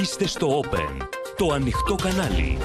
Είστε 0.00 0.26
στο 0.26 0.60
Open, 0.62 1.06
το 1.36 1.52
ανοιχτό 1.52 1.94
κανάλι. 1.94 2.58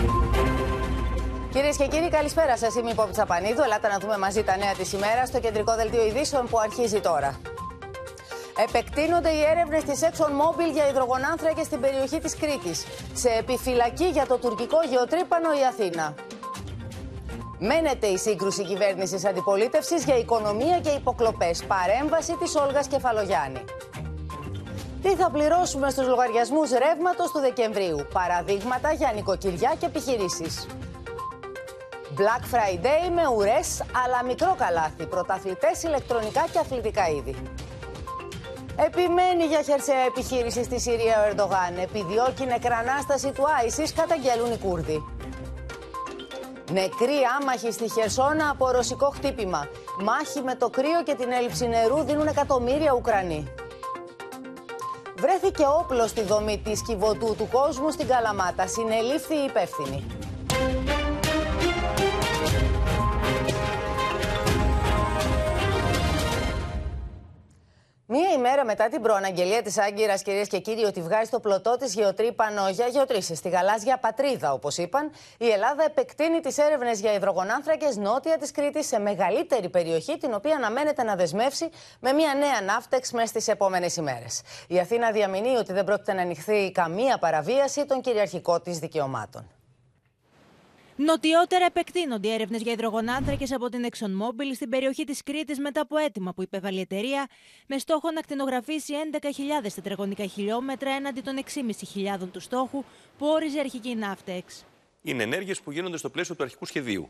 Κυρίες 1.52 1.78
και 1.78 1.88
κύριοι, 1.88 2.10
καλησπέρα 2.10 2.58
σας. 2.58 2.76
Είμαι 2.76 2.90
η 2.90 2.94
Πόπη 2.94 3.12
Τσαπανίδου. 3.12 3.62
Ελάτε 3.62 3.88
να 3.88 3.98
δούμε 3.98 4.18
μαζί 4.18 4.44
τα 4.44 4.58
νέα 4.58 4.74
της 4.74 4.94
ημέρας 4.94 5.28
στο 5.28 5.40
κεντρικό 5.40 5.76
δελτίο 5.76 6.06
ειδήσεων 6.06 6.48
που 6.48 6.60
αρχίζει 6.60 7.00
τώρα. 7.00 7.40
Επεκτείνονται 8.68 9.30
οι 9.30 9.42
έρευνες 9.52 9.84
της 9.84 10.00
ExxonMobil 10.10 10.72
για 10.74 10.88
υδρογονάνθρακε 10.90 11.64
στην 11.64 11.80
περιοχή 11.80 12.20
της 12.20 12.36
Κρήτης. 12.38 12.86
Σε 13.14 13.30
επιφυλακή 13.30 14.06
για 14.06 14.26
το 14.28 14.38
τουρκικό 14.38 14.78
γεωτρύπανο 14.90 15.50
η 15.62 15.66
Αθήνα. 15.70 16.14
Μένεται 17.60 18.08
η 18.08 18.18
σύγκρουση 18.18 18.64
κυβέρνησης 18.64 19.26
αντιπολίτευσης 19.26 20.04
για 20.04 20.18
οικονομία 20.18 20.80
και 20.80 20.90
υποκλοπές. 20.90 21.64
Παρέμβαση 21.64 22.34
της 22.42 22.56
Όλγας 22.56 22.88
Κεφαλογιάννη. 22.88 23.64
Τι 25.02 25.16
θα 25.16 25.30
πληρώσουμε 25.30 25.90
στους 25.90 26.08
λογαριασμούς 26.08 26.70
ρεύματος 26.70 27.32
του 27.32 27.40
Δεκεμβρίου; 27.40 28.08
Παραδείγματα 28.14 28.92
για 28.92 29.12
νοικοκυριά 29.16 29.76
και 29.80 29.86
επιχειρήσεις. 29.86 30.68
Black 32.18 32.44
Friday 32.54 33.12
με 33.16 33.28
ουρές 33.36 33.84
αλλά 34.06 34.24
μικρό 34.24 34.56
καλάθι. 34.58 35.06
Πρωταθλητές 35.06 35.84
ηλεκτρονικά 35.84 36.46
και 36.52 36.60
αθλητικά 36.60 37.08
είδη. 37.08 37.36
Επιμένει 38.86 39.44
για 39.44 39.62
χερσαία 39.62 40.04
επιχείρηση 40.08 40.64
στη 40.64 40.80
Συρία 40.80 41.16
ο 41.22 41.28
Ερντογάν. 41.30 41.78
Επιδιώκει 41.82 42.46
νεκρανάσταση 42.46 43.32
του 43.32 43.44
Άισις, 43.60 43.94
καταγγέλουν 43.94 44.52
οι 44.52 44.58
Κούρδοι. 44.58 45.04
Νεκροί 46.72 47.20
άμαχοι 47.42 47.72
στη 47.72 47.90
Χερσόνα 47.90 48.50
από 48.50 48.72
ρωσικό 48.72 49.10
χτύπημα. 49.10 49.68
Μάχη 50.00 50.42
με 50.42 50.56
το 50.56 50.70
κρύο 50.70 51.04
και 51.04 51.16
την 51.16 51.32
έλλειψη 51.32 51.68
νερού 51.68 52.04
δίνουν 52.04 52.28
εκατομμύρια 52.28 52.94
Ουκρανοί. 52.94 53.48
Βρέθηκε 55.20 55.64
όπλος 55.80 56.10
στη 56.10 56.22
δομή 56.22 56.62
της 56.64 56.82
κυβωτού 56.82 57.36
του 57.38 57.48
κόσμου 57.52 57.92
στην 57.92 58.08
Καλαμάτα. 58.08 58.68
Συνελήφθη 58.68 59.36
η 59.36 59.44
υπεύθυνη. 59.44 60.27
Μία 68.10 68.32
ημέρα 68.32 68.66
μετά 68.66 68.88
την 68.88 69.02
προαναγγελία 69.02 69.62
της 69.62 69.78
Άγκυρας, 69.78 70.22
κυρίες 70.22 70.48
και 70.48 70.60
κύριοι, 70.60 70.84
ότι 70.84 71.02
βγάζει 71.02 71.30
το 71.30 71.40
πλωτό 71.40 71.78
της 71.78 71.94
γεωτρύπανο 71.94 72.70
για 72.70 72.88
γεωτρήσεις 72.88 73.38
στη 73.38 73.50
γαλάζια 73.50 73.98
πατρίδα, 73.98 74.54
όπως 74.54 74.78
είπαν, 74.78 75.12
η 75.38 75.50
Ελλάδα 75.50 75.84
επεκτείνει 75.84 76.40
τις 76.40 76.58
έρευνες 76.58 77.00
για 77.00 77.14
υδρογονάνθρακες 77.14 77.98
νότια 77.98 78.38
της 78.38 78.52
Κρήτης 78.52 78.88
σε 78.88 79.00
μεγαλύτερη 79.00 79.70
περιοχή, 79.70 80.18
την 80.18 80.34
οποία 80.34 80.56
αναμένεται 80.56 81.04
να 81.04 81.16
δεσμεύσει 81.16 81.70
με 82.00 82.12
μια 82.12 82.34
νέα 82.34 82.62
ναύτεξ 82.62 83.12
μέσα 83.12 83.40
στι 83.40 83.52
επόμενες 83.52 83.96
ημέρες. 83.96 84.42
Η 84.68 84.80
Αθήνα 84.80 85.12
διαμηνύει 85.12 85.56
ότι 85.58 85.74
δεν 85.74 85.84
πρόκειται 85.84 86.14
να 86.14 86.22
ανοιχθεί 86.22 86.72
καμία 86.72 87.18
παραβίαση 87.18 87.86
των 87.86 88.02
κυριαρχικών 88.02 88.62
της 88.62 88.80
δικαιωμάτων. 88.80 89.57
Νοτιότερα 91.00 91.66
επεκτείνονται 91.66 92.28
οι 92.28 92.32
έρευνες 92.32 92.62
για 92.62 92.72
υδρογονάνθρακες 92.72 93.52
από 93.52 93.70
την 93.70 93.86
ExxonMobil 93.92 94.56
στην 94.56 94.70
περιοχή 94.70 95.04
της 95.04 95.24
Κρήτης 95.24 95.60
μετά 95.60 95.82
από 95.82 95.98
αίτημα 95.98 96.34
που 96.34 96.42
υπέβαλε 96.42 96.78
η 96.78 96.82
εταιρεία 96.82 97.28
με 97.68 97.78
στόχο 97.78 98.12
να 98.12 98.22
κτηνογραφήσει 98.22 98.94
11.000 99.64 99.68
τετραγωνικά 99.76 100.26
χιλιόμετρα 100.26 100.92
έναντι 100.92 101.22
των 101.22 101.36
6.500 102.22 102.28
του 102.32 102.40
στόχου 102.40 102.84
που 103.18 103.28
όριζε 103.28 103.60
αρχική 103.60 103.96
ναύτεξ. 103.96 104.66
Είναι 105.02 105.24
ενέργειες 105.24 105.62
που 105.62 105.72
γίνονται 105.72 105.98
στο 105.98 106.10
πλαίσιο 106.10 106.36
του 106.36 106.44
αρχικού 106.44 106.66
σχεδίου. 106.66 107.10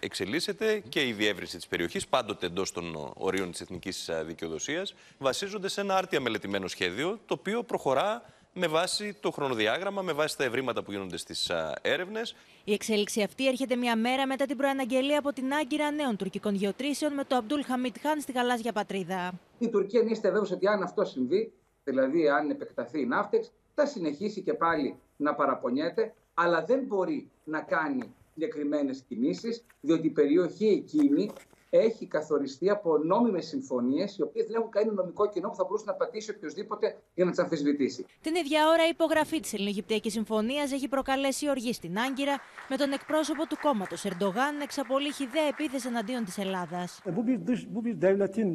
Εξελίσσεται 0.00 0.82
και 0.88 1.06
η 1.06 1.12
διεύρυνση 1.12 1.56
της 1.56 1.66
περιοχής, 1.66 2.06
πάντοτε 2.06 2.46
εντός 2.46 2.72
των 2.72 3.12
ορίων 3.14 3.50
της 3.50 3.60
εθνικής 3.60 4.10
δικαιοδοσίας. 4.24 4.94
Βασίζονται 5.18 5.68
σε 5.68 5.80
ένα 5.80 5.96
άρτια 5.96 6.20
μελετημένο 6.20 6.68
σχέδιο, 6.68 7.20
το 7.26 7.34
οποίο 7.34 7.62
προχωρά 7.62 8.22
με 8.52 8.66
βάση 8.66 9.16
το 9.20 9.30
χρονοδιάγραμμα, 9.30 10.02
με 10.02 10.12
βάση 10.12 10.36
τα 10.36 10.44
ευρήματα 10.44 10.82
που 10.82 10.90
γίνονται 10.90 11.16
στις 11.16 11.50
έρευνες. 11.82 12.34
Η 12.64 12.72
εξέλιξη 12.72 13.22
αυτή 13.22 13.48
έρχεται 13.48 13.76
μια 13.76 13.96
μέρα 13.96 14.26
μετά 14.26 14.46
την 14.46 14.56
προαναγγελία 14.56 15.18
από 15.18 15.32
την 15.32 15.52
Άγκυρα 15.52 15.90
νέων 15.90 16.16
τουρκικών 16.16 16.54
γεωτρήσεων 16.54 17.14
με 17.14 17.24
το 17.24 17.36
Αμπτούλ 17.36 17.60
Χαμίτ 17.62 17.96
Χάν 18.00 18.20
στη 18.20 18.32
γαλάζια 18.32 18.72
πατρίδα. 18.72 19.32
Η 19.58 19.68
Τουρκία 19.68 20.02
είστε 20.08 20.30
βέβαιο 20.30 20.48
ότι 20.52 20.66
αν 20.66 20.82
αυτό 20.82 21.04
συμβεί, 21.04 21.52
δηλαδή 21.84 22.28
αν 22.28 22.50
επεκταθεί 22.50 23.00
η 23.00 23.06
ναύτεξ, 23.06 23.52
θα 23.74 23.86
συνεχίσει 23.86 24.42
και 24.42 24.54
πάλι 24.54 24.96
να 25.16 25.34
παραπονιέται, 25.34 26.14
αλλά 26.34 26.64
δεν 26.64 26.84
μπορεί 26.86 27.30
να 27.44 27.60
κάνει 27.60 28.14
συγκεκριμένες 28.32 29.04
κινήσεις, 29.08 29.64
διότι 29.80 30.06
η 30.06 30.10
περιοχή 30.10 30.66
εκείνη 30.66 31.30
έχει 31.74 32.06
καθοριστεί 32.06 32.70
από 32.70 32.98
νόμιμες 32.98 33.46
συμφωνίες, 33.46 34.16
οι 34.16 34.22
οποίες 34.22 34.46
δεν 34.46 34.54
έχουν 34.56 34.70
κάνει 34.70 34.90
νομικό 34.94 35.28
κοινό 35.28 35.48
που 35.48 35.54
θα 35.54 35.64
μπορούσε 35.64 35.84
να 35.86 35.94
πατήσει 35.94 36.30
οποιοδήποτε 36.30 36.96
για 37.14 37.24
να 37.24 37.30
τις 37.30 37.40
αμφισβητήσει. 37.40 38.04
Την 38.20 38.34
ίδια 38.34 38.68
ώρα, 38.68 38.86
η 38.86 38.88
υπογραφή 38.88 39.40
της 39.40 39.52
Ελληνογυπτιακή 39.52 40.10
Συμφωνίας 40.10 40.72
έχει 40.72 40.88
προκαλέσει 40.88 41.48
οργή 41.48 41.72
στην 41.72 41.98
Άγκυρα, 41.98 42.36
με 42.68 42.76
τον 42.76 42.92
εκπρόσωπο 42.92 43.46
του 43.46 43.56
κόμματος 43.62 44.04
Ερντογάν 44.04 44.56
να 44.56 44.62
εξαπολύει 44.62 45.12
χιδέα 45.12 45.46
επίθεση 45.46 45.88
εναντίον 45.88 46.24
της 46.24 46.38
Ελλάδας. 46.38 47.00
Bu 47.16 47.26
bir 47.26 47.46
dış, 47.46 47.74
bu 47.74 47.84
bir 47.84 48.00
devletin 48.00 48.48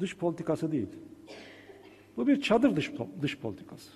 dış 0.00 0.16
politikası 0.16 0.72
değil. 0.72 0.88
Bu 2.16 2.26
bir 2.26 2.40
çadır 2.40 2.76
dış, 2.76 2.92
dış 3.22 3.38
politikası. 3.38 3.90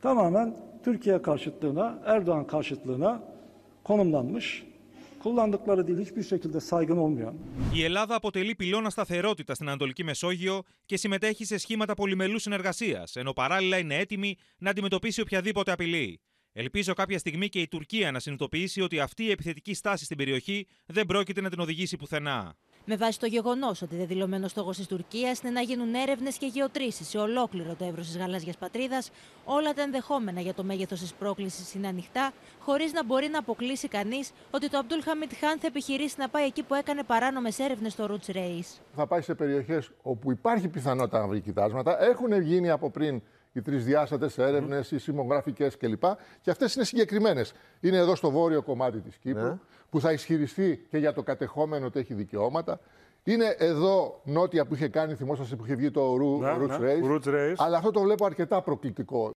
Tamamen 0.00 0.56
Türkiye 0.82 1.22
karşıtlığına, 1.22 2.02
Erdoğan 2.04 2.46
karşıtlığına 2.46 3.22
konumlanmış 3.84 4.69
kullandıkları 5.22 5.86
dil 5.88 5.98
hiçbir 6.04 6.22
şekilde 6.22 6.60
saygın 6.60 6.96
olmayan. 6.96 7.34
Η 7.74 7.84
Ελλάδα 7.84 8.14
αποτελεί 8.14 8.54
πυλώνα 8.54 8.90
σταθερότητας 8.90 9.56
στην 9.56 9.68
Ανατολική 9.68 10.04
Μεσόγειο 10.04 10.62
και 10.86 10.96
συμμετέχει 10.96 11.44
σε 11.44 11.58
σχήματα 11.58 11.94
πολυμελούς 11.94 12.42
συνεργασίας, 12.42 13.16
ενώ 13.16 13.32
παράλληλα 13.32 13.78
είναι 13.78 13.96
έτοιμη 13.96 14.36
να 14.58 14.70
αντιμετωπίσει 14.70 15.20
οποιαδήποτε 15.20 15.72
απειλή. 15.72 16.20
Ελπίζω 16.52 16.92
κάποια 16.92 17.18
στιγμή 17.18 17.48
και 17.48 17.60
η 17.60 17.68
Τουρκία 17.68 18.10
να 18.10 18.18
συνειδητοποιήσει 18.18 18.80
ότι 18.80 19.00
αυτή 19.00 19.24
η 19.24 19.30
επιθετική 19.30 19.74
στάση 19.74 20.04
στην 20.04 20.16
περιοχή 20.16 20.66
δεν 20.86 21.06
πρόκειται 21.06 21.40
να 21.40 21.50
την 21.50 21.60
οδηγήσει 21.60 21.96
πουθενά. 21.96 22.56
Με 22.84 22.96
βάση 22.96 23.18
το 23.18 23.26
γεγονός 23.26 23.82
ότι 23.82 23.96
δεδηλωμένο 23.96 24.48
στόχος 24.48 24.76
της 24.76 24.86
Τουρκίας 24.86 25.40
είναι 25.40 25.50
να 25.50 25.60
γίνουν 25.60 25.94
έρευνες 25.94 26.36
και 26.36 26.46
γεωτρήσεις 26.46 27.08
σε 27.08 27.18
ολόκληρο 27.18 27.74
το 27.74 27.84
εύρος 27.84 28.06
της 28.06 28.16
γαλάζιας 28.16 28.56
πατρίδας, 28.56 29.10
όλα 29.44 29.72
τα 29.72 29.82
ενδεχόμενα 29.82 30.40
για 30.40 30.54
το 30.54 30.64
μέγεθος 30.64 31.00
της 31.00 31.12
πρόκλησης 31.12 31.74
είναι 31.74 31.88
ανοιχτά, 31.88 32.32
χωρίς 32.58 32.92
να 32.92 33.04
μπορεί 33.04 33.28
να 33.28 33.38
αποκλείσει 33.38 33.88
κανείς 33.88 34.30
ότι 34.50 34.70
το 34.70 34.78
Αμπτούλ 34.78 35.00
Χαμιτ 35.00 35.32
Χάν 35.40 35.58
θα 35.58 35.66
επιχειρήσει 35.66 36.14
να 36.18 36.28
πάει 36.28 36.46
εκεί 36.46 36.62
που 36.62 36.74
έκανε 36.74 37.02
παράνομες 37.02 37.58
έρευνες 37.58 37.92
στο 37.92 38.06
Roots 38.10 38.36
Race. 38.36 38.80
Θα 38.94 39.06
πάει 39.06 39.20
σε 39.20 39.34
περιοχές 39.34 39.90
όπου 40.02 40.30
υπάρχει 40.30 40.68
πιθανότητα 40.68 41.18
να 41.18 41.26
βρει 41.26 41.40
κοιτάσματα. 41.40 42.02
Έχουν 42.02 42.40
γίνει 42.40 42.70
από 42.70 42.90
πριν 42.90 43.22
οι 43.52 43.62
τρισδιάστατε 43.62 44.28
έρευνες, 44.36 44.90
οι 44.90 44.98
σημογραφικέ 44.98 45.68
κλπ. 45.78 46.02
Και 46.40 46.50
αυτές 46.50 46.74
είναι 46.74 46.84
συγκεκριμένες. 46.84 47.52
Είναι 47.80 47.96
εδώ 47.96 48.14
στο 48.14 48.30
βόρειο 48.30 48.62
κομμάτι 48.62 49.00
της 49.00 49.16
Κύπρου, 49.16 49.42
ναι. 49.42 49.58
που 49.90 50.00
θα 50.00 50.12
ισχυριστεί 50.12 50.86
και 50.90 50.98
για 50.98 51.12
το 51.12 51.22
κατεχόμενο 51.22 51.86
ότι 51.86 51.98
έχει 51.98 52.14
δικαιώματα. 52.14 52.80
Είναι 53.24 53.54
εδώ 53.58 54.20
νότια 54.24 54.66
που 54.66 54.74
είχε 54.74 54.88
κάνει, 54.88 55.14
θυμόσαστε 55.14 55.56
που 55.56 55.64
είχε 55.64 55.74
βγει 55.74 55.90
το 55.90 56.16
ναι, 56.16 56.56
Roots, 56.60 56.80
ναι. 56.80 56.94
Race, 56.94 57.28
Race. 57.28 57.54
Αλλά 57.56 57.76
αυτό 57.76 57.90
το 57.90 58.00
βλέπω 58.00 58.24
αρκετά 58.24 58.62
προκλητικό. 58.62 59.30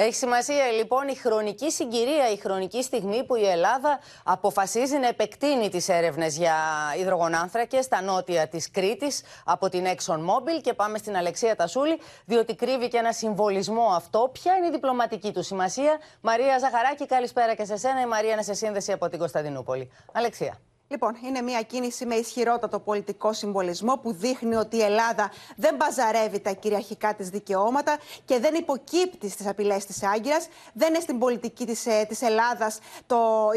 Έχει 0.00 0.14
σημασία 0.14 0.66
λοιπόν 0.66 1.08
η 1.08 1.14
χρονική 1.14 1.70
συγκυρία, 1.70 2.30
η 2.30 2.36
χρονική 2.36 2.82
στιγμή 2.82 3.24
που 3.24 3.34
η 3.36 3.46
Ελλάδα 3.46 3.98
αποφασίζει 4.24 4.96
να 4.96 5.08
επεκτείνει 5.08 5.68
τις 5.68 5.88
έρευνες 5.88 6.36
για 6.36 6.54
υδρογονάνθρακες 6.98 7.84
στα 7.84 8.02
νότια 8.02 8.48
της 8.48 8.70
Κρήτης 8.70 9.22
από 9.44 9.68
την 9.68 9.84
ExxonMobil 9.86 10.60
και 10.62 10.74
πάμε 10.74 10.98
στην 10.98 11.16
Αλεξία 11.16 11.56
Τασούλη 11.56 12.00
διότι 12.24 12.54
κρύβει 12.54 12.88
και 12.88 12.96
ένα 12.96 13.12
συμβολισμό 13.12 13.86
αυτό. 13.94 14.30
Ποια 14.32 14.56
είναι 14.56 14.66
η 14.66 14.70
διπλωματική 14.70 15.32
του 15.32 15.42
σημασία; 15.42 15.98
Μαρία 16.20 16.58
Ζαχαράκη, 16.58 17.06
καλησπέρα 17.06 17.54
και 17.54 17.64
σε 17.64 17.76
σένα. 17.76 18.00
Η 18.00 18.06
Μαρία 18.06 18.32
είναι 18.32 18.42
σε 18.42 18.54
σύνδεση 18.54 18.92
από 18.92 19.08
την 19.08 19.18
Κωνσταντινούπολη. 19.18 19.90
Αλεξία. 20.12 20.58
Λοιπόν, 20.90 21.16
είναι 21.24 21.42
μια 21.42 21.62
κίνηση 21.62 22.06
με 22.06 22.14
ισχυρότατο 22.14 22.78
πολιτικό 22.78 23.32
συμβολισμό 23.32 23.98
που 24.02 24.12
δείχνει 24.12 24.54
ότι 24.54 24.76
η 24.76 24.82
Ελλάδα 24.82 25.32
δεν 25.56 25.74
μπαζαρεύει 25.76 26.40
τα 26.40 26.52
κυριαρχικά 26.52 27.14
της 27.14 27.28
δικαιώματα 27.28 27.98
και 28.24 28.38
δεν 28.38 28.54
υποκύπτει 28.54 29.28
στις 29.28 29.46
απειλές 29.46 29.84
της 29.84 30.02
Άγκυρας. 30.02 30.48
Δεν 30.72 30.88
είναι 30.88 31.00
στην 31.00 31.18
πολιτική 31.18 31.66
της 31.66 31.86
της 32.08 32.22
ε, 32.22 32.26
Ελλάδα 32.26 32.72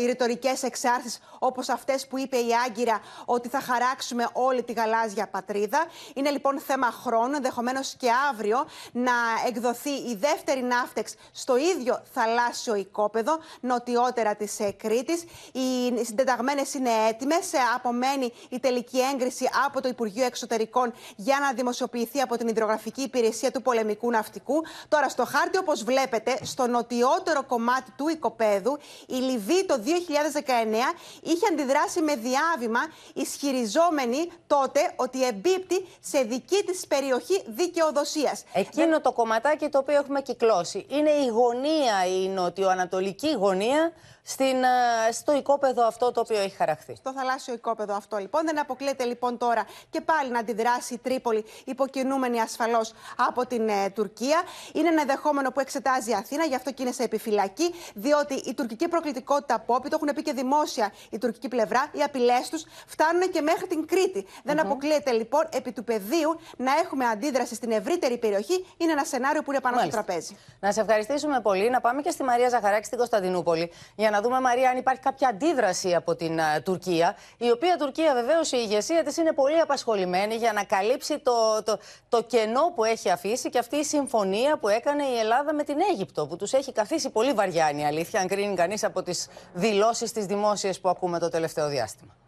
οι 0.01 0.06
ρητορικές 0.06 0.63
εξάρσει 0.63 1.19
όπως 1.39 1.69
αυτές 1.69 2.07
που 2.07 2.18
είπε 2.18 2.38
η 2.38 2.50
Άγκυρα 2.66 3.01
ότι 3.25 3.50
θα 3.50 3.60
χαράξουμε 3.60 4.28
όλη 4.33 4.63
τη 4.63 4.74
γαλάζια 4.74 5.28
πατρίδα. 5.28 5.86
Είναι 6.13 6.30
λοιπόν 6.30 6.60
θέμα 6.60 6.92
χρόνου, 6.92 7.36
ενδεχομένως 7.36 7.95
και 7.98 8.07
αύριο, 8.31 8.66
να 8.92 9.12
εκδοθεί 9.48 9.89
η 9.89 10.16
δεύτερη 10.19 10.63
ναύτεξ 10.63 11.16
στο 11.31 11.57
ίδιο 11.57 12.01
θαλάσσιο 12.13 12.75
οικόπεδο 12.75 13.39
νοτιότερα 13.60 14.36
της 14.36 14.60
ε, 14.60 14.72
Κρήτης. 14.72 15.24
Οι 15.51 16.04
συντεταγμένες 16.06 16.74
είναι 16.74 16.89
έτοιμες 16.89 17.19
έτοιμες. 17.21 17.51
Απομένει 17.75 18.33
η 18.50 18.59
τελική 18.59 19.00
έγκριση 19.13 19.50
από 19.65 19.81
το 19.81 19.88
Υπουργείο 19.88 20.25
Εξωτερικών 20.25 20.94
για 21.15 21.38
να 21.39 21.53
δημοσιοποιηθεί 21.53 22.21
από 22.21 22.38
την 22.38 22.47
Ιδρογραφική 22.47 23.01
Υπηρεσία 23.01 23.51
του 23.51 23.62
Πολεμικού 23.62 24.09
Ναυτικού. 24.09 24.63
Τώρα, 24.88 25.09
στο 25.09 25.25
χάρτη, 25.25 25.57
όπως 25.57 25.83
βλέπετε, 25.83 26.38
στο 26.41 26.68
νοτιότερο 26.68 27.44
κομμάτι 27.44 27.91
του 27.97 28.07
οικοπαίδου, 28.07 28.77
η 29.07 29.13
Λιβύη 29.15 29.65
το 29.65 29.75
2019 29.77 30.94
είχε 31.21 31.47
αντιδράσει 31.51 32.01
με 32.01 32.15
διάβημα, 32.15 32.79
ισχυριζόμενη 33.13 34.31
τότε 34.47 34.94
ότι 34.95 35.25
εμπίπτει 35.25 35.88
σε 36.00 36.21
δική 36.21 36.63
της 36.63 36.88
περιοχή 36.88 37.44
δικαιοδοσίας. 37.47 38.44
Εκείνο 38.53 39.01
το 39.01 39.12
κομματάκι 39.12 39.69
το 39.69 39.77
οποίο 39.77 39.95
έχουμε 39.95 40.21
κυκλώσει 40.21 40.85
είναι 40.89 41.09
η 41.09 41.27
γωνία, 41.27 42.06
η 42.21 42.27
νοτιοανατολική 42.27 43.31
γωνία 43.31 43.91
στην, 44.23 44.63
ε, 44.63 45.12
στο 45.12 45.33
οικόπεδο 45.35 45.88
αυτό 45.88 46.12
το 46.12 46.19
οποίο 46.19 46.39
έχει 46.39 46.56
χαραχθεί. 46.56 46.95
Στο 46.95 47.13
θαλάσσιο 47.13 47.53
οικόπεδο 47.53 47.95
αυτό 47.95 48.18
λοιπόν. 48.18 48.41
Δεν 48.45 48.59
αποκλείεται 48.59 49.03
λοιπόν 49.03 49.38
τώρα 49.38 49.65
και 49.89 50.01
πάλι 50.01 50.31
να 50.31 50.39
αντιδράσει 50.39 50.94
η 50.94 50.97
Τρίπολη, 50.97 51.45
υποκινούμενη 51.63 52.41
ασφαλώς 52.41 52.94
από 53.27 53.45
την 53.45 53.69
ε, 53.69 53.89
Τουρκία. 53.89 54.41
Είναι 54.73 54.88
ένα 54.88 55.01
ενδεχόμενο 55.01 55.51
που 55.51 55.59
εξετάζει 55.59 56.09
η 56.09 56.13
Αθήνα, 56.13 56.45
γι' 56.45 56.56
αυτό 56.56 56.71
και 56.71 56.81
είναι 56.83 56.91
σε 56.91 57.03
επιφυλακή, 57.03 57.73
διότι 57.94 58.33
η 58.33 58.53
τουρκική 58.53 58.88
προκλητικότητα 58.88 59.56
απόπη, 59.56 59.89
το 59.89 59.97
έχουν 60.01 60.15
πει 60.15 60.21
και 60.21 60.33
δημόσια 60.33 60.94
η 61.09 61.18
τουρκική 61.18 61.47
πλευρά, 61.47 61.89
οι 61.91 62.03
απειλές 62.03 62.50
τους 62.50 62.63
φτάνουν 62.88 63.31
και 63.31 63.41
μέχρι 63.41 63.68
την 63.68 63.88
Κρήτη. 63.88 64.27
Δεν 64.44 64.59
αποκλείεται 64.59 65.12
λοιπόν 65.12 65.47
επί 65.51 65.71
του 65.71 65.83
πεδίου 65.83 66.39
να 66.57 66.71
έχουμε 66.83 67.06
αντίδραση 67.06 67.56
στην 67.56 67.71
ευρύτερη 67.71 68.18
περιοχή. 68.18 68.65
Είναι 68.77 68.91
ένα 68.91 69.03
σενάριο 69.03 69.44
που 69.44 69.51
είναι 69.51 69.62
πάνω 69.62 69.75
Μάλιστα. 69.75 69.97
στο 69.97 70.06
τραπέζι. 70.06 70.38
Να 70.59 70.71
σε 70.71 70.81
ευχαριστήσουμε 70.81 71.39
πολύ. 71.41 71.69
Να 71.69 71.81
πάμε 71.81 72.01
και 72.01 72.09
στη 72.09 72.23
Μαρία 72.23 72.50
Ζαχαράκη 72.50 72.85
στην 72.85 72.97
Κωνσταντινούπολη 72.97 73.71
για 73.95 74.11
να 74.12 74.22
δούμε, 74.22 74.40
Μαρία, 74.40 74.69
αν 74.69 74.78
υπάρχει 74.78 75.02
κάποια 75.02 75.28
αντίδραση 75.28 75.96
από 75.96 76.16
την 76.16 76.42
α, 76.42 76.62
Τουρκία. 76.62 77.16
Η 77.38 77.52
οποία 77.52 77.78
Τουρκία, 77.78 78.13
βεβαίως, 78.13 78.52
η 78.52 78.58
ηγεσία 78.60 79.04
της 79.04 79.18
είναι 79.18 79.34
πολύ 79.34 79.60
απασχολημένη 79.60 80.36
για 80.36 80.54
να 80.54 80.63
καλύψει 80.63 81.19
το, 81.19 81.63
το, 81.63 81.78
το 82.10 82.24
κενό 82.24 82.72
που 82.75 82.84
έχει 82.84 83.10
αφήσει 83.10 83.50
και 83.50 83.60
αυτή 83.60 83.75
η 83.75 83.84
συμφωνία 83.84 84.58
που 84.58 84.68
έκανε 84.68 85.04
η 85.04 85.18
Ελλάδα 85.18 85.54
με 85.54 85.63
την 85.63 85.78
Αίγυπτο, 85.92 86.28
που 86.28 86.36
τους 86.36 86.54
έχει 86.54 86.72
καθίσει 86.72 87.10
πολύ 87.10 87.34
βαριά, 87.34 87.69
είναι 87.69 87.81
η 87.81 87.86
αλήθεια, 87.86 88.19
αν 88.19 88.28
κρίνει 88.28 88.56
κανείς 88.56 88.84
από 88.84 89.04
τις 89.04 89.28
δηλώσεις 89.54 90.12
τις 90.12 90.25
δημόσιες 90.25 90.80
που 90.80 90.90
ακούμε 90.90 91.19
το 91.19 91.30
τελευταίο 91.30 91.68
διάστημα. 91.68 92.20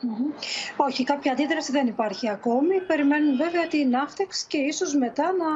Μμμ. 0.00 0.32
Όχι, 0.76 1.04
κάποια 1.04 1.32
αντίδραση 1.32 1.72
δεν 1.72 1.86
υπάρχει 1.86 2.28
ακόμη. 2.30 2.80
Περιμένουν 2.80 3.36
βέβαια 3.36 3.66
την 3.66 3.88
ναύτεξ 3.88 4.44
και 4.44 4.58
ίσως 4.58 4.94
μετά 4.94 5.22
να 5.32 5.48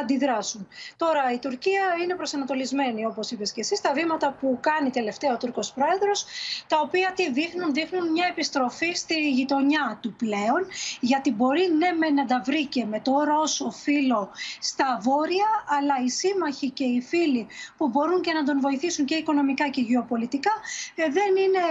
αντιδράσουν. 0.00 0.68
Τώρα 0.96 1.32
η 1.32 1.38
Τουρκία 1.38 1.82
είναι 2.02 2.14
προσανατολισμένη, 2.14 3.06
όπως 3.06 3.30
είπες 3.30 3.52
και 3.52 3.60
εσύ, 3.60 3.76
στα 3.76 3.92
βήματα 3.92 4.36
που 4.40 4.58
κάνει 4.60 4.90
τελευταία 4.90 5.32
ο 5.32 5.36
Τούρκος 5.36 5.72
Πρόεδρος, 5.72 6.26
τα 6.66 6.80
οποία 6.80 7.12
τι 7.16 7.30
δείχνουν, 7.32 7.72
δείχνουν 7.72 8.10
μια 8.10 8.26
επιστροφή 8.30 8.92
στη 8.92 9.30
γειτονιά 9.30 9.98
του 10.02 10.12
πλέον, 10.12 10.66
γιατί 11.00 11.32
μπορεί 11.32 11.70
ναι 11.78 11.92
με 11.92 12.10
να 12.10 12.24
τα 12.26 12.42
βρήκε 12.44 12.84
με 12.84 13.00
το 13.00 13.12
Ρώσο 13.24 13.70
φίλο 13.70 14.30
στα 14.60 14.98
βόρεια, 15.02 15.48
αλλά 15.78 15.94
οι 16.04 16.08
σύμμαχοι 16.08 16.70
και 16.70 16.84
οι 16.84 17.00
φίλοι 17.00 17.46
που 17.76 17.88
μπορούν 17.88 18.20
και 18.20 18.32
να 18.32 18.44
τον 18.44 18.60
βοηθήσουν 18.60 19.04
και 19.04 19.14
οικονομικά 19.14 19.68
και 19.68 19.80
γεωπολιτικά 19.80 20.52
ε, 20.94 21.02
δεν 21.02 21.36
είναι 21.36 21.62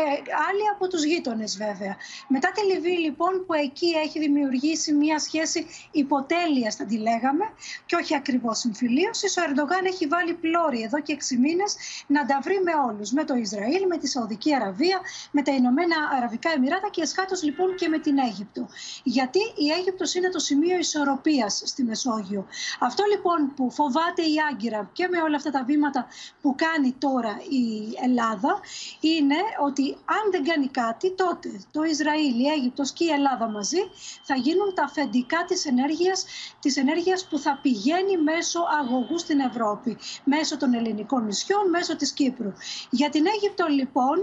άλλοι 0.49 0.65
από 0.73 0.87
τους 0.87 1.03
γείτονες 1.03 1.57
βέβαια. 1.57 1.95
Μετά 2.27 2.51
τη 2.51 2.61
Λιβύη 2.65 2.97
λοιπόν 3.01 3.45
που 3.45 3.53
εκεί 3.53 3.89
έχει 4.05 4.19
δημιουργήσει 4.19 4.93
μια 4.93 5.19
σχέση 5.19 5.65
υποτέλειας 5.91 6.75
θα 6.75 6.85
τη 6.85 6.97
λέγαμε 6.97 7.45
και 7.85 7.95
όχι 7.95 8.15
ακριβώς 8.15 8.57
συμφιλίωσης, 8.59 9.37
ο 9.37 9.41
Ερντογάν 9.41 9.85
έχει 9.85 10.07
βάλει 10.07 10.33
πλώρη 10.33 10.81
εδώ 10.81 10.99
και 11.01 11.17
6 11.19 11.37
μήνες 11.39 11.75
να 12.07 12.25
τα 12.25 12.39
βρει 12.43 12.59
με 12.63 12.71
όλους, 12.87 13.11
με 13.11 13.23
το 13.23 13.35
Ισραήλ, 13.35 13.85
με 13.87 13.97
τη 13.97 14.07
Σαουδική 14.07 14.55
Αραβία, 14.55 14.99
με 15.31 15.41
τα 15.41 15.51
Ηνωμένα 15.51 15.95
Αραβικά 16.17 16.49
Εμμυράτα 16.55 16.89
και 16.89 17.01
εσχάτως 17.01 17.43
λοιπόν 17.43 17.75
και 17.75 17.87
με 17.87 17.99
την 17.99 18.17
Αίγυπτο. 18.17 18.67
Γιατί 19.03 19.39
η 19.39 19.71
Αίγυπτος 19.77 20.13
είναι 20.13 20.29
το 20.29 20.39
σημείο 20.39 20.77
ισορροπίας 20.77 21.61
στη 21.65 21.83
Μεσόγειο. 21.83 22.45
Αυτό 22.79 23.03
λοιπόν 23.11 23.53
που 23.55 23.71
φοβάται 23.71 24.21
η 24.21 24.35
Άγκυρα 24.51 24.89
και 24.93 25.07
με 25.11 25.21
όλα 25.21 25.35
αυτά 25.35 25.51
τα 25.51 25.63
βήματα 25.63 26.07
που 26.41 26.55
κάνει 26.55 26.91
τώρα 26.91 27.37
η 27.49 27.65
Ελλάδα 28.03 28.59
είναι 28.99 29.35
ότι 29.65 29.97
αν 30.05 30.31
δεν 30.31 30.43
κάνει 30.43 30.67
κάτι 30.67 31.11
τότε 31.11 31.49
το 31.71 31.83
Ισραήλ, 31.83 31.96
η 31.99 32.47
Αίγυπτος 32.55 32.91
και 32.91 33.03
η 33.03 33.09
Ελλάδα 33.09 33.49
μαζί 33.49 33.77
θα 34.23 34.35
γίνουν 34.35 34.73
τα 34.73 34.83
αφεντικά 34.83 35.45
της 35.47 35.65
ενέργειας, 35.65 36.25
της 36.59 36.77
ενέργειας 36.77 37.27
που 37.27 37.39
θα 37.39 37.59
πηγαίνει 37.61 38.17
μέσω 38.17 38.59
αγωγού 38.81 39.17
στην 39.19 39.39
Ευρώπη, 39.39 39.97
μέσω 40.23 40.57
των 40.57 40.73
ελληνικών 40.73 41.25
νησιών, 41.25 41.69
μέσω 41.69 41.95
της 41.95 42.11
Κύπρου. 42.11 42.53
Για 42.89 43.09
την 43.09 43.25
Αίγυπτο 43.25 43.65
λοιπόν 43.69 44.17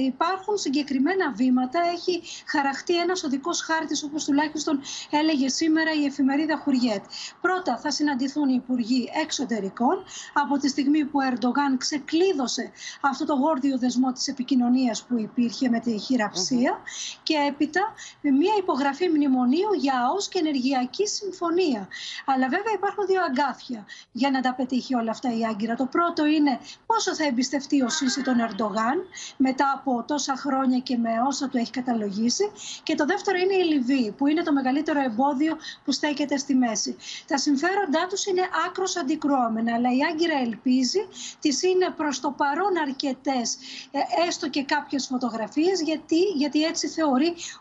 ε, 0.00 0.04
υπάρχουν 0.04 0.58
συγκεκριμένα 0.58 1.32
βήματα, 1.32 1.80
έχει 1.94 2.22
χαραχτεί 2.46 2.98
ένας 2.98 3.24
οδικός 3.24 3.60
χάρτης 3.60 4.02
όπως 4.02 4.24
τουλάχιστον 4.24 4.80
έλεγε 5.10 5.48
σήμερα 5.48 5.92
η 5.92 6.04
εφημερίδα 6.04 6.56
Χουριέτ. 6.56 7.04
Πρώτα 7.40 7.78
θα 7.78 7.90
συναντηθούν 7.90 8.48
οι 8.48 8.60
Υπουργοί 8.64 9.10
Εξωτερικών 9.22 10.04
από 10.32 10.58
τη 10.58 10.68
στιγμή 10.68 11.04
που 11.04 11.18
ο 11.18 11.26
Ερντογάν 11.32 11.76
ξεκλείδωσε 11.78 12.70
αυτό 13.00 13.24
το 13.24 13.34
γόρδιο 13.34 13.78
δεσμό 13.78 14.12
της 14.12 14.28
επικοινωνίας 14.28 15.02
που 15.02 15.18
υπήρχε 15.18 15.68
με 15.68 15.80
τη 15.80 15.98
χειραψία 15.98 16.80
και 17.22 17.34
έπειτα 17.48 17.94
με 18.20 18.30
μια 18.30 18.54
υπογραφή 18.58 19.08
μνημονίου 19.08 19.72
για 19.78 19.94
ΑΟΣ 20.06 20.28
και 20.28 20.38
ενεργειακή 20.38 21.06
συμφωνία. 21.06 21.88
Αλλά 22.24 22.48
βέβαια 22.48 22.72
υπάρχουν 22.74 23.06
δύο 23.06 23.20
αγκάθια 23.22 23.86
για 24.12 24.30
να 24.30 24.40
τα 24.40 24.54
πετύχει 24.54 24.94
όλα 24.94 25.10
αυτά 25.10 25.36
η 25.36 25.46
Άγκυρα. 25.46 25.74
Το 25.74 25.86
πρώτο 25.86 26.26
είναι 26.26 26.58
πόσο 26.86 27.14
θα 27.14 27.24
εμπιστευτεί 27.24 27.82
ο 27.82 27.88
Σίση 27.88 28.22
τον 28.22 28.40
Ερντογάν 28.40 28.98
μετά 29.36 29.72
από 29.76 30.04
τόσα 30.06 30.36
χρόνια 30.36 30.78
και 30.78 30.96
με 30.96 31.10
όσα 31.26 31.48
του 31.48 31.56
έχει 31.56 31.70
καταλογίσει. 31.70 32.50
Και 32.82 32.94
το 32.94 33.04
δεύτερο 33.04 33.38
είναι 33.38 33.54
η 33.54 33.64
Λιβύη, 33.64 34.14
που 34.16 34.26
είναι 34.26 34.42
το 34.42 34.52
μεγαλύτερο 34.52 35.00
εμπόδιο 35.00 35.56
που 35.84 35.92
στέκεται 35.92 36.36
στη 36.36 36.54
μέση. 36.54 36.96
Τα 37.26 37.38
συμφέροντά 37.38 38.06
τους 38.08 38.26
είναι 38.26 38.42
άκρος 38.66 38.96
αντικρουόμενα, 38.96 39.74
αλλά 39.74 39.88
η 39.90 39.98
Άγκυρα 40.10 40.38
ελπίζει, 40.38 41.08
τη 41.40 41.68
είναι 41.68 41.90
προς 41.96 42.20
το 42.20 42.30
παρόν 42.30 42.76
αρκετές, 42.86 43.56
έστω 44.26 44.48
και 44.48 44.64
κάποιες 44.64 45.06
φωτογραφίες, 45.06 45.80
γιατί, 45.82 46.20
γιατί 46.36 46.62
έτσι 46.62 46.88
θεωρεί 46.88 47.09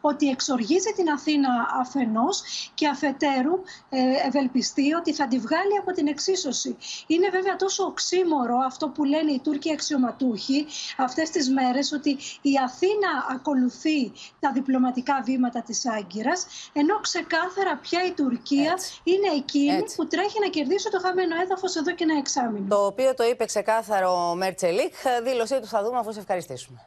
ότι 0.01 0.30
εξοργίζει 0.30 0.92
την 0.96 1.10
Αθήνα 1.10 1.50
αφενός 1.80 2.42
και 2.74 2.88
αφετέρου 2.88 3.54
ε, 3.90 4.28
ευελπιστεί 4.28 4.94
ότι 4.94 5.13
θα 5.13 5.28
τη 5.28 5.40
βγάλει 5.40 5.78
από 5.81 5.92
την 5.92 6.07
εξίσωση. 6.07 6.78
Είναι 7.07 7.30
βέβαια 7.30 7.56
τόσο 7.56 7.84
οξύμορο 7.84 8.57
αυτό 8.66 8.88
που 8.90 9.04
λένε 9.04 9.31
οι 9.31 9.40
Τούρκοι 9.44 9.72
αξιωματούχοι 9.72 10.66
αυτές 10.98 11.30
τις 11.30 11.50
μέρες 11.50 11.92
ότι 11.92 12.10
η 12.42 12.54
Αθήνα 12.66 13.12
ακολουθεί 13.36 14.12
τα 14.40 14.51
διπλωματικά 14.51 15.22
βήματα 15.25 15.62
της 15.62 15.88
Άγκυρας 15.88 16.46
ενώ 16.74 17.00
ξεκάθαρα 17.00 17.78
πια 17.81 18.04
η 18.06 18.12
Τουρκία 18.12 18.72
Έτσι. 18.72 19.01
είναι 19.04 19.28
εκείνη 19.36 19.75
Έτσι. 19.75 19.96
που 19.96 20.07
τρέχει 20.07 20.40
να 20.40 20.48
κερδίσει 20.50 20.90
το 20.90 21.00
χαμένο 21.00 21.36
έδαφος 21.44 21.75
εδώ 21.75 21.92
και 21.92 22.04
ένα 22.04 22.18
εξάμεινο. 22.18 22.66
Το 22.69 22.86
οποίο 22.86 23.13
το 23.13 23.24
είπε 23.24 23.46
ξεκάθαρο 23.46 24.30
ο 24.30 24.36
Μέρτσελικ. 24.36 24.94
Δήλωσή 25.24 25.60
του 25.60 25.68
θα 25.68 25.84
δούμε 25.84 25.98
αφού 25.98 26.13
σε 26.13 26.19
ευχαριστήσουμε. 26.19 26.84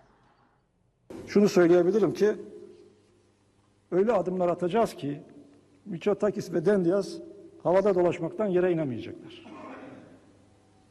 Şunu 1.27 1.49
söyleyebilirim 1.49 2.13
ki 2.15 2.37
öyle 3.93 4.13
adımlar 4.13 4.49
atacağız 4.49 4.95
ki 4.95 5.23
Mitsotakis 5.87 6.53
ve 6.53 6.65
Dendias 6.67 7.19
havada 7.63 7.95
dolaşmaktan 7.95 8.47
yere 8.47 8.73
inemeyecekler. 8.73 9.47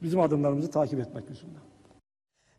Bizim 0.01 0.19
adımlarımızı 0.19 0.71
takip 0.71 1.00
etmek 1.00 1.30
yüzünden. 1.30 1.62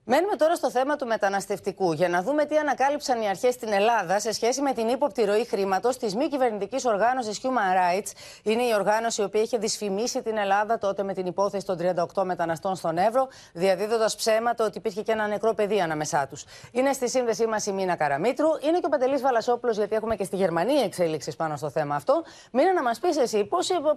Μένουμε 0.04 0.37
τώρα 0.37 0.54
στο 0.54 0.71
θέμα 0.71 0.97
του 0.97 1.06
μεταναστευτικού 1.06 1.92
για 1.92 2.09
να 2.09 2.23
δούμε 2.23 2.44
τι 2.44 2.56
ανακάλυψαν 2.56 3.21
οι 3.21 3.28
αρχές 3.28 3.54
στην 3.54 3.73
Ελλάδα 3.73 4.21
σε 4.21 4.32
σχέση 4.32 4.62
με 4.62 4.73
την 4.73 4.88
ύποπτη 4.88 5.25
ροή 5.25 5.44
χρήματος 5.44 5.97
της 5.97 6.14
μη 6.14 6.28
κυβερνητικής 6.28 6.85
οργάνωσης 6.85 7.40
Human 7.42 7.47
Rights. 7.47 8.11
Είναι 8.42 8.62
η 8.62 8.75
οργάνωση 8.75 9.21
η 9.21 9.25
οποία 9.25 9.40
είχε 9.40 9.59
δυσφημίσει 9.59 10.23
την 10.23 10.37
Ελλάδα 10.37 10.78
τότε 10.78 11.02
με 11.02 11.14
την 11.14 11.26
υπόθεση 11.26 11.66
των 11.66 11.78
38 12.14 12.23
μεταναστών 12.25 12.76
στον 12.76 12.99
Εύρο, 12.99 13.28
διαδίδοντας 13.52 14.16
ψέματα 14.16 14.64
ότι 14.64 14.78
υπήρχε 14.78 15.02
και 15.02 15.12
ένα 15.12 15.26
νεκρό 15.26 15.54
παιδί 15.54 15.80
ανάμεσά 15.80 16.26
τους. 16.26 16.44
Είναι 16.73 16.92
στη 16.92 17.09
σύνδεσή 17.09 17.47
μας 17.47 17.66
η 17.66 17.73
Μίνα 17.73 17.97
Καραμίτρου, 17.97 18.49
είναι 18.66 18.78
και 18.78 18.87
ο 18.87 18.88
Παντελής 18.88 19.21
Βαλασόπουλος, 19.21 19.76
γιατί 19.76 19.94
έχουμε 19.94 20.16
και 20.16 20.25
στη 20.25 20.37
Γερμανία 20.37 20.82
εξέλιξεις 20.82 21.37
πάνω 21.37 21.56
στο 21.56 21.71
θέμα 21.71 21.94
αυτό. 21.94 22.23
Μίνα, 22.52 22.73
να 22.73 22.82
μας 22.82 22.99
πεις 22.99 23.16
εσύ 23.16 23.49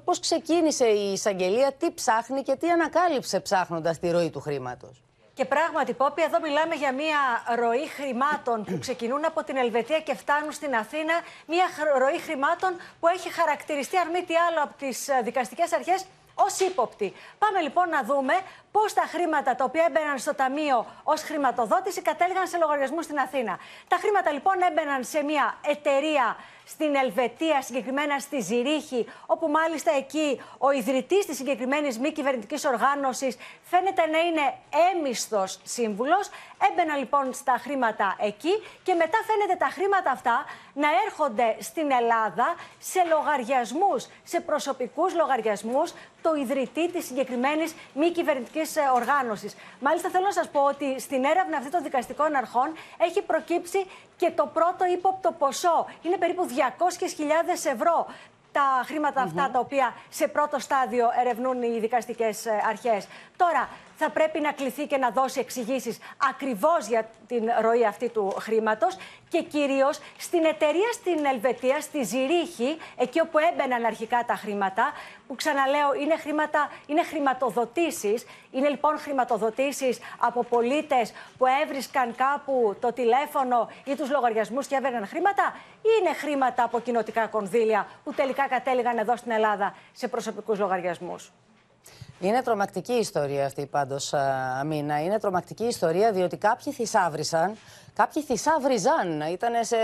πώς 0.03 0.19
ξεκίνησε 0.19 0.85
η 0.85 1.11
εισαγγελία, 1.11 1.71
τι 1.77 1.91
ψάχνει 1.91 2.41
και 2.41 2.55
τι 2.55 2.69
ανακάλυψε 2.69 3.39
ψάχνοντας 3.39 3.99
τη 3.99 4.11
ροή 4.11 4.29
του 4.29 4.39
χρήματος; 4.39 5.03
Και 5.35 5.45
πράγματι, 5.45 5.93
Πόπη, 5.93 6.21
εδώ 6.21 6.39
μιλάμε 6.39 6.75
για 6.75 6.91
μια 6.93 7.19
ροή 7.55 7.87
χρημάτων 7.87 8.63
που 8.63 8.77
ξεκινούν 8.79 9.25
από 9.25 9.43
την 9.43 9.57
Ελβετία 9.57 9.99
και 9.99 10.15
φτάνουν 10.15 10.51
στην 10.51 10.75
Αθήνα. 10.75 11.13
Μια 11.45 11.65
χ- 11.75 11.97
ροή 11.97 12.19
χρημάτων 12.19 12.71
που 12.99 13.07
έχει 13.07 13.29
χαρακτηριστεί, 13.29 13.97
αν 13.97 14.09
μη 14.09 14.23
τι 14.23 14.35
άλλο, 14.35 14.63
από 14.63 14.73
τις 14.77 15.09
δικαστικές 15.23 15.73
αρχές 15.73 16.05
ως 16.35 16.59
ύποπτη. 16.59 17.13
Πάμε 17.37 17.59
λοιπόν 17.61 17.89
να 17.89 18.03
δούμε 18.03 18.33
πώς 18.75 18.93
τα 18.93 19.05
χρήματα 19.13 19.55
τα 19.55 19.63
οποία 19.63 19.85
έμπαιναν 19.87 20.17
στο 20.17 20.33
Ταμείο 20.35 20.85
ως 21.03 21.21
χρηματοδότηση 21.21 22.01
κατέληγαν 22.01 22.47
σε 22.47 22.57
λογαριασμούς 22.57 23.03
στην 23.05 23.19
Αθήνα; 23.19 23.59
Τα 23.87 23.97
χρήματα 24.01 24.31
λοιπόν 24.31 24.61
έμπαιναν 24.69 25.03
σε 25.03 25.23
μια 25.23 25.57
εταιρεία 25.65 26.37
στην 26.65 26.95
Ελβετία, 26.95 27.61
συγκεκριμένα 27.61 28.19
στη 28.19 28.39
Ζηρίχη, 28.39 29.07
όπου 29.25 29.47
μάλιστα 29.47 29.91
εκεί 29.95 30.41
ο 30.57 30.71
ιδρυτής 30.71 31.25
της 31.25 31.35
συγκεκριμένης 31.37 31.99
μη 31.99 32.11
κυβερνητικής 32.11 32.65
οργάνωσης 32.65 33.37
φαίνεται 33.63 34.05
να 34.05 34.19
είναι 34.19 34.53
έμισθο 34.91 35.43
σύμβουλος. 35.63 36.29
Έμπαινα 36.69 36.95
λοιπόν 36.97 37.33
στα 37.33 37.57
χρήματα 37.63 38.15
εκεί 38.19 38.63
και 38.83 38.93
μετά 38.93 39.17
φαίνεται 39.27 39.55
τα 39.57 39.69
χρήματα 39.71 40.11
αυτά 40.11 40.45
να 40.73 40.87
έρχονται 41.05 41.55
στην 41.59 41.91
Ελλάδα 41.91 42.55
σε 42.79 43.03
λογαριασμούς, 43.09 44.07
σε 44.23 44.39
προσωπικούς 44.39 45.15
λογαριασμούς 45.15 45.93
το 46.21 46.35
ιδρυτή 46.35 46.89
της 46.91 47.05
συγκεκριμένης 47.05 47.75
μη 47.93 48.11
κυβερνητικής 48.11 48.64
οργάνωσης. 48.95 49.55
Μάλιστα 49.79 50.09
θέλω 50.09 50.25
να 50.25 50.31
σας 50.31 50.49
πω 50.49 50.61
ότι 50.63 50.99
στην 50.99 51.23
έρευνα 51.23 51.57
αυτή 51.57 51.69
των 51.69 51.83
δικαστικών 51.83 52.35
αρχών 52.35 52.73
έχει 52.97 53.21
προκύψει 53.21 53.85
και 54.17 54.31
το 54.31 54.45
πρώτο 54.53 54.85
ύποπτο 54.85 55.31
ποσό. 55.31 55.85
Είναι 56.01 56.17
περίπου 56.17 56.47
200.000 56.49 57.71
ευρώ 57.73 58.07
τα 58.51 58.83
χρήματα 58.85 59.21
αυτά 59.21 59.49
τα 59.53 59.59
οποία 59.59 59.95
σε 60.09 60.27
πρώτο 60.27 60.59
στάδιο 60.59 61.07
ερευνούν 61.19 61.61
οι 61.61 61.79
δικαστικές 61.79 62.45
αρχές. 62.69 63.07
Τώρα, 63.37 63.69
θα 63.95 64.09
πρέπει 64.09 64.39
να 64.39 64.51
κληθεί 64.51 64.87
και 64.87 64.97
να 64.97 65.09
δώσει 65.09 65.39
εξηγήσεις 65.39 65.97
ακριβώς 66.29 66.87
για 66.87 67.09
την 67.27 67.43
ροή 67.61 67.85
αυτή 67.85 68.09
του 68.09 68.35
χρήματος 68.39 68.97
και 69.29 69.41
κυρίως 69.41 69.99
στην 70.17 70.45
εταιρεία 70.45 70.91
στην 70.93 71.25
Ελβετία, 71.25 71.81
στη 71.81 72.03
Ζηρίχη, 72.03 72.77
εκεί 72.97 73.19
όπου 73.19 73.37
έμπαιναν 73.37 73.85
αρχικά 73.85 74.23
τα 74.27 74.35
χρήματα, 74.35 74.91
που 75.27 75.35
ξαναλέω 75.35 75.93
είναι, 76.01 76.17
χρήματα, 76.17 76.71
είναι 76.85 77.03
χρηματοδοτήσεις. 77.03 78.25
Είναι 78.51 78.69
λοιπόν 78.69 78.97
χρηματοδοτήσεις 78.97 79.99
από 80.17 80.43
πολίτες 80.43 81.13
που 81.37 81.45
έβρισκαν 81.63 82.15
κάπου 82.15 82.75
το 82.79 82.93
τηλέφωνο 82.93 83.69
ή 83.85 83.95
τους 83.95 84.09
λογαριασμούς 84.09 84.67
και 84.67 84.75
έβαιναν 84.75 85.07
χρήματα, 85.07 85.55
ή 85.81 85.89
είναι 85.99 86.13
χρήματα 86.13 86.63
από 86.63 86.79
κοινοτικά 86.79 87.27
κονδύλια 87.27 87.87
που 88.03 88.13
τελικά 88.13 88.47
κατέληγαν 88.47 88.97
εδώ 88.97 89.15
στην 89.15 89.31
Ελλάδα 89.31 89.75
σε 89.91 90.07
προσωπικούς 90.07 90.59
λογαριασμούς; 90.59 91.31
Είναι 92.19 92.41
τρομακτική 92.41 92.93
ιστορία 92.93 93.45
αυτή 93.45 93.65
πάντως, 93.65 94.13
Αμίνα. 94.59 95.03
Είναι 95.03 95.19
τρομακτική 95.19 95.63
ιστορία 95.63 96.11
διότι 96.11 96.37
κάποιοι 96.37 96.73
θησάβρισαν 96.73 97.55
Κάποιοι 97.95 98.23
θησάβριζαν. 98.23 99.21
Ήταν 99.31 99.53
σε, 99.61 99.75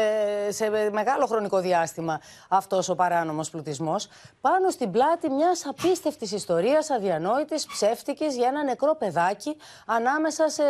σε 0.50 0.70
μεγάλο 0.92 1.26
χρονικό 1.26 1.60
διάστημα 1.60 2.22
αυτός 2.50 2.90
ο 2.90 2.96
παράνομος 2.96 3.50
πλουτισμός. 3.50 4.08
Πάνω 4.42 4.70
στην 4.70 4.92
πλάτη 4.92 5.30
μιας 5.30 5.66
απίστευτης 5.66 6.32
ιστορίας, 6.32 6.90
αδιανόητης, 6.90 7.66
ψεύτικης 7.66 8.36
για 8.36 8.48
ένα 8.48 8.64
νεκρό 8.64 8.96
παιδάκι 8.96 9.58
ανάμεσα 9.86 10.50
σε 10.50 10.64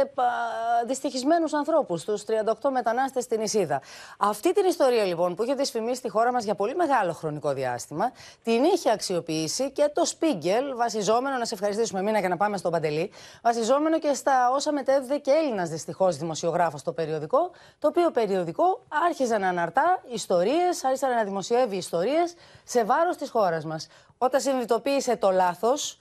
δυστυχισμένους 0.86 1.54
ανθρώπους, 1.54 2.04
τους 2.04 2.24
38 2.24 2.70
μετανάστες 2.72 3.24
στην 3.24 3.42
Ισίδα. 3.42 3.82
Αυτή 4.18 4.54
την 4.54 4.66
ιστορία 4.66 5.04
λοιπόν 5.04 5.36
που 5.36 5.44
είχε 5.44 5.54
δυσφημίσει 5.54 5.96
στη 5.96 6.10
χώρα 6.10 6.32
μας 6.32 6.44
για 6.44 6.56
πολύ 6.56 6.76
μεγάλο 6.76 7.14
χρονικό 7.14 7.54
διάστημα, 7.54 8.12
την 8.44 8.64
είχε 8.64 8.92
αξιοποιήσει 8.92 9.72
και 9.72 9.92
το 9.94 10.06
Σπίγκελ, 10.06 10.76
βασιζόμενο, 10.76 11.38
να 11.38 11.46
σε 11.46 11.54
ευχαριστήσουμε 11.54 12.02
μήνα 12.02 12.22
και 12.22 12.28
να 12.28 12.38
πάμε 12.38 12.58
στον 12.58 12.72
Παντελή, 12.72 13.12
βασιζόμενο 13.42 14.00
και 14.00 14.14
στα 14.14 14.52
όσα 14.52 14.72
μετέδιδε 14.72 15.18
και 15.18 15.32
Έλληνας 15.32 15.70
δυστυχώς 15.70 16.18
δημοσιογράφος 16.18 16.80
στο 16.80 16.92
περιοδικό 16.92 17.31
το 17.80 17.88
οποίο 17.88 18.12
περιοδικό 18.12 18.82
άρχιζε 19.08 19.38
να 19.38 19.48
αναρτά 19.48 20.04
ιστορίες, 20.08 20.84
άρχισε 20.84 21.08
να 21.08 21.24
δημοσιεύει 21.24 21.76
ιστορίες 21.76 22.34
σε 22.64 22.84
βάρος 22.84 23.18
της 23.18 23.30
χώρας 23.30 23.66
μας. 23.66 23.88
Όταν 24.18 24.42
συνειδητοποίησε 24.42 25.18
το 25.18 25.32
λάθος, 25.32 26.00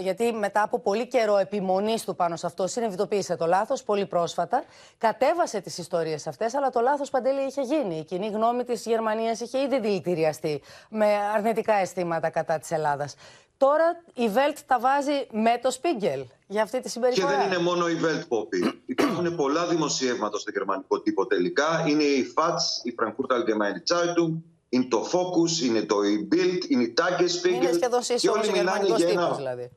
γιατί 0.00 0.32
μετά 0.32 0.62
από 0.62 0.78
πολύ 0.78 1.06
καιρό 1.06 1.36
επιμονής 1.36 2.04
του 2.04 2.16
πάνω 2.16 2.36
σε 2.36 2.46
αυτό, 2.46 2.66
συνειδητοποίησε 2.66 3.36
το 3.36 3.46
λάθος 3.46 3.82
πολύ 3.82 4.06
πρόσφατα, 4.06 4.64
κατέβασε 4.98 5.60
τις 5.60 5.78
ιστορίες 5.78 6.26
αυτές, 6.26 6.54
αλλά 6.54 6.70
το 6.70 6.80
λάθος 6.80 7.10
παντέλη 7.10 7.40
είχε 7.40 7.60
γίνει. 7.60 7.96
Η 7.98 8.04
κοινή 8.04 8.28
γνώμη 8.28 8.64
της 8.64 8.86
Γερμανίας 8.86 9.40
είχε 9.40 9.60
ήδη 9.60 9.80
δηλητηριαστεί 9.80 10.62
με 10.88 11.06
αρνητικά 11.34 11.74
αισθήματα 11.74 12.30
κατά 12.30 12.58
της 12.58 12.70
Ελλάδας. 12.70 13.14
Τώρα 13.56 14.02
η 14.14 14.28
Βέλτ 14.28 14.58
τα 14.66 14.78
βάζει 14.78 15.26
με 15.30 15.58
το 15.62 15.70
Σπίγκελ 15.70 16.26
για 16.46 16.62
αυτή 16.62 16.80
τη 16.80 16.88
συμπεριφορά. 16.88 17.30
Και 17.30 17.36
δεν 17.36 17.46
είναι 17.46 17.58
μόνο 17.58 17.88
η 17.88 17.94
Βέλτ, 17.94 18.24
Πόπη. 18.24 18.80
Υπάρχουν 18.86 19.36
πολλά 19.36 19.66
δημοσιεύματα 19.66 20.38
στο 20.38 20.50
γερμανικό 20.50 21.00
τύπο 21.00 21.26
τελικά. 21.26 21.84
Είναι 21.88 22.02
η 22.02 22.34
FATS, 22.36 22.62
η 22.82 22.94
Frankfurt 22.98 23.36
Allgemeine 23.36 23.94
Zeitung, 23.94 24.32
είναι 24.68 24.84
το 24.84 25.08
Focus, 25.12 25.64
είναι 25.64 25.82
το 25.82 25.96
Bild, 26.32 26.64
είναι 26.68 26.82
η 26.82 26.94
Tagesspiegel. 26.98 27.52
Είναι 27.52 27.72
σχεδόν 27.72 28.02
σύσσωμος 28.02 28.48
ο 28.48 28.52
γερμανικός 28.52 29.04
τύπος 29.04 29.12
ένα... 29.12 29.34
δηλαδή. 29.34 29.70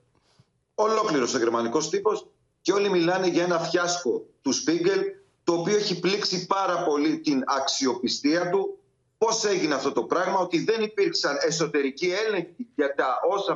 Ολόκληρος 0.76 1.34
ο 1.34 1.38
γερμανικός 1.38 1.90
τύπος 1.90 2.28
και 2.62 2.72
όλοι 2.72 2.90
μιλάνε 2.90 3.28
για 3.28 3.44
ένα 3.44 3.60
φιάσκο 3.60 4.26
του 4.42 4.54
Spiegel 4.54 5.04
το 5.44 5.54
οποίο 5.54 5.76
έχει 5.76 6.00
πλήξει 6.00 6.46
πάρα 6.46 6.84
πολύ 6.84 7.20
την 7.20 7.44
αξιοπιστία 7.46 8.50
του 8.50 8.80
Πώς 9.20 9.46
έγινε 9.46 9.76
αυτό 9.76 9.92
το 9.92 10.04
πράγμα, 10.04 10.40
ότι 10.40 10.64
δεν 10.64 10.82
υπήρξαν 10.82 11.38
εσωτερικοί 11.48 12.12
έλεγχοι 12.28 12.68
για 12.76 12.94
τα 12.96 13.20
όσα 13.30 13.56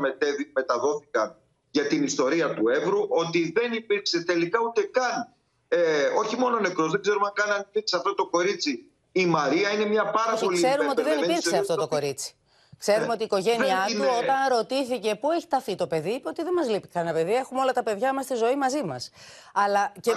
μεταδόθηκαν 0.53 1.35
για 1.73 1.87
την 1.87 2.03
ιστορία 2.03 2.53
του 2.53 2.69
Εύρου, 2.69 3.05
ότι 3.09 3.51
δεν 3.51 3.73
υπήρξε 3.73 4.23
τελικά 4.23 4.59
ούτε 4.67 4.81
καν, 4.81 5.33
ε, 5.67 6.05
όχι 6.17 6.37
μόνο 6.37 6.59
νεκρός, 6.59 6.91
δεν 6.91 7.01
ξέρουμε 7.01 7.31
καν 7.33 7.51
αν 7.51 7.65
υπήρξε 7.69 7.95
αυτό 7.95 8.15
το 8.15 8.25
κορίτσι. 8.25 8.85
Η 9.11 9.25
Μαρία 9.25 9.69
είναι 9.73 9.85
μια 9.85 10.03
πάρα 10.03 10.33
όχι, 10.33 10.43
πολύ... 10.43 10.61
Ξέρουμε 10.61 10.89
ότι 10.89 11.01
δεν 11.01 11.23
υπήρξε 11.23 11.57
αυτό 11.57 11.75
το 11.75 11.87
κορίτσι. 11.87 12.35
Ξέρουμε 12.77 13.05
ε, 13.05 13.11
ότι 13.11 13.21
η 13.21 13.25
οικογένειά 13.25 13.85
του, 13.87 14.05
όταν 14.21 14.57
ρωτήθηκε 14.57 15.15
πού 15.15 15.31
έχει 15.31 15.47
ταφεί 15.47 15.75
το 15.75 15.87
παιδί, 15.87 16.09
είπε 16.09 16.29
ότι 16.29 16.43
δεν 16.43 16.53
μας 16.53 16.69
λείπει 16.69 16.87
κανένα 16.87 17.13
παιδί. 17.13 17.33
Έχουμε 17.33 17.59
όλα 17.61 17.71
τα 17.71 17.83
παιδιά 17.83 18.13
μας 18.13 18.25
στη 18.25 18.35
ζωή 18.35 18.55
μαζί 18.55 18.83
μας. 18.83 19.09
Αλλά 19.53 19.91
και 20.01 20.11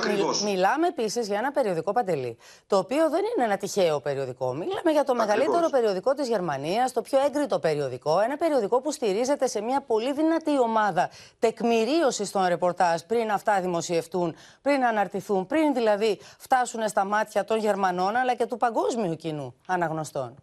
μιλάμε 0.44 0.86
επίσης 0.86 1.26
για 1.26 1.38
ένα 1.38 1.52
περιοδικό 1.52 1.92
παντελή, 1.92 2.38
το 2.66 2.78
οποίο 2.78 3.10
δεν 3.10 3.20
είναι 3.34 3.44
ένα 3.44 3.56
τυχαίο 3.56 4.00
περιοδικό. 4.00 4.52
Μιλάμε 4.52 4.90
για 4.90 5.04
το 5.04 5.14
μεγαλύτερο 5.14 5.68
περιοδικό 5.70 6.14
της 6.14 6.28
Γερμανίας, 6.28 6.92
το 6.92 7.02
πιο 7.02 7.18
έγκριτο 7.26 7.58
περιοδικό. 7.58 8.20
Ένα 8.20 8.36
περιοδικό 8.36 8.80
που 8.80 8.92
στηρίζεται 8.92 9.46
σε 9.46 9.60
μια 9.60 9.80
πολύ 9.80 10.12
δυνατή 10.12 10.58
ομάδα 10.58 11.10
τεκμηρίωσης 11.38 12.30
των 12.30 12.46
ρεπορτάζ 12.46 13.00
πριν 13.00 13.30
αυτά 13.30 13.60
δημοσιευτούν, 13.60 14.34
πριν 14.62 14.84
αναρτηθούν, 14.84 15.46
πριν 15.46 15.75
δηλαδή 15.75 16.20
φτάσουν 16.38 16.88
στα 16.88 17.04
μάτια 17.04 17.44
των 17.44 17.58
Γερμανών 17.58 18.16
αλλά 18.16 18.34
και 18.34 18.46
του 18.46 18.56
παγκόσμιου 18.56 19.16
κοινού 19.16 19.54
αναγνωστών. 19.66 20.34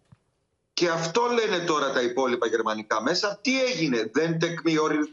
Και 0.74 0.88
αυτό 0.88 1.22
λένε 1.22 1.64
τώρα 1.64 1.92
τα 1.92 2.02
υπόλοιπα 2.02 2.46
γερμανικά 2.46 3.02
μέσα. 3.02 3.38
Τι 3.42 3.64
έγινε, 3.64 4.10
δεν 4.12 4.38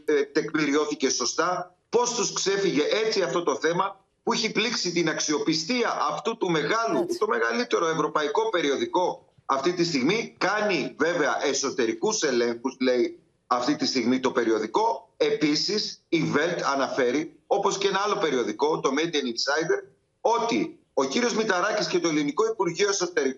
ε, 0.04 0.22
τεκμηριώθηκε 0.22 1.10
σωστά, 1.10 1.76
πώς 1.88 2.14
τους 2.14 2.32
ξέφυγε 2.32 2.82
έτσι 3.04 3.22
αυτό 3.22 3.42
το 3.42 3.56
θέμα 3.56 4.04
που 4.22 4.32
έχει 4.32 4.52
πλήξει 4.52 4.92
την 4.92 5.08
αξιοπιστία 5.08 5.96
αυτού 6.10 6.36
του 6.36 6.50
μεγάλου, 6.50 7.06
το 7.18 7.26
μεγαλύτερο 7.26 7.88
ευρωπαϊκό 7.88 8.48
περιοδικό 8.48 9.32
αυτή 9.46 9.72
τη 9.72 9.84
στιγμή; 9.84 10.34
Κάνει 10.38 10.94
βέβαια 10.98 11.44
εσωτερικούς 11.46 12.22
ελέγχους, 12.22 12.76
λέει 12.80 13.18
αυτή 13.46 13.76
τη 13.76 13.86
στιγμή 13.86 14.20
το 14.20 14.30
περιοδικό. 14.30 15.12
Επίσης 15.16 16.02
η 16.08 16.32
Welt 16.34 16.60
αναφέρει, 16.74 17.40
όπως 17.46 17.78
και 17.78 17.88
ένα 17.88 18.00
άλλο 18.04 18.16
περιοδικό, 18.16 18.80
το 18.80 18.90
Median 18.96 19.26
Insider, 19.26 19.82
ότι 20.20 20.78
ο 20.94 21.04
κύριος 21.04 21.34
Μηταράκης 21.34 21.86
και 21.86 21.98
το 21.98 22.08
Ελληνικό 22.08 22.46
Υπουργείο, 22.46 22.88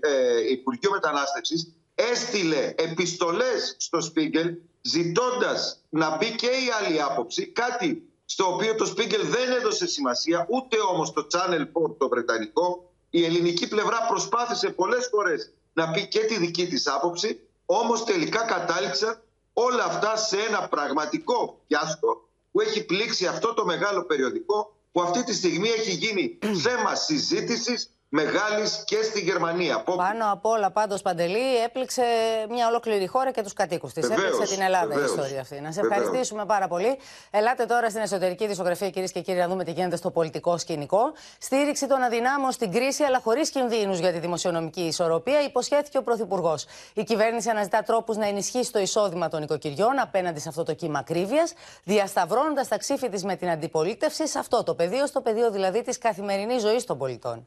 ε, 0.01 0.51
Υπουργείο 0.51 0.91
Μετανάστευσης 0.91 1.75
έστειλε 1.95 2.75
επιστολές 2.77 3.77
στο 3.79 4.01
Σπίγκελ 4.01 4.55
ζητώντας 4.81 5.81
να 5.89 6.17
μπει 6.17 6.35
και 6.35 6.47
η 6.47 6.71
άλλη 6.81 7.03
άποψη, 7.03 7.47
κάτι 7.47 8.09
στο 8.25 8.53
οποίο 8.55 8.75
το 8.75 8.87
Σπίγκελ 8.87 9.27
δεν 9.27 9.53
έδωσε 9.53 9.87
σημασία, 9.87 10.47
ούτε 10.51 10.77
όμως 10.93 11.13
το 11.13 11.27
Channel 11.33 11.61
4 11.61 11.97
το 11.99 12.09
βρετανικό. 12.09 12.93
Η 13.11 13.25
ελληνική 13.25 13.69
πλευρά 13.69 14.07
προσπάθησε 14.09 14.71
πολλές 14.71 15.09
φορές 15.11 15.53
να 15.73 15.91
πει 15.91 16.09
και 16.09 16.19
τη 16.19 16.39
δική 16.39 16.67
της 16.67 16.87
άποψη, 16.87 17.41
όμως 17.67 18.05
τελικά 18.05 18.45
κατάληξαν 18.45 19.23
όλα 19.53 19.85
αυτά 19.85 20.17
σε 20.17 20.37
ένα 20.39 20.69
πραγματικό 20.69 21.61
φιάσκο 21.67 22.29
που 22.53 22.61
έχει 22.61 22.85
πλήξει 22.85 23.27
αυτό 23.27 23.55
το 23.55 23.65
μεγάλο 23.65 24.05
περιοδικό 24.05 24.77
που 24.93 25.03
αυτή 25.03 25.25
τη 25.25 25.35
στιγμή 25.35 25.69
έχει 25.69 25.93
γίνει 25.93 26.39
θέμα 26.63 26.95
συζήτησης 26.95 27.91
μεγάλης 28.17 28.83
και 28.85 29.03
στη 29.03 29.21
Γερμανία. 29.21 29.83
Πάνω 29.97 30.33
απ' 30.33 30.47
όλα, 30.47 30.71
πάντως, 30.71 31.03
Παντελή, 31.03 31.57
έπληξε 31.65 32.03
μια 32.49 32.69
ολόκληρη 32.69 33.07
χώρα 33.07 33.31
και 33.31 33.43
τους 33.43 33.53
κατοίκους 33.53 33.93
της. 33.93 34.09
Έπληξε 34.09 34.55
την 34.55 34.63
Ελλάδα 34.63 34.87
βεβαίως, 34.87 35.11
η 35.11 35.15
ιστορία 35.15 35.41
αυτή. 35.41 35.61
Να 35.61 35.73
σε 35.73 35.81
ευχαριστήσουμε 35.81 36.45
πάρα 36.45 36.69
πολύ. 36.69 36.99
Ελάτε 37.31 37.65
τώρα 37.65 37.91
στην 37.91 38.03
εσωτερική 38.03 38.47
δισογραφία, 38.47 38.91
κυρίες 38.91 39.13
και 39.13 39.21
κύριοι, 39.21 39.39
να 39.39 39.49
δούμε 39.49 39.65
τι 39.65 39.71
γίνεται 39.71 39.97
στο 39.97 40.11
πολιτικό 40.11 40.59
σκηνικό. 40.59 41.13
Στήριξη 41.39 41.87
των 41.87 42.03
αδυνάμων 42.03 42.53
στην 42.53 42.73
κρίση, 42.73 43.03
αλλά 43.03 43.21
χωρίς 43.21 43.51
κινδύνους 43.51 43.99
για 43.99 44.13
τη 44.13 44.19
δημοσιονομική 44.19 44.81
ισορροπία, 44.81 45.43
υποσχέθηκε 45.43 45.99
ο 45.99 46.03
Πρωθυπουργός. 46.03 46.67
Η 46.95 47.03
κυβέρνηση 47.05 47.51
αναζητά 47.51 47.83
τρόπους 47.83 48.17
να 48.17 48.27
ενισχύσει 48.27 48.73
το 48.73 48.79
εισόδημα 48.79 49.29
των 49.29 49.43
οικοκυριών 49.43 49.99
απέναντι 49.99 50.41
σε 50.41 50.49
αυτό 50.49 50.63
το 50.63 50.75
κύμα 50.75 50.99
ακρίβειας, 50.99 51.53
διασταυρώνοντας 51.85 52.69
τα 52.69 52.79
ξύφη 52.79 53.09
της 53.09 53.25
με 53.25 53.37
την 53.37 53.49
αντιπολίτευση 53.49 54.29
σε 54.29 54.39
αυτό 54.39 54.63
το 54.63 54.75
πεδίο, 54.75 55.07
στο 55.07 55.21
πεδίο 55.21 55.51
δηλαδή 55.51 55.83
της 55.83 55.99
καθημερινής 55.99 56.63
ζωής 56.63 56.85
των 56.85 56.99
πολιτών. 56.99 57.47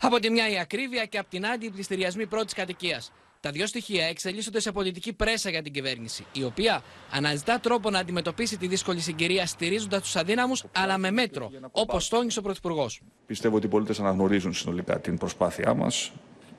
Από 0.00 0.18
τη 0.18 0.30
μια 0.30 0.50
η 0.50 0.58
ακρίβεια 0.58 1.04
και 1.04 1.18
από 1.18 1.30
την 1.30 1.46
άλλη 1.46 1.64
οι 1.64 1.70
πληστηριασμοί 1.70 2.26
πρώτης 2.26 2.54
κατοικίας. 2.54 3.12
Τα 3.40 3.50
δύο 3.50 3.66
στοιχεία 3.66 4.06
εξελίσσονται 4.06 4.60
σε 4.60 4.72
πολιτική 4.72 5.12
πρέσα 5.12 5.50
για 5.50 5.62
την 5.62 5.72
κυβέρνηση, 5.72 6.24
η 6.32 6.44
οποία 6.44 6.82
αναζητά 7.10 7.60
τρόπο 7.60 7.90
να 7.90 7.98
αντιμετωπίσει 7.98 8.56
τη 8.56 8.66
δύσκολη 8.66 9.00
συγκυρία 9.00 9.46
στηρίζοντας 9.46 10.02
τους 10.02 10.16
αδύναμους, 10.16 10.64
αλλά 10.72 10.98
με 10.98 11.10
μέτρο, 11.10 11.50
όπως 11.70 12.08
τόνισε 12.08 12.38
ο 12.38 12.42
Πρωθυπουργός. 12.42 13.00
Πιστεύω 13.26 13.56
ότι 13.56 13.66
οι 13.66 13.68
πολίτες 13.68 14.00
αναγνωρίζουν 14.00 14.54
συνολικά 14.54 15.00
την 15.00 15.18
προσπάθειά 15.18 15.74
μας. 15.74 16.12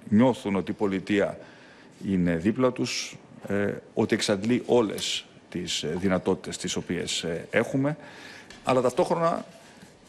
Νιώθουν 0.10 0.56
ότι 0.56 0.72
η 0.72 0.74
πολιτεία 0.74 1.40
είναι 2.08 2.36
δίπλα 2.36 2.72
τους, 2.72 3.18
ε, 3.48 3.74
ότι 3.94 4.16
εξαντλεί 4.16 4.64
όλες 4.66 5.26
τις 5.50 5.84
ε, 5.84 5.96
δυνατότητες 6.00 6.58
τις 6.58 6.76
οποίες 6.76 7.24
ε, 7.24 7.48
έχουμε, 7.50 7.98
αλλά 8.64 8.82
ταυτόχρονα 8.82 9.46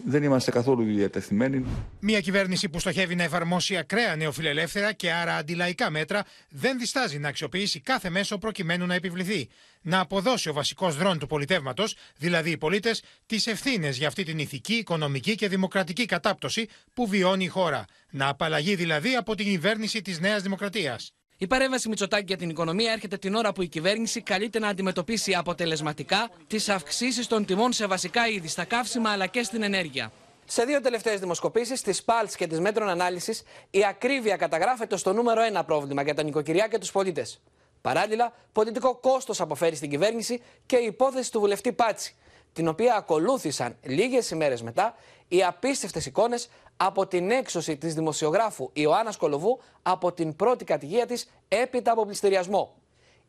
δεν 0.05 0.23
είμαστε 0.23 0.51
καθόλου 0.51 0.85
διατεθειμένοι. 0.85 1.65
Μια 2.01 2.21
κυβέρνηση 2.21 2.69
που 2.69 2.79
στοχεύει 2.79 3.15
να 3.15 3.23
εφαρμόσει 3.23 3.77
ακραία 3.77 4.17
νεοφιλελεύθερα 4.17 4.93
και 4.93 5.13
άρα 5.13 5.37
αντιλαϊκά 5.37 5.91
μέτρα 5.91 6.25
δεν 6.49 6.79
διστάζει 6.79 7.19
να 7.19 7.29
αξιοποιήσει 7.29 7.81
κάθε 7.81 8.11
μέσο 8.11 8.39
προκειμένου 8.39 8.87
να 8.87 8.95
επιβληθεί. 8.95 9.49
Να 9.83 10.01
αποδώσει 10.01 10.49
ο 10.49 10.53
βασικός 10.53 10.97
δρόν 10.97 11.19
του 11.19 11.27
πολιτεύματος, 11.27 11.97
δηλαδή 12.17 12.51
οι 12.51 12.59
πολίτες, 12.59 13.03
τις 13.27 13.47
ευθύνες 13.47 13.97
για 13.97 14.09
αυτή 14.09 14.25
την 14.25 14.39
ηθική, 14.39 14.75
οικονομική 14.75 15.35
και 15.35 15.49
δημοκρατική 15.49 16.07
κατάπτωση 16.07 16.67
που 16.95 17.07
βιώνει 17.07 17.45
η 17.45 17.49
χώρα. 17.49 17.85
Να 18.11 18.29
απαλλαγεί 18.29 18.75
δηλαδή 18.75 19.15
από 19.15 19.35
την 19.35 19.47
κυβέρνηση 19.47 20.03
της 20.03 20.21
Νέας 20.21 20.43
Δημοκρατίας. 20.43 21.13
Η 21.43 21.47
παρέμβαση 21.47 21.89
Μητσοτάκη 21.89 22.25
για 22.27 22.37
την 22.37 22.51
οικονομία 22.51 22.93
έρχεται 22.93 23.17
την 23.17 23.35
ώρα 23.35 23.53
που 23.53 23.63
η 23.63 23.69
κυβέρνηση 23.69 24.21
καλείται 24.21 24.59
να 24.59 24.69
αντιμετωπίσει 24.69 25.35
αποτελεσματικά 25.35 26.31
τις 26.47 26.69
αυξήσεις 26.69 27.27
των 27.27 27.45
τιμών 27.45 27.73
σε 27.73 27.87
βασικά 27.87 28.29
είδη, 28.29 28.49
στα 28.49 28.65
καύσιμα 28.65 29.11
αλλά 29.11 29.27
και 29.27 29.43
στην 29.43 29.63
ενέργεια. 29.63 30.13
Σε 30.45 30.65
δύο 30.65 30.81
τελευταίες 30.81 31.21
δημοσκοπήσεις, 31.21 31.83
της 31.83 31.99
Pulse 32.05 32.31
και 32.37 32.47
της 32.47 32.61
Metron 32.61 32.89
Analysis, 32.89 33.43
η 33.71 33.85
ακρίβεια 33.85 34.37
καταγράφεται 34.37 34.97
στο 34.97 35.13
νούμερο 35.13 35.43
ένα 35.43 35.65
πρόβλημα 35.65 36.03
για 36.03 36.15
τα 36.15 36.23
νοικοκυριά 36.23 36.69
και 36.69 36.79
τους 36.79 36.93
πολίτες. 36.93 37.41
Παράλληλα, 37.81 38.33
πολιτικό 38.53 38.95
κόστος 38.95 39.41
αποφέρει 39.41 39.77
στην 39.77 39.91
κυβέρνηση 39.91 40.43
και 40.67 40.77
η 40.77 40.85
υπόθεση 40.85 41.33
του 41.33 41.41
βουλευτή 41.41 41.73
Πάτσι, 41.73 42.15
την 42.53 42.69
οποία 42.69 42.95
ακολούθησαν 42.95 43.77
λίγες 43.83 44.31
ημέρες 44.31 44.63
μετά 44.63 44.95
οι 45.29 45.45
απίστευτες 45.45 46.07
εικόνες 46.07 46.49
από 46.77 47.07
την 47.07 47.31
έξωση 47.31 47.77
της 47.77 47.95
δημοσιογράφου 47.95 48.71
Ιωάννας 48.73 49.17
Κολοβού 49.17 49.59
από 49.83 50.13
την 50.13 50.37
πρώτη 50.37 50.65
κατοικία 50.65 51.07
της 51.07 51.31
έπειτα 51.49 51.93
από 51.93 52.05
πληστηριασμό. 52.05 52.75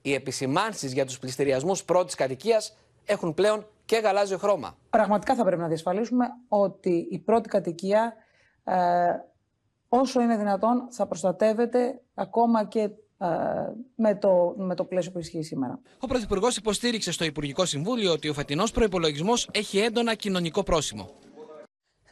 Οι 0.01 0.13
επισημάνσεις 0.13 0.93
για 0.93 1.05
τους 1.05 1.19
πληστηριασμούς 1.19 1.83
πρώτης 1.83 2.15
κατοικίας 2.15 2.77
έχουν 3.05 3.33
πλέον 3.33 3.65
και 3.85 3.97
γαλάζιο 3.97 4.37
χρώμα. 4.37 4.77
Πραγματικά 4.89 5.35
θα 5.35 5.43
πρέπει 5.43 5.61
να 5.61 5.67
διασφαλίσουμε 5.67 6.25
ότι 6.47 7.07
η 7.11 7.19
πρώτη 7.19 7.49
κατοικία 7.49 8.15
ε, 8.63 8.75
όσο 9.89 10.21
είναι 10.21 10.37
δυνατόν 10.37 10.87
θα 10.89 11.07
προστατεύεται 11.07 12.01
ακόμα 12.13 12.65
και 12.65 12.79
ε, 12.79 12.89
με, 13.95 14.15
το, 14.15 14.53
με 14.57 14.75
το 14.75 14.83
πλαίσιο 14.83 15.11
που 15.11 15.19
ισχύει 15.19 15.41
σήμερα. 15.41 15.79
Ο 15.99 16.07
Πρωθυπουργός 16.07 16.57
υποστήριξε 16.57 17.11
στο 17.11 17.25
Υπουργικό 17.25 17.65
Συμβούλιο 17.65 18.11
ότι 18.11 18.29
ο 18.29 18.33
φετινός 18.33 18.71
προπολογισμό 18.71 19.33
έχει 19.51 19.77
έντονα 19.79 20.13
κοινωνικό 20.15 20.63
πρόσημο. 20.63 21.09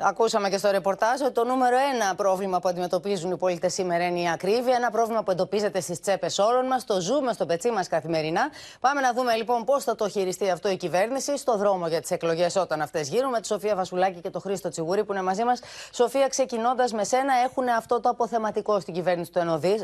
Ακούσαμε 0.01 0.49
και 0.49 0.57
στο 0.57 0.71
ρεπορτάζ 0.71 1.21
ότι 1.21 1.31
το 1.31 1.43
νούμερο 1.43 1.75
ένα 1.93 2.15
πρόβλημα 2.15 2.59
που 2.59 2.67
αντιμετωπίζουν 2.67 3.31
οι 3.31 3.37
πολίτες 3.37 3.73
σήμερα 3.73 4.05
είναι 4.05 4.19
η 4.19 4.29
ακρίβεια. 4.29 4.75
Ένα 4.75 4.91
πρόβλημα 4.91 5.23
που 5.23 5.31
εντοπίζεται 5.31 5.81
στις 5.81 5.99
τσέπες 5.99 6.37
όλων 6.37 6.65
μας. 6.65 6.85
Το 6.85 7.01
ζούμε 7.01 7.33
στο 7.33 7.45
πετσί 7.45 7.71
μας 7.71 7.87
καθημερινά. 7.87 8.49
Πάμε 8.79 9.01
να 9.01 9.13
δούμε 9.13 9.35
λοιπόν 9.35 9.63
πώς 9.63 9.83
θα 9.83 9.95
το 9.95 10.09
χειριστεί 10.09 10.49
αυτό 10.49 10.69
η 10.69 10.77
κυβέρνηση 10.77 11.37
στο 11.37 11.57
δρόμο 11.57 11.87
για 11.87 12.01
τις 12.01 12.11
εκλογές 12.11 12.55
όταν 12.55 12.81
αυτές 12.81 13.09
γίνουν. 13.09 13.29
Με 13.29 13.39
τη 13.39 13.47
Σοφία 13.47 13.75
Βασουλάκη 13.75 14.19
και 14.19 14.29
τον 14.29 14.41
Χρήστο 14.41 14.69
Τσιγούρη 14.69 15.03
που 15.03 15.11
είναι 15.13 15.21
μαζί 15.21 15.43
μας. 15.43 15.61
Σοφία, 15.91 16.27
ξεκινώντας 16.27 16.93
με 16.93 17.03
σένα, 17.03 17.33
έχουν 17.45 17.67
αυτό 17.69 17.99
το 17.99 18.09
αποθεματικό 18.09 18.79
στην 18.79 18.93
κυβέρνηση 18.93 19.31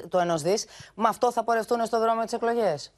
του 0.10 0.18
ενός 0.18 0.42
δις. 0.42 0.66
Με 0.96 1.08
αυτό 1.08 1.32
θα 1.32 1.44
πορευτούν 1.44 1.86
στο 1.86 2.00
δρόμο 2.00 2.24
τις 2.24 2.34
εκλογές; 2.34 2.92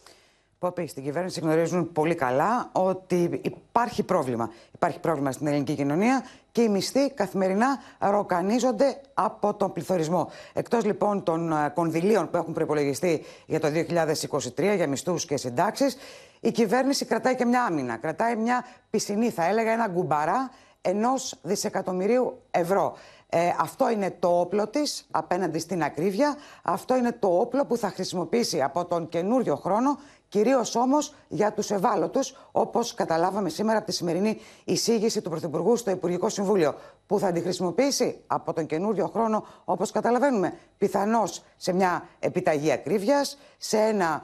Πόπη, 0.59 0.87
στην 0.87 1.03
κυβέρνηση 1.03 1.39
γνωρίζουν 1.39 1.91
πολύ 1.91 2.15
καλά 2.15 2.69
ότι 2.71 3.41
υπάρχει 3.43 4.03
πρόβλημα. 4.03 4.51
Υπάρχει 4.73 4.99
πρόβλημα 4.99 5.31
στην 5.31 5.47
ελληνική 5.47 5.75
κοινωνία 5.75 6.23
και 6.57 6.63
οι 6.63 6.69
μισθοί 6.69 7.11
καθημερινά 7.11 7.79
ροκανίζονται 7.99 9.01
από 9.13 9.53
τον 9.53 9.71
πληθωρισμό. 9.71 10.31
Εκτός 10.53 10.85
λοιπόν 10.85 11.23
των 11.23 11.51
ε, 11.51 11.71
κονδυλίων 11.73 12.29
που 12.29 12.37
έχουν 12.37 12.53
προπολογιστεί 12.53 13.25
για 13.45 13.59
το 13.59 13.67
2023 13.67 14.75
για 14.75 14.87
μισθούς 14.87 15.25
και 15.25 15.37
συντάξεις, 15.37 15.97
η 16.39 16.51
κυβέρνηση 16.51 17.05
κρατάει 17.05 17.35
και 17.35 17.45
μια 17.45 17.63
άμυνα. 17.63 17.97
Κρατάει 17.97 18.35
μια 18.35 18.65
πισινή, 18.89 19.29
θα 19.29 19.45
έλεγα, 19.45 19.71
ένα 19.71 19.87
γκουμπαρά 19.87 20.51
ενός 20.81 21.39
δισεκατομμυρίου 21.41 22.41
ευρώ. 22.51 22.97
Ε, 23.29 23.49
αυτό 23.59 23.89
είναι 23.89 24.15
το 24.19 24.39
όπλο 24.39 24.67
της 24.67 25.07
απέναντι 25.11 25.59
στην 25.59 25.83
ακρίβεια. 25.83 26.35
Αυτό 26.63 26.95
είναι 26.95 27.11
το 27.11 27.39
όπλο 27.39 27.65
που 27.65 27.77
θα 27.77 27.89
χρησιμοποιήσει 27.89 28.61
από 28.61 28.85
τον 28.85 29.09
καινούριο 29.09 29.55
χρόνο 29.55 29.99
Κυρίως 30.29 30.75
όμως 30.75 31.13
για 31.27 31.53
τους 31.53 31.71
ευάλωτους, 31.71 32.35
όπως 32.51 32.93
καταλάβαμε 32.93 33.49
σήμερα 33.49 33.77
από 33.77 33.87
τη 33.87 33.93
σημερινή 33.93 34.39
εισήγηση 34.63 35.21
του 35.21 35.29
Πρωθυπουργού 35.29 35.75
στο 35.75 35.91
Υπουργικό 35.91 36.29
Συμβούλιο, 36.29 36.75
που 37.05 37.19
θα 37.19 37.31
τη 37.31 37.41
χρησιμοποιήσει 37.41 38.23
από 38.27 38.53
τον 38.53 38.65
καινούριο 38.65 39.07
χρόνο, 39.07 39.45
όπως 39.65 39.91
καταλαβαίνουμε, 39.91 40.53
πιθανώς 40.77 41.43
σε 41.57 41.73
μια 41.73 42.07
επιταγή 42.19 42.71
ακρίβειας, 42.71 43.37
σε 43.57 43.77
ένα 43.77 44.21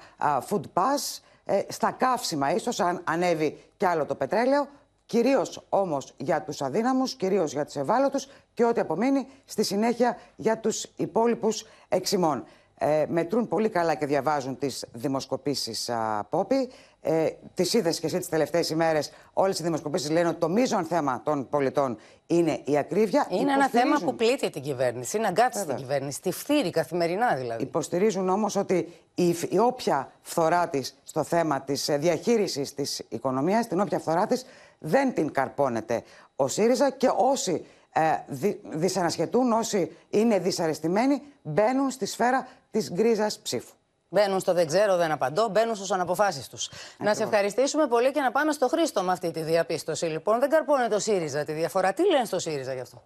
food 0.50 0.62
pass, 0.74 1.22
ε, 1.45 1.62
στα 1.67 1.91
καύσιμα, 1.91 2.53
ίσως 2.53 2.79
αν 2.79 3.01
ανέβει 3.03 3.63
κι 3.77 3.86
άλλο 3.86 4.05
το 4.05 4.15
πετρέλαιο. 4.15 4.67
Κυρίως 5.05 5.65
όμως 5.69 6.13
για 6.17 6.41
τους 6.41 6.62
αδύναμους, 6.62 7.13
κυρίως 7.13 7.51
για 7.51 7.65
τους 7.65 7.75
ευάλωτους 7.75 8.27
και 8.53 8.65
ό,τι 8.65 8.79
απομείνει 8.79 9.27
στη 9.45 9.63
συνέχεια 9.63 10.17
για 10.36 10.58
τους 10.58 10.84
υπόλοιπους 10.95 11.65
εξημών 11.89 12.43
ε, 12.84 13.06
μετρούν 13.08 13.48
πολύ 13.48 13.69
καλά 13.69 13.96
και 13.96 14.06
διαβάζουν 14.06 14.58
τις 14.58 14.86
δημοσκοπήσεις 14.91 15.89
α, 15.89 16.28
Πόπη. 16.30 16.69
Ε, 17.02 17.30
τις 17.54 17.74
είδες 17.74 18.00
και 18.00 18.06
εσύ 18.06 18.17
τις 18.17 18.30
τελευταίες 18.30 18.69
ημέρες. 18.69 19.12
Όλες 19.34 19.60
οι 19.60 19.63
δημοσκοπήσεις 19.63 20.10
λένε 20.10 20.28
ότι 20.28 20.39
το 20.39 20.50
μείζον 20.50 20.84
θέμα 20.84 21.22
των 21.24 21.50
πολιτών 21.50 21.98
είναι 22.28 22.62
η 22.63 22.78
ακρίβεια. 22.78 23.28
Είναι 23.30 23.52
ένα 23.52 23.69
θέμα 23.69 24.00
που 24.06 24.15
πλήττει 24.15 24.50
την 24.50 24.62
κυβέρνηση, 24.62 25.17
είναι 25.17 25.28
αγκάτσι 25.28 25.65
την 25.65 25.76
κυβέρνηση, 25.76 26.22
τη 26.22 26.32
φτύρει 26.32 26.69
καθημερινά 26.69 27.36
δηλαδή. 27.36 27.63
Υποστηρίζουν 27.63 28.30
όμως 28.30 28.56
ότι 28.56 28.93
η, 29.15 29.36
η 29.50 29.58
όποια 29.60 30.12
φθορά 30.22 30.67
της 30.67 30.96
στο 31.04 31.24
θέμα 31.24 31.62
της 31.62 31.89
ε, 31.89 31.98
διαχείρισης 31.98 32.74
της 32.74 33.02
οικονομίας, 33.10 33.67
την 33.67 33.80
όποια 33.80 34.00
φθορά 34.00 34.28
της 34.28 34.46
δεν 34.80 35.13
την 35.13 35.32
καρπώνεται 35.32 36.04
ο 36.36 36.48
ΣΥΡΙΖΑ 36.48 36.89
και 36.89 37.12
όσοι 37.15 37.65
ε, 37.93 38.02
δι, 38.28 38.60
δυσανασχετούν, 38.63 39.52
όσοι 39.52 39.91
είναι 40.10 40.39
δυσαρεστημένοι, 40.39 41.22
μπαίνουν 41.41 41.89
στη 41.89 42.06
σφαίρα 42.06 42.48
της 42.73 42.91
γκρίζας 42.91 43.39
ψήφου. 43.39 43.73
Μπαίνουν 44.09 44.39
στο 44.39 44.53
δεν 44.53 44.67
ξέρω, 44.67 44.97
δεν 44.97 45.12
απαντώ, 45.12 45.47
μπαίνουν 45.47 45.75
στους 45.75 45.91
αναποφάσεις 45.91 46.47
τους. 46.49 46.69
Να 46.97 47.13
σε 47.13 47.23
ευχαριστήσουμε 47.23 47.88
πολύ 47.88 48.12
και 48.12 48.21
να 48.21 48.31
πάμε 48.31 48.51
στο 48.51 48.67
Χρήστο 48.67 49.01
με 49.01 49.12
αυτή 49.12 49.31
τη 49.31 49.41
διαπίστωση. 49.41 50.05
Λοιπόν, 50.05 50.39
δεν 50.39 50.49
καρπώνει 50.49 50.88
το 50.88 50.99
ΣΥΡΙΖΑ 50.99 51.43
τη 51.43 51.51
διαφορά. 51.51 51.93
Τι 51.93 52.09
λένε 52.09 52.25
στο 52.25 52.39
ΣΥΡΙΖΑ 52.39 52.73
γι' 52.73 52.79
αυτό; 52.79 53.03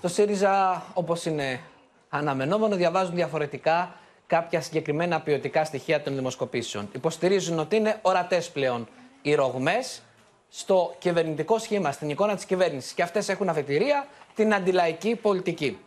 Το 0.00 0.08
ΣΥΡΙΖΑ, 0.08 0.82
όπως 0.94 1.24
είναι 1.24 1.60
αναμενόμενο, 2.08 2.76
διαβάζουν 2.76 3.14
διαφορετικά 3.14 3.94
κάποια 4.26 4.60
συγκεκριμένα 4.60 5.20
ποιοτικά 5.20 5.64
στοιχεία 5.64 6.02
των 6.02 6.14
δημοσκοπήσεων. 6.14 6.88
Υποστηρίζουν 6.92 7.58
ότι 7.58 7.76
είναι 7.76 7.98
ορατές 8.02 8.50
πλέον 8.50 8.88
οι 9.22 9.34
ρογμές 9.34 10.02
στο 10.48 10.94
κυβερνητικό 10.98 11.58
σχήμα, 11.58 11.92
στην 11.92 12.10
εικόνα 12.10 12.34
της 12.34 12.44
κυβέρνησης. 12.44 12.92
Και 12.92 13.02
αυτές 13.02 13.28
έχουν 13.28 13.48
αφετηρία 13.48 14.06
την 14.34 14.54
αντιλαϊκή 14.54 15.16
πολιτική. 15.16 15.78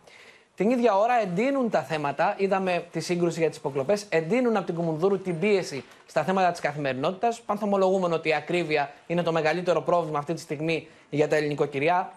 Την 0.57 0.69
ίδια 0.69 0.97
ώρα 0.97 1.21
εντείνουν 1.21 1.69
τα 1.69 1.81
θέματα, 1.81 2.35
είδαμε 2.37 2.85
τη 2.91 2.99
σύγκρουση 2.99 3.39
για 3.39 3.49
τις 3.49 3.57
υποκλοπές, 3.57 4.05
εντείνουν 4.09 4.57
από 4.57 4.65
την 4.65 4.75
Κουμουνδούρου 4.75 5.19
την 5.19 5.39
πίεση 5.39 5.83
στα 6.05 6.23
θέματα 6.23 6.51
της 6.51 6.59
καθημερινότητας. 6.59 7.41
Πανθομολογούμενο 7.41 8.15
ότι 8.15 8.29
η 8.29 8.33
ακρίβεια 8.33 8.91
είναι 9.07 9.23
το 9.23 9.31
μεγαλύτερο 9.31 9.81
πρόβλημα 9.81 10.19
αυτή 10.19 10.33
τη 10.33 10.39
στιγμή 10.39 10.87
για 11.09 11.27
τα, 11.27 11.37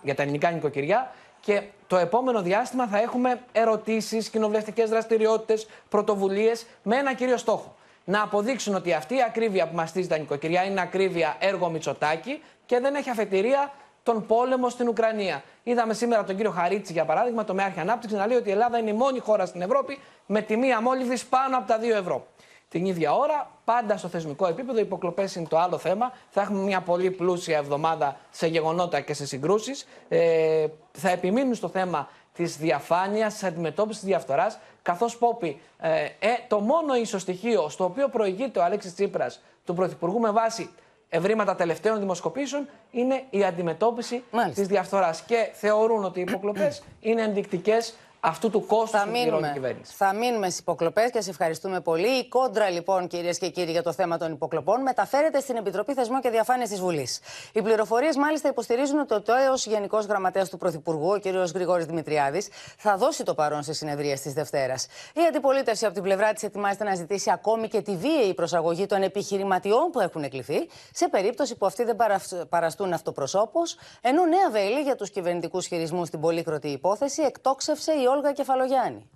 για 0.03 0.15
τα 0.15 0.23
ελληνικά 0.23 0.51
νοικοκυριά. 0.51 1.13
Και 1.41 1.63
το 1.87 1.97
επόμενο 1.97 2.43
διάστημα 2.43 2.87
θα 2.87 2.99
έχουμε 2.99 3.41
ερωτήσεις, 3.53 4.29
κοινοβουλευτικές 4.29 4.91
δραστηριότητες, 4.91 5.67
πρωτοβουλίες 5.89 6.67
με 6.83 6.97
ένα 6.97 7.15
κύριο 7.15 7.37
στόχο. 7.37 7.77
Να 8.05 8.23
αποδείξουν 8.23 8.75
ότι 8.75 8.93
αυτή 8.93 9.15
η 9.15 9.23
ακρίβεια 9.23 9.69
που 9.69 9.75
μαστίζει 9.75 10.09
τα 10.09 10.19
νοικοκυριά 10.19 10.65
είναι 10.65 10.81
ακρίβεια 10.81 11.37
έργο 11.39 11.69
Μητσοτάκη 11.69 12.43
και 12.67 12.81
δεν 12.81 12.95
έχει 12.95 13.11
αφετηρία 13.11 13.73
τον 14.03 14.27
πόλεμο 14.27 14.69
στην 14.69 14.89
Ουκρανία. 14.89 15.43
Είδαμε 15.63 15.95
σήμερα 15.95 16.25
τον 16.25 16.37
κύριο 16.37 16.51
Χαρίτση, 16.51 16.93
για 16.93 17.05
παράδειγμα, 17.05 17.45
το 17.45 17.55
Μεάρχη 17.55 17.81
Ανάπτυξης, 17.81 18.19
να 18.19 18.27
λέει 18.27 18.37
ότι 18.37 18.49
η 18.49 18.53
Ελλάδα 18.53 18.79
είναι 18.79 18.91
η 18.91 18.93
μόνη 18.93 19.19
χώρα 19.19 19.47
στην 19.47 19.63
Ευρώπη 19.63 19.99
με 20.27 20.43
τιμή 20.43 20.73
αμόλυβδη 20.73 21.19
πάνω 21.31 21.57
από 21.57 21.67
τα 21.67 21.79
2 21.79 21.83
ευρώ. 21.83 22.27
Την 22.69 22.85
ίδια 22.85 23.15
ώρα, 23.15 23.51
πάντα 23.65 23.97
στο 23.97 24.09
θεσμικό 24.09 24.47
επίπεδο, 24.47 24.79
οι 24.79 24.83
υποκλοπές 24.83 25.35
είναι 25.35 25.47
το 25.47 25.59
άλλο 25.59 25.79
θέμα. 25.79 26.13
Θα 26.31 26.41
έχουμε 26.41 26.63
μια 26.63 26.81
πολύ 26.81 27.11
πλούσια 27.11 27.59
εβδομάδα 27.59 28.17
σε 28.31 28.47
γεγονότα 28.47 29.01
και 29.01 29.15
σε 29.15 29.27
συγκρούσεις. 29.27 29.87
Ε, 30.09 30.67
θα 30.93 31.11
επιμείνουν 31.11 31.55
στο 31.55 31.69
θέμα 31.69 32.09
της 32.33 32.57
διαφάνειας, 32.57 33.33
της 33.33 33.45
αντιμετώπισης 33.45 34.01
της 34.01 34.09
διαφθοράς. 34.09 34.59
Καθώς 34.83 35.17
Πόπι, 35.17 35.61
ε, 35.79 36.05
ε, 36.05 36.29
το 36.49 36.61
μόνο 36.61 36.95
ίσο 36.95 37.19
στοιχείο 37.19 37.69
στο 37.69 37.85
οποίο 37.85 38.09
προηγείται 38.09 38.59
ο 38.59 38.65
Αλέξης 38.65 38.95
Τσίπρας 38.95 39.41
του 39.65 39.75
Πρωθυπουργού 39.75 40.21
με 40.21 40.31
βάση 40.31 40.71
ευρήματα 41.11 41.55
τελευταίων 41.55 41.99
δημοσκοπήσεων 41.99 42.69
είναι 42.91 43.23
η 43.31 43.45
αντιμετώπιση 43.45 44.23
της 44.55 44.67
διαφθοράς. 44.67 45.23
Και 45.23 45.51
θεωρούν 45.53 46.05
ότι 46.05 46.19
οι 46.19 46.25
υποκλοπές 46.29 46.83
είναι 47.01 47.23
ενδεικτικές 47.23 47.95
αυτού 48.21 48.51
του 48.51 48.67
κόστου 48.67 48.97
θα 48.97 49.05
που 49.05 49.11
πληρώνει 49.11 49.29
η 49.29 49.31
μείνουμε, 49.31 49.53
κυβέρνηση. 49.53 49.93
θα 49.97 50.13
μείνουμε 50.13 50.47
στις 50.47 50.59
υποκλοπές 50.59 51.11
και 51.11 51.21
σε 51.21 51.31
ευχαριστούμε 51.31 51.81
πολύ. 51.81 52.09
Η 52.09 52.29
κόντρα, 52.29 52.71
λοιπόν, 52.71 53.07
κυρίες 53.07 53.39
και 53.39 53.49
κύριοι, 53.49 53.71
για 53.71 53.83
το 53.83 53.93
θέμα 53.93 54.19
των 54.19 54.33
υποκλοπών 54.33 54.83
μεταφέρεται 54.83 55.41
στην 55.41 55.57
Επιτροπή 55.57 55.95
Θεσμών 55.95 56.21
και 56.21 56.31
Διαφάνειας 56.31 56.69
της 56.69 56.81
Βουλής. 56.81 57.21
Οι 57.53 57.63
πληροφορίες, 57.63 58.17
μάλιστα, 58.17 58.49
υποστηρίζουν 58.49 58.99
ότι 58.99 59.15
ο 59.15 59.21
τέο 59.21 59.55
Γενικός 59.55 60.05
Γραμματέας 60.05 60.49
του 60.49 60.57
Πρωθυπουργού, 60.57 61.11
ο 61.11 61.19
κ. 61.19 61.27
Γρηγόρης 61.55 61.87
Δημητριάδης, 61.87 62.49
θα 62.77 62.97
δώσει 62.97 63.25
το 63.25 63.35
παρόν 63.35 63.63
σε 63.63 63.73
συνεδρία 63.73 64.19
της 64.19 64.33
Δευτέρας. 64.33 64.87
Η 65.15 65.21
αντιπολίτευση 65.29 65.85
από 65.85 65.95
την 65.95 66.03
πλευρά 66.03 66.33
της 66.33 66.43
ετοιμάζεται 66.43 66.85
να 66.85 66.95
ζητήσει 66.95 67.31
ακόμη 67.31 67.69
και 67.69 67.81
τη 67.81 67.97
βίαιη 67.97 68.35
προσαγωγή 68.35 68.87
των 68.87 69.03
επιχειρηματιών 69.03 69.91
που 69.93 70.01
έχουν 70.01 70.23
εκλειθεί, 70.23 70.69
σε 70.93 71.09
περίπτωση 71.09 71.57
που 71.57 71.67
αυτοί 71.67 71.85
δεν 71.85 71.97
παραστούν 72.49 72.93
αυτοπροσώπως, 72.93 73.77
ενώ 74.01 74.25
νέα 74.25 74.51
βέλη 74.51 74.81
για 74.81 74.97
τους 74.97 75.11
κυβερνητικούς 75.11 75.67
χειρισμούς 75.67 76.09
στην 76.09 76.21
πολύκροτη 76.21 76.69
υπόθεση 76.69 77.23
εκτόξευσε 77.23 77.93
η 77.93 78.07
Όλγα 78.11 78.33
Κεφαλογιάννη. 78.33 79.11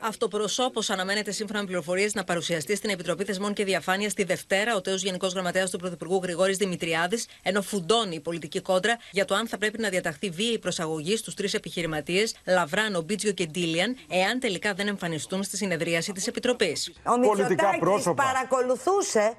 Αυτοπροσώπως 0.00 0.90
αναμένεται 0.90 1.30
σύμφωνα 1.30 1.60
με 1.60 1.66
πληροφορίες 1.66 2.14
να 2.14 2.24
παρουσιαστεί 2.24 2.76
στην 2.76 2.90
Επιτροπή 2.90 3.24
Θεσμών 3.24 3.52
και 3.52 3.64
Διαφάνειας 3.64 4.14
τη 4.14 4.24
Δευτέρα 4.24 4.74
ο 4.76 4.80
τέος 4.80 5.02
Γενικός 5.02 5.32
Γραμματέας 5.32 5.70
του 5.70 5.78
Πρωθυπουργού 5.78 6.20
Γρηγόρης 6.22 6.56
Δημητριάδης, 6.56 7.26
ενώ 7.42 7.62
φουντώνει 7.62 8.14
η 8.14 8.20
πολιτική 8.20 8.60
κόντρα 8.60 8.96
για 9.10 9.24
το 9.24 9.34
αν 9.34 9.48
θα 9.48 9.58
πρέπει 9.58 9.78
να 9.80 9.88
διαταχθεί 9.88 10.30
βίαιη 10.30 10.58
προσαγωγή 10.58 11.16
στους 11.16 11.34
τρεις 11.34 11.54
επιχειρηματίες 11.54 12.34
Λαβράνο, 12.46 13.00
Μπίτζιο 13.00 13.32
και 13.32 13.46
Ντίλιαν, 13.46 13.96
εάν 14.08 14.40
τελικά 14.40 14.74
δεν 14.74 14.88
εμφανιστούν 14.88 15.42
στη 15.42 15.56
συνεδρίαση 15.56 16.12
της 16.12 16.26
Επιτροπής. 16.26 16.92
Ο 17.06 17.18
Μητσοτάκης 17.18 18.12
παρακολουθούσε 18.14 19.34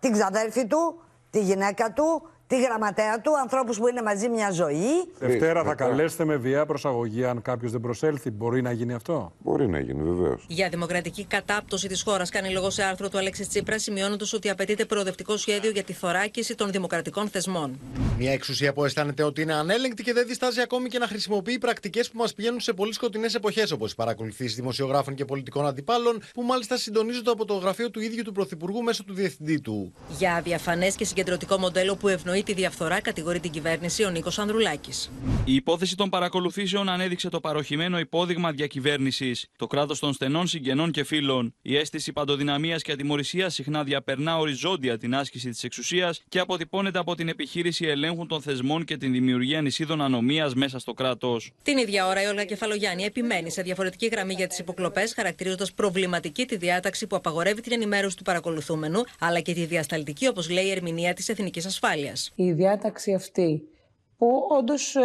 την 0.00 0.12
ξαδέρφη 0.12 0.66
του, 0.66 1.02
τη 1.30 1.40
γυναίκα 1.42 1.92
του, 1.92 2.28
τη 2.48 2.60
γραμματέα 2.60 3.20
του, 3.20 3.38
ανθρώπους 3.38 3.78
που 3.78 3.88
είναι 3.88 4.02
μαζί 4.02 4.28
μια 4.28 4.50
ζωή. 4.50 5.08
Δευτέρα 5.18 5.64
θα 5.64 5.74
καλέσετε 5.74 6.24
με 6.24 6.36
βία 6.36 6.66
προσαγωγή 6.66 7.24
αν 7.24 7.42
κάποιος 7.42 7.72
δεν 7.72 7.80
προσέλθει. 7.80 8.30
Μπορεί 8.30 8.62
να 8.62 8.72
γίνει 8.72 8.94
αυτό; 8.94 9.32
Μπορεί 9.38 9.68
να 9.68 9.80
γίνει, 9.80 10.02
βεβαίως. 10.02 10.44
Για 10.48 10.68
δημοκρατική 10.68 11.24
κατάπτωση 11.24 11.88
της 11.88 12.02
χώρας, 12.02 12.30
κάνει 12.30 12.50
λόγο 12.50 12.70
σε 12.70 12.82
άρθρο 12.82 13.08
του 13.08 13.18
Αλέξη 13.18 13.46
Τσίπρα, 13.48 13.78
σημειώνοντας 13.78 14.32
ότι 14.32 14.50
απαιτείται 14.50 14.84
προοδευτικό 14.84 15.36
σχέδιο 15.36 15.70
για 15.70 15.82
τη 15.82 15.92
θωράκιση 15.92 16.54
των 16.54 16.70
δημοκρατικών 16.70 17.28
θεσμών. 17.28 17.78
Μια 18.18 18.32
εξουσία 18.32 18.72
που 18.72 18.84
αισθάνεται 18.84 19.22
ότι 19.22 19.42
είναι 19.42 19.54
ανέλεγκτη 19.54 20.02
και 20.02 20.12
δεν 20.12 20.26
διστάζει 20.26 20.60
ακόμη 20.60 20.88
και 20.88 20.98
να 20.98 21.06
χρησιμοποιεί 21.06 21.58
πρακτικές 21.58 22.10
που 22.10 22.18
μας 22.18 22.34
πηγαίνουν 22.34 22.60
σε 22.60 22.72
πολύ 22.72 22.92
σκοτεινές 22.92 23.34
εποχές, 23.34 23.70
όπως 23.70 23.92
οι 23.92 23.94
παρακολουθήσεις 23.94 24.54
δημοσιογράφων 24.54 25.14
και 25.14 25.24
πολιτικών 25.24 25.66
αντιπάλων, 25.66 26.22
που 26.34 26.42
μάλιστα 26.42 26.76
συντονίζονται 26.76 27.30
από 27.30 27.44
το 27.44 27.54
γραφείο 27.54 27.90
του 27.90 28.00
ίδιου 28.00 28.22
του 28.22 28.32
Πρωθυπουργού 28.32 28.82
μέσω 28.82 29.04
του 29.04 29.14
διευθυντή 29.14 29.60
του. 29.60 29.92
Για 30.18 30.40
διαφανέ 30.44 30.88
και 30.96 31.04
συγκεντρωτικό 31.04 31.58
μοντέλο 31.58 31.96
που 31.96 32.08
ευνοεί 32.08 32.37
τη 32.42 32.52
διαφθορά, 32.52 33.00
κατηγορεί 33.00 33.40
την 33.40 33.50
κυβέρνηση 33.50 34.04
ο 34.04 34.10
Νίκος 34.10 34.38
Ανδρουλάκης. 34.38 35.10
Η 35.44 35.54
υπόθεση 35.54 35.96
των 35.96 36.08
παρακολουθήσεων 36.08 36.88
ανέδειξε 36.88 37.28
το 37.28 37.40
παροχημένο 37.40 37.98
υπόδειγμα 37.98 38.52
διακυβέρνησης. 38.52 39.46
Το 39.56 39.66
κράτος 39.66 39.98
των 39.98 40.12
στενών 40.12 40.46
συγγενών 40.46 40.90
και 40.90 41.04
φίλων. 41.04 41.54
Η 41.62 41.76
αίσθηση 41.76 42.12
παντοδυναμίας 42.12 42.82
και 42.82 42.92
ατιμορρησίας 42.92 43.54
συχνά 43.54 43.84
διαπερνά 43.84 44.38
οριζόντια 44.38 44.98
την 44.98 45.14
άσκηση 45.14 45.50
της 45.50 45.64
εξουσίας 45.64 46.22
και 46.28 46.38
αποτυπώνεται 46.38 46.98
από 46.98 47.14
την 47.14 47.28
επιχείρηση 47.28 47.86
ελέγχου 47.86 48.26
των 48.26 48.42
θεσμών 48.42 48.84
και 48.84 48.96
την 48.96 49.12
δημιουργία 49.12 49.60
νησίδων 49.60 50.00
ανομίας 50.02 50.54
μέσα 50.54 50.78
στο 50.78 50.92
κράτος. 50.92 51.50
Την 51.62 51.78
ίδια 51.78 52.06
ώρα, 52.06 52.22
η 52.22 52.26
Όλγα 52.26 52.44
Κεφαλογιάννη 52.44 53.04
επιμένει 53.04 53.50
σε 53.50 53.62
διαφορετική 53.62 54.06
γραμμή 54.06 54.34
για 54.34 54.46
τις 54.46 54.58
υποκλοπές, 54.58 55.14
χαρακτηρίζοντας 55.14 55.72
προβληματική 55.72 56.46
τη 56.46 56.56
διάταξη 56.56 57.06
που 57.06 57.16
απαγορεύει 57.16 57.60
την 57.60 57.72
ενημέρωση 57.72 58.16
του 58.16 58.22
παρακολουθούμενου, 58.22 59.00
αλλά 59.18 59.40
και 59.40 59.52
τη 59.52 59.64
διασταλτική, 59.64 60.26
όπως 60.26 60.50
λέει 60.50 60.64
η 60.64 60.70
ερμηνεία 60.70 61.14
της 61.14 61.28
εθνικής 61.28 61.66
ασφάλειας. 61.66 62.27
Η 62.34 62.52
διάταξη 62.52 63.14
αυτή 63.14 63.68
που 64.16 64.46
όντως 64.58 64.96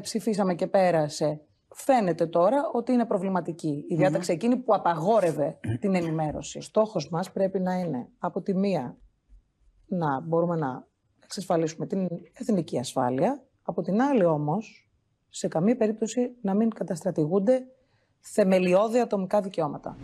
ψηφίσαμε 0.00 0.54
και 0.54 0.66
πέρασε, 0.66 1.40
φαίνεται 1.74 2.26
τώρα 2.26 2.70
ότι 2.72 2.92
είναι 2.92 3.04
προβληματική. 3.04 3.84
Η 3.88 3.94
διάταξη 3.94 4.32
εκείνη 4.32 4.56
που 4.56 4.74
απαγόρευε 4.74 5.58
την 5.80 5.94
ενημέρωση. 5.94 6.60
Στόχος 6.60 7.08
μας 7.08 7.32
πρέπει 7.32 7.60
να 7.60 7.74
είναι 7.74 8.08
από 8.18 8.42
τη 8.42 8.54
μία 8.54 8.96
να 9.86 10.20
μπορούμε 10.20 10.56
να 10.56 10.86
εξασφαλίσουμε 11.24 11.86
την 11.86 12.08
εθνική 12.32 12.78
ασφάλεια, 12.78 13.42
από 13.62 13.82
την 13.82 14.02
άλλη 14.02 14.24
όμως 14.24 14.88
σε 15.28 15.48
καμία 15.48 15.76
περίπτωση 15.76 16.36
να 16.40 16.54
μην 16.54 16.70
καταστρατηγούνται 16.70 17.66
θεμελιώδη 18.20 18.98
ατομικά 18.98 19.40
δικαιώματα. 19.40 19.96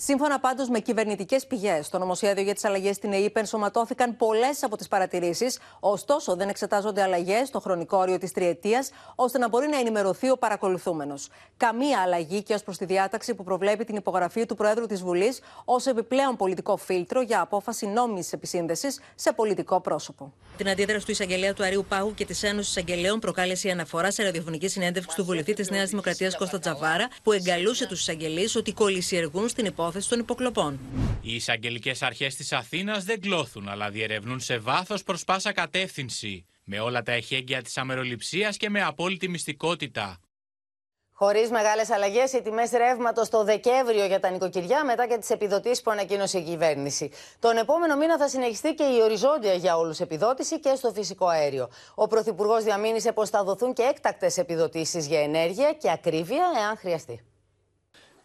Σύμφωνα 0.00 0.40
πάντως 0.40 0.68
με 0.68 0.78
κυβερνητικές 0.78 1.46
πηγές, 1.46 1.86
στο 1.86 1.98
νομοσχέδιο 1.98 2.42
για 2.42 2.54
τις 2.54 2.64
αλλαγές 2.64 2.96
στην 2.96 3.12
ΕΕΠ 3.12 3.36
ενσωματώθηκαν 3.36 4.16
πολλές 4.16 4.62
από 4.62 4.76
τις 4.76 4.88
παρατηρήσεις, 4.88 5.58
ωστόσο 5.80 6.36
δεν 6.36 6.48
εξετάζονται 6.48 7.02
αλλαγές 7.02 7.48
στο 7.48 7.60
χρονικό 7.60 7.96
όριο 7.96 8.18
της 8.18 8.32
τριετίας, 8.32 8.90
ώστε 9.14 9.38
να 9.38 9.48
μπορεί 9.48 9.68
να 9.68 9.78
ενημερωθεί 9.78 10.30
ο 10.30 10.36
παρακολουθούμενος. 10.36 11.28
Καμία 11.56 12.00
αλλαγή 12.00 12.42
και 12.42 12.54
ως 12.54 12.62
προς 12.62 12.76
τη 12.76 12.84
διάταξη 12.84 13.34
που 13.34 13.44
προβλέπει 13.44 13.84
την 13.84 13.96
υπογραφή 13.96 14.46
του 14.46 14.54
Προέδρου 14.54 14.86
της 14.86 15.02
Βουλής 15.02 15.40
ως 15.64 15.86
επιπλέον 15.86 16.36
πολιτικό 16.36 16.76
φίλτρο 16.76 17.20
για 17.20 17.40
απόφαση 17.40 17.86
νόμιμης 17.86 18.32
επισύνδεσης 18.32 19.00
σε 19.14 19.32
πολιτικό 19.32 19.80
πρόσωπο. 19.80 20.32
Την 20.56 20.68
αντίδραση 20.68 21.04
του 21.04 21.10
εισαγγελέα 21.10 21.54
του 21.54 21.64
Αρίου 21.64 21.84
Πάγου 21.88 22.14
και 22.14 22.24
της 22.24 22.42
Ένωσης 22.42 22.70
Εισαγγελέων 22.70 23.18
προκάλεσε 23.18 23.68
η 23.68 23.70
αναφορά 23.70 24.10
σε 24.10 24.22
ραδιοφωνική 24.22 24.68
συνέντευξη 24.68 25.16
του 25.16 25.24
βουλευτή 25.24 25.54
της 25.54 25.70
Νέας 25.70 25.90
Δημοκρατίας 25.90 26.36
Κώστα 26.36 26.58
Τζαβάρα, 26.58 27.08
που 27.22 27.32
εγκαλούσε 27.32 27.86
τους 27.86 28.00
εισαγγελείς 28.00 28.56
ότι 28.56 28.72
κολλησιεργούν 28.72 29.48
στην 29.48 29.64
υπόθεση 29.64 29.86
των 30.08 30.18
υποκλοπών. 30.18 30.78
Οι 31.20 31.34
εισαγγελικές 31.34 32.02
αρχές 32.02 32.34
της 32.34 32.52
Αθήνας 32.52 33.04
δεν 33.04 33.18
γκλώθουν, 33.18 33.68
αλλά 33.68 33.90
διερευνούν 33.90 34.40
σε 34.40 34.58
βάθος 34.58 35.02
προς 35.02 35.24
πάσα 35.24 35.52
κατεύθυνση. 35.52 36.46
Με 36.64 36.80
όλα 36.80 37.02
τα 37.02 37.12
εχέγγυα 37.12 37.62
της 37.62 37.76
αμεροληψίας 37.78 38.56
και 38.56 38.70
με 38.70 38.82
απόλυτη 38.82 39.28
μυστικότητα. 39.28 40.20
Χωρίς 41.12 41.50
μεγάλες 41.50 41.90
αλλαγές, 41.90 42.32
οι 42.32 42.42
τιμές 42.42 42.70
ρεύματος 42.70 43.28
το 43.28 43.44
Δεκέμβριο 43.44 44.06
για 44.06 44.20
τα 44.20 44.30
νοικοκυριά 44.30 44.84
μετά 44.84 45.06
και 45.06 45.16
τις 45.18 45.30
επιδοτήσεις 45.30 45.82
που 45.82 45.90
ανακοίνωσε 45.90 46.38
η 46.38 46.42
κυβέρνηση. 46.42 47.10
Τον 47.38 47.56
επόμενο 47.56 47.96
μήνα 47.96 48.18
θα 48.18 48.28
συνεχιστεί 48.28 48.74
και 48.74 48.84
η 48.84 49.02
οριζόντια 49.02 49.54
για 49.54 49.76
όλους 49.76 50.00
επιδότηση 50.00 50.60
και 50.60 50.74
στο 50.74 50.92
φυσικό 50.92 51.26
αέριο. 51.26 51.70
Ο 51.94 52.06
Πρωθυπουργός 52.06 52.64
διαμήνυσε 52.64 53.12
πως 53.12 53.30
θα 53.30 53.44
δοθούν 53.44 53.72
και 53.72 53.82
έκτακτες 53.82 54.36
επιδοτήσεις 54.36 55.06
για 55.06 55.20
ενέργεια 55.20 55.72
και 55.72 55.90
ακρίβεια, 55.90 56.44
εάν 56.58 56.76
χρειαστεί. 56.76 57.22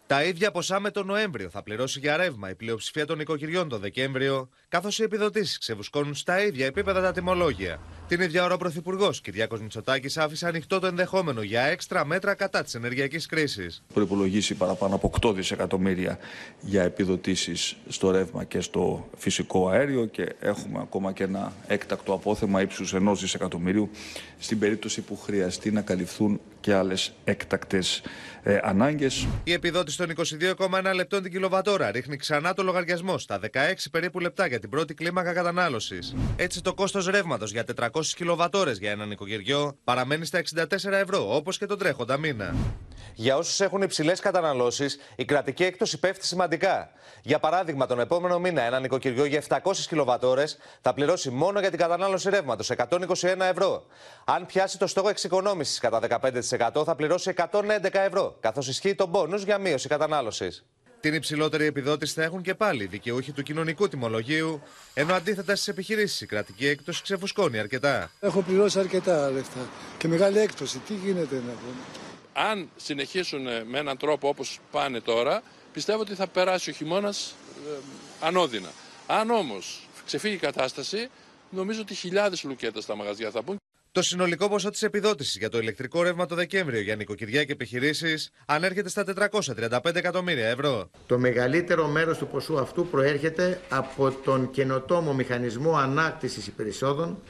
Τα 0.06 0.24
ίδια 0.24 0.50
ποσά 0.50 0.80
με 0.80 0.90
τον 0.90 1.06
Νοέμβριο 1.06 1.50
θα 1.50 1.62
πληρώσει 1.62 1.98
για 1.98 2.16
ρεύμα 2.16 2.50
η 2.50 2.54
πλειοψηφία 2.54 3.06
των 3.06 3.20
οικοκυριών 3.20 3.68
τον 3.68 3.80
Δεκέμβριο, 3.80 4.48
καθώς 4.68 4.98
οι 4.98 5.02
επιδοτήσεις 5.02 5.58
ξεβουσκώνουν 5.58 6.14
στα 6.14 6.44
ίδια 6.44 6.66
επίπεδα 6.66 7.00
τα 7.00 7.12
τιμολόγια. 7.12 7.80
Την 8.08 8.20
ίδια 8.20 8.44
ώρα 8.44 8.54
ο 8.54 8.56
Πρωθυπουργός 8.56 9.20
Κυριάκος 9.20 9.60
Μητσοτάκης 9.60 10.16
άφησε 10.16 10.46
ανοιχτό 10.46 10.78
το 10.78 10.86
ενδεχόμενο 10.86 11.42
για 11.42 11.62
έξτρα 11.62 12.04
μέτρα 12.04 12.34
κατά 12.34 12.62
της 12.62 12.74
ενεργειακής 12.74 13.26
κρίσης. 13.26 13.82
Προπολογίσει 13.94 14.54
παραπάνω 14.54 14.94
από 14.94 15.10
8 15.20 15.34
δισεκατομμύρια 15.34 16.18
για 16.60 16.82
επιδοτήσεις 16.82 17.76
στο 17.88 18.10
ρεύμα 18.10 18.44
και 18.44 18.60
στο 18.60 19.08
φυσικό 19.16 19.68
αέριο 19.68 20.04
και 20.06 20.34
έχουμε 20.40 20.78
ακόμα 20.80 21.12
και 21.12 21.22
ένα 21.22 21.52
έκτακτο 21.66 22.12
απόθεμα 22.12 22.60
ύψους 22.60 22.94
ενός 22.94 23.20
δισεκατομμυρίου 23.20 23.90
στην 24.38 24.58
περίπτωση 24.58 25.00
που 25.00 25.16
χρειαστεί 25.16 25.70
να 25.70 25.80
καλυφθούν 25.80 26.40
και 26.64 26.74
άλλες 26.74 27.12
έκτακτες 27.24 28.02
ε, 28.42 28.58
ανάγκες. 28.62 29.26
Η 29.44 29.52
επιδότηση 29.52 29.96
των 29.96 30.12
22,1 30.58 30.94
λεπτών 30.94 31.22
την 31.22 31.32
κιλοβατόρα 31.32 31.90
ρίχνει 31.90 32.16
ξανά 32.16 32.54
το 32.54 32.62
λογαριασμό 32.62 33.18
στα 33.18 33.40
16 33.40 33.48
περίπου 33.90 34.20
λεπτά 34.20 34.46
για 34.46 34.60
την 34.60 34.70
πρώτη 34.70 34.94
κλίμακα 34.94 35.32
κατανάλωσης. 35.32 36.14
Έτσι 36.36 36.62
το 36.62 36.74
κόστος 36.74 37.06
ρεύματος 37.06 37.52
για 37.52 37.64
400 37.76 37.88
κιλοβατόρες 38.16 38.78
για 38.78 38.90
έναν 38.90 39.10
οικογενειό 39.10 39.76
παραμένει 39.84 40.24
στα 40.24 40.42
64 40.54 40.66
ευρώ, 40.92 41.36
όπως 41.36 41.58
και 41.58 41.66
τον 41.66 41.78
τρέχοντα 41.78 42.18
μήνα. 42.18 42.54
Για 43.14 43.36
όσους 43.36 43.60
έχουν 43.60 43.82
υψηλές 43.82 44.20
καταναλώσεις, 44.20 44.98
η 45.16 45.24
κρατική 45.24 45.64
έκπτωση 45.64 45.98
πέφτει 45.98 46.26
σημαντικά. 46.26 46.90
Για 47.22 47.38
παράδειγμα, 47.38 47.86
τον 47.86 48.00
επόμενο 48.00 48.38
μήνα 48.38 48.62
ένα 48.62 48.80
νοικοκυριό 48.80 49.24
για 49.24 49.42
700 49.48 49.86
κιλοβατόρες 49.88 50.58
θα 50.80 50.94
πληρώσει 50.94 51.30
μόνο 51.30 51.60
για 51.60 51.70
την 51.70 51.78
κατανάλωση 51.78 52.30
ρεύματος 52.30 52.70
121 52.70 53.40
ευρώ. 53.40 53.86
Αν 54.24 54.46
πιάσει 54.46 54.78
το 54.78 54.86
στόχο 54.86 55.08
εξοικονόμησης 55.08 55.78
κατά 55.78 56.00
15% 56.74 56.84
θα 56.84 56.94
πληρώσει 56.94 57.34
111 57.36 57.50
ευρώ, 57.92 58.36
καθώς 58.40 58.68
ισχύει 58.68 58.94
το 58.94 59.06
μπόνου 59.06 59.36
για 59.36 59.58
μείωση 59.58 59.88
κατανάλωσης. 59.88 60.64
Την 61.00 61.14
υψηλότερη 61.14 61.64
επιδότηση 61.64 62.14
θα 62.14 62.22
έχουν 62.22 62.42
και 62.42 62.54
πάλι 62.54 62.82
οι 62.82 62.86
δικαιούχοι 62.86 63.32
του 63.32 63.42
κοινωνικού 63.42 63.88
τιμολογίου, 63.88 64.62
ενώ 64.94 65.14
αντίθετα 65.14 65.54
στις 65.54 65.68
επιχειρήσεις 65.68 66.20
η 66.20 66.26
κρατική 66.26 66.66
έκπτωση 66.66 67.02
ξεφουσκώνει 67.02 67.58
αρκετά. 67.58 68.10
Έχω 68.20 68.40
πληρώσει 68.40 68.78
αρκετά 68.78 69.30
λεφτά 69.30 69.68
και 69.98 70.08
μεγάλη 70.08 70.38
έκπτωση. 70.38 70.78
Τι 70.78 70.94
γίνεται 70.94 71.34
να 71.34 71.52
πούμε; 71.52 72.03
Αν 72.36 72.68
συνεχίσουν 72.76 73.42
με 73.42 73.78
έναν 73.78 73.96
τρόπο 73.96 74.28
όπως 74.28 74.58
πάνε 74.70 75.00
τώρα, 75.00 75.42
πιστεύω 75.72 76.00
ότι 76.00 76.14
θα 76.14 76.26
περάσει 76.26 76.70
ο 76.70 76.72
χειμώνας 76.72 77.34
ε, 77.66 78.26
ανώδυνα. 78.26 78.72
Αν 79.06 79.30
όμως 79.30 79.88
ξεφύγει 80.06 80.34
η 80.34 80.38
κατάσταση, 80.38 81.08
νομίζω 81.50 81.80
ότι 81.80 81.94
χιλιάδες 81.94 82.44
λουκέτες 82.44 82.82
στα 82.82 82.96
μαγαζιά 82.96 83.30
θα 83.30 83.42
μπουν. 83.42 83.56
Το 83.92 84.02
συνολικό 84.02 84.48
ποσό 84.48 84.70
της 84.70 84.82
επιδότησης 84.82 85.36
για 85.36 85.48
το 85.48 85.58
ηλεκτρικό 85.58 86.02
ρεύμα 86.02 86.26
το 86.26 86.34
Δεκέμβριο 86.34 86.80
για 86.80 86.96
νοικοκυριά 86.96 87.44
και 87.44 87.52
επιχειρήσεις 87.52 88.30
ανέρχεται 88.46 88.88
στα 88.88 89.04
435 89.30 89.94
εκατομμύρια 89.94 90.48
ευρώ. 90.48 90.90
Το 91.06 91.18
μεγαλύτερο 91.18 91.86
μέρος 91.86 92.18
του 92.18 92.26
ποσού 92.26 92.58
αυτού 92.58 92.86
προέρχεται 92.86 93.60
από 93.68 94.10
τον 94.10 94.50
καινοτόμο 94.50 95.14
μηχανισμό 95.14 95.76
ανάκτησης 95.76 96.46
υπερισόδων, 96.46 97.22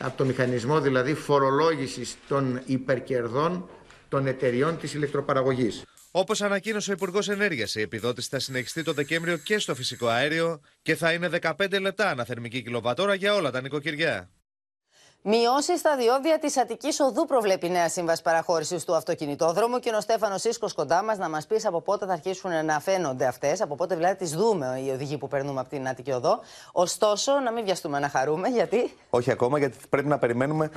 από 0.00 0.16
το 0.16 0.24
μηχανισμό 0.24 0.80
δηλαδή 0.80 1.14
φορολόγησης 1.14 2.16
των 2.28 2.62
υπερκερδών 2.66 3.68
των 4.14 4.26
εταιριών 4.26 4.78
της 4.78 4.94
ηλεκτροπαραγωγής. 4.94 5.82
Όπως 6.10 6.42
ανακοίνωσε 6.42 6.90
ο 6.90 6.94
Υπουργός 6.94 7.28
Ενέργειας, 7.28 7.74
η 7.74 7.80
επιδότηση 7.80 8.28
θα 8.30 8.38
συνεχιστεί 8.38 8.82
το 8.82 8.92
Δεκέμβριο 8.92 9.36
και 9.36 9.58
στο 9.58 9.74
φυσικό 9.74 10.06
αέριο 10.06 10.60
και 10.82 10.94
θα 10.94 11.12
είναι 11.12 11.28
15 11.28 11.80
λεπτά 11.80 12.08
αναθερμική 12.08 12.62
κιλοβατόρα 12.62 13.14
για 13.14 13.34
όλα 13.34 13.50
τα 13.50 13.60
νοικοκυριά. 13.60 14.30
Μειώσεις 15.22 15.78
στα 15.78 15.96
διόδια 15.96 16.38
της 16.38 16.56
Αττικής 16.56 17.00
Οδού 17.00 17.24
προβλέπει 17.24 17.66
η 17.66 17.70
νέα 17.70 17.88
σύμβαση 17.88 18.22
παραχώρησης 18.22 18.84
του 18.84 18.94
αυτοκινητόδρομου 18.94 19.78
και 19.78 19.90
ο 19.90 20.00
Στέφανος 20.00 20.40
Σίσκο 20.40 20.68
κοντά 20.74 21.02
μας 21.02 21.18
να 21.18 21.28
μας 21.28 21.46
πεις 21.46 21.66
από 21.66 21.80
πότε 21.80 22.06
θα 22.06 22.12
αρχίσουν 22.12 22.64
να 22.64 22.80
φαίνονται 22.80 23.26
αυτές, 23.26 23.60
από 23.60 23.74
πότε 23.74 23.94
δηλαδή 23.94 24.16
τις 24.16 24.30
δούμε 24.30 24.82
οι 24.86 24.90
οδηγοί 24.90 25.18
που 25.18 25.28
περνούμε 25.28 25.60
από 25.60 25.68
την 25.68 25.88
Αττική 25.88 26.12
Οδό. 26.12 26.40
Ωστόσο, 26.72 27.32
να 27.40 27.52
μην 27.52 27.64
βιαστούμε 27.64 27.98
να 27.98 28.08
χαρούμε, 28.08 28.48
γιατί. 28.48 28.96
Όχι 29.10 29.30
ακόμα, 29.30 29.58
γιατί 29.58 29.76
πρέπει 29.88 30.08
να 30.08 30.18
περιμένουμε 30.18 30.70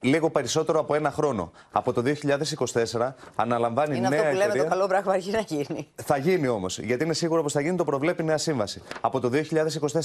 λίγο 0.00 0.30
περισσότερο 0.30 0.80
από 0.80 0.94
ένα 0.94 1.10
χρόνο. 1.10 1.52
Από 1.70 1.92
το 1.92 2.02
2024 2.96 3.12
αναλαμβάνει 3.34 3.96
είναι 3.96 4.08
νέα 4.08 4.18
αυτό 4.18 4.30
που 4.30 4.36
εταιρεία. 4.36 4.54
λέμε 4.54 4.62
το 4.62 4.70
καλό 4.70 4.86
πράγμα 4.86 5.12
αρχίζει 5.12 5.36
να 5.36 5.40
γίνει. 5.40 5.88
Θα 5.94 6.16
γίνει 6.16 6.48
όμως, 6.48 6.78
γιατί 6.78 7.04
είναι 7.04 7.12
σίγουρο 7.12 7.42
πως 7.42 7.52
θα 7.52 7.60
γίνει, 7.60 7.76
το 7.76 7.84
προβλέπει 7.84 8.22
η 8.22 8.24
νέα 8.24 8.38
σύμβαση. 8.38 8.82
Από 9.00 9.20
το 9.20 9.30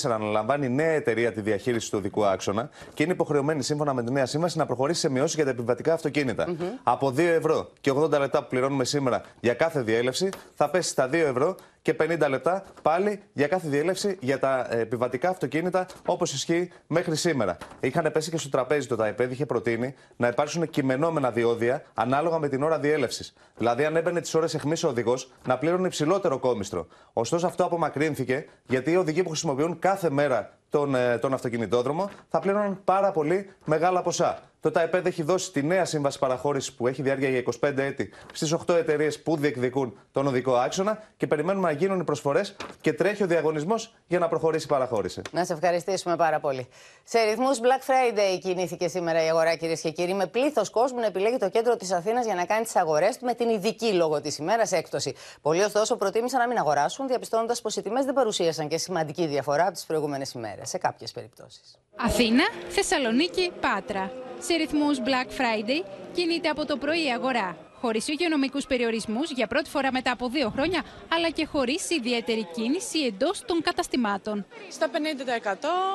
2024 0.03 0.11
αναλαμβάνει 0.11 0.69
νέα 0.69 0.91
εταιρεία 0.91 1.31
τη 1.31 1.41
διαχείριση 1.41 1.91
του 1.91 1.97
οδικού 1.99 2.25
άξονα 2.25 2.69
και 2.93 3.03
είναι 3.03 3.11
υποχρεωμένη 3.11 3.63
σύμφωνα 3.63 3.93
με 3.93 4.03
τη 4.03 4.11
νέα 4.11 4.25
σύμβαση 4.25 4.57
να 4.57 4.65
προχωρήσει 4.65 4.99
σε 4.99 5.09
μειώσεις 5.09 5.35
για 5.35 5.43
τα 5.43 5.49
επιβατικά 5.49 5.93
αυτοκίνητα. 5.93 6.55
Από 6.83 7.07
2 7.07 7.17
ευρώ 7.17 7.69
και 7.81 7.91
80 7.91 8.09
λεπτά 8.09 8.41
που 8.41 8.47
πληρώνουμε 8.49 8.83
σήμερα 8.85 9.21
για 9.39 9.53
κάθε 9.53 9.81
διέλευση 9.81 10.29
θα 10.55 10.69
πέσει 10.69 10.89
στα 10.89 11.07
2 11.07 11.13
ευρώ 11.13 11.55
και 11.83 11.95
50 11.99 12.29
λεπτά 12.29 12.63
πάλι 12.81 13.21
για 13.33 13.47
κάθε 13.47 13.69
διέλευση 13.69 14.17
για 14.19 14.39
τα 14.39 14.67
ε, 14.69 14.79
επιβατικά 14.79 15.29
αυτοκίνητα 15.29 15.85
όπως 16.05 16.33
ισχύει 16.33 16.71
μέχρι 16.87 17.15
σήμερα. 17.15 17.57
Είχαν 17.79 18.11
πέσει 18.11 18.29
και 18.29 18.37
στο 18.37 18.49
τραπέζι 18.49 18.87
το 18.87 18.95
ΤΑΕΠΕΔ, 18.95 19.31
είχε 19.31 19.45
προτείνει 19.45 19.93
να 20.15 20.27
υπάρξουν 20.27 20.69
κειμενόμενα 20.69 21.31
διόδια 21.31 21.83
ανάλογα 21.93 22.39
με 22.39 22.47
την 22.49 22.63
ώρα 22.63 22.79
διέλευσης. 22.79 23.33
Δηλαδή, 23.57 23.85
αν 23.85 23.95
έμπαινε 23.95 24.21
τις 24.21 24.33
ώρες 24.33 24.53
αιχμής 24.53 24.83
ο 24.83 24.87
οδηγός, 24.87 25.31
να 25.47 25.57
πλήρωνε 25.57 25.87
υψηλότερο 25.87 26.39
κόμιστρο. 26.39 26.87
Ωστόσο, 27.13 27.47
αυτό 27.47 27.63
απομακρύνθηκε 27.63 28.45
γιατί 28.67 28.91
οι 28.91 28.95
οδηγοί 28.95 29.23
που 29.23 29.29
χρησιμοποιούν 29.29 29.79
κάθε 29.79 30.09
μέρα 30.09 30.57
τον, 30.69 30.95
ε, 30.95 31.17
τον 31.17 31.33
αυτοκινητόδρομο 31.33 32.09
θα 32.29 32.39
πλήρωναν 32.39 32.81
πάρα 32.83 33.11
πολύ 33.11 33.49
μεγάλα 33.65 34.01
ποσά. 34.01 34.39
Το 34.63 34.71
ΤΑΕΠΕΔ 34.71 35.05
έχει 35.05 35.23
δώσει 35.23 35.51
τη 35.51 35.63
νέα 35.63 35.85
σύμβαση 35.85 36.19
παραχώρησης 36.19 36.73
που 36.73 36.87
έχει 36.87 37.01
διάρκεια 37.01 37.29
για 37.29 37.43
25 37.61 37.77
έτη 37.77 38.13
στις 38.33 38.55
8 38.67 38.75
εταιρείες 38.75 39.21
που 39.21 39.37
διεκδικούν 39.37 39.97
τον 40.11 40.27
οδικό 40.27 40.55
άξονα 40.55 41.03
και 41.17 41.27
περιμένουμε 41.27 41.67
να 41.67 41.73
γίνουν 41.73 41.99
οι 41.99 42.03
προσφορές 42.03 42.55
και 42.81 42.93
τρέχει 42.93 43.23
ο 43.23 43.25
διαγωνισμός 43.27 43.93
για 44.07 44.19
να 44.19 44.27
προχωρήσει 44.27 44.65
η 44.65 44.69
παραχώρηση. 44.69 45.21
Να 45.31 45.45
σε 45.45 45.53
ευχαριστήσουμε 45.53 46.15
πάρα 46.15 46.39
πολύ. 46.39 46.67
Σε 47.03 47.19
ρυθμούς 47.23 47.59
Black 47.59 47.89
Friday 47.89 48.39
κινήθηκε 48.39 48.87
σήμερα 48.87 49.25
η 49.25 49.27
αγορά, 49.29 49.55
κυρίες 49.55 49.81
και 49.81 49.91
κύριοι, 49.91 50.13
με 50.13 50.27
πλήθος 50.27 50.69
κόσμου 50.69 50.99
να 50.99 51.05
επιλέγει 51.05 51.37
το 51.37 51.49
κέντρο 51.49 51.75
της 51.75 51.91
Αθήνας 51.91 52.25
για 52.25 52.35
να 52.35 52.45
κάνει 52.45 52.63
τις 52.63 52.75
αγορές 52.75 53.17
του 53.17 53.25
με 53.25 53.33
την 53.33 53.49
ειδική 53.49 53.93
λόγω 53.93 54.21
της 54.21 54.37
ημέρας 54.37 54.71
έκπτωση. 54.71 55.15
Πολλοί, 55.41 55.63
ωστόσο, 55.63 55.95
προτίμησαν 55.95 56.39
να 56.39 56.47
μην 56.47 56.57
αγοράσουν, 56.57 57.07
διαπιστώνοντας 57.07 57.61
πως 57.61 57.75
οι 57.75 57.81
τιμές 57.81 58.05
δεν 58.05 58.13
παρουσίασαν 58.13 58.67
και 58.67 58.77
σημαντική 58.77 59.25
διαφορά 59.27 59.63
από 59.63 59.73
τις 59.73 59.85
προηγούμενες 59.85 60.31
ημέρες, 60.31 60.69
σε 60.69 60.77
κάποιες 60.77 61.11
περιπτώσεις. 61.11 61.77
Αθήνα, 61.95 62.43
Θεσσαλονίκη, 62.69 63.51
Πάτρα. 63.61 64.11
Σε 64.47 64.53
ρυθμούς 64.53 64.97
Black 65.05 65.29
Friday 65.39 65.85
κινείται 66.13 66.49
από 66.49 66.65
το 66.65 66.77
πρωί 66.77 67.05
η 67.05 67.11
αγορά. 67.11 67.57
Χωρίς 67.81 68.07
υγειονομικούς 68.07 68.65
περιορισμούς 68.67 69.31
για 69.31 69.47
πρώτη 69.47 69.69
φορά 69.69 69.91
μετά 69.91 70.11
από 70.11 70.29
δύο 70.29 70.49
χρόνια, 70.49 70.83
αλλά 71.13 71.29
και 71.29 71.45
χωρίς 71.45 71.89
ιδιαίτερη 71.89 72.47
κίνηση 72.55 72.99
εντός 72.99 73.43
των 73.45 73.61
καταστημάτων. 73.61 74.45
Στα 74.69 74.87
50%, 74.87 74.91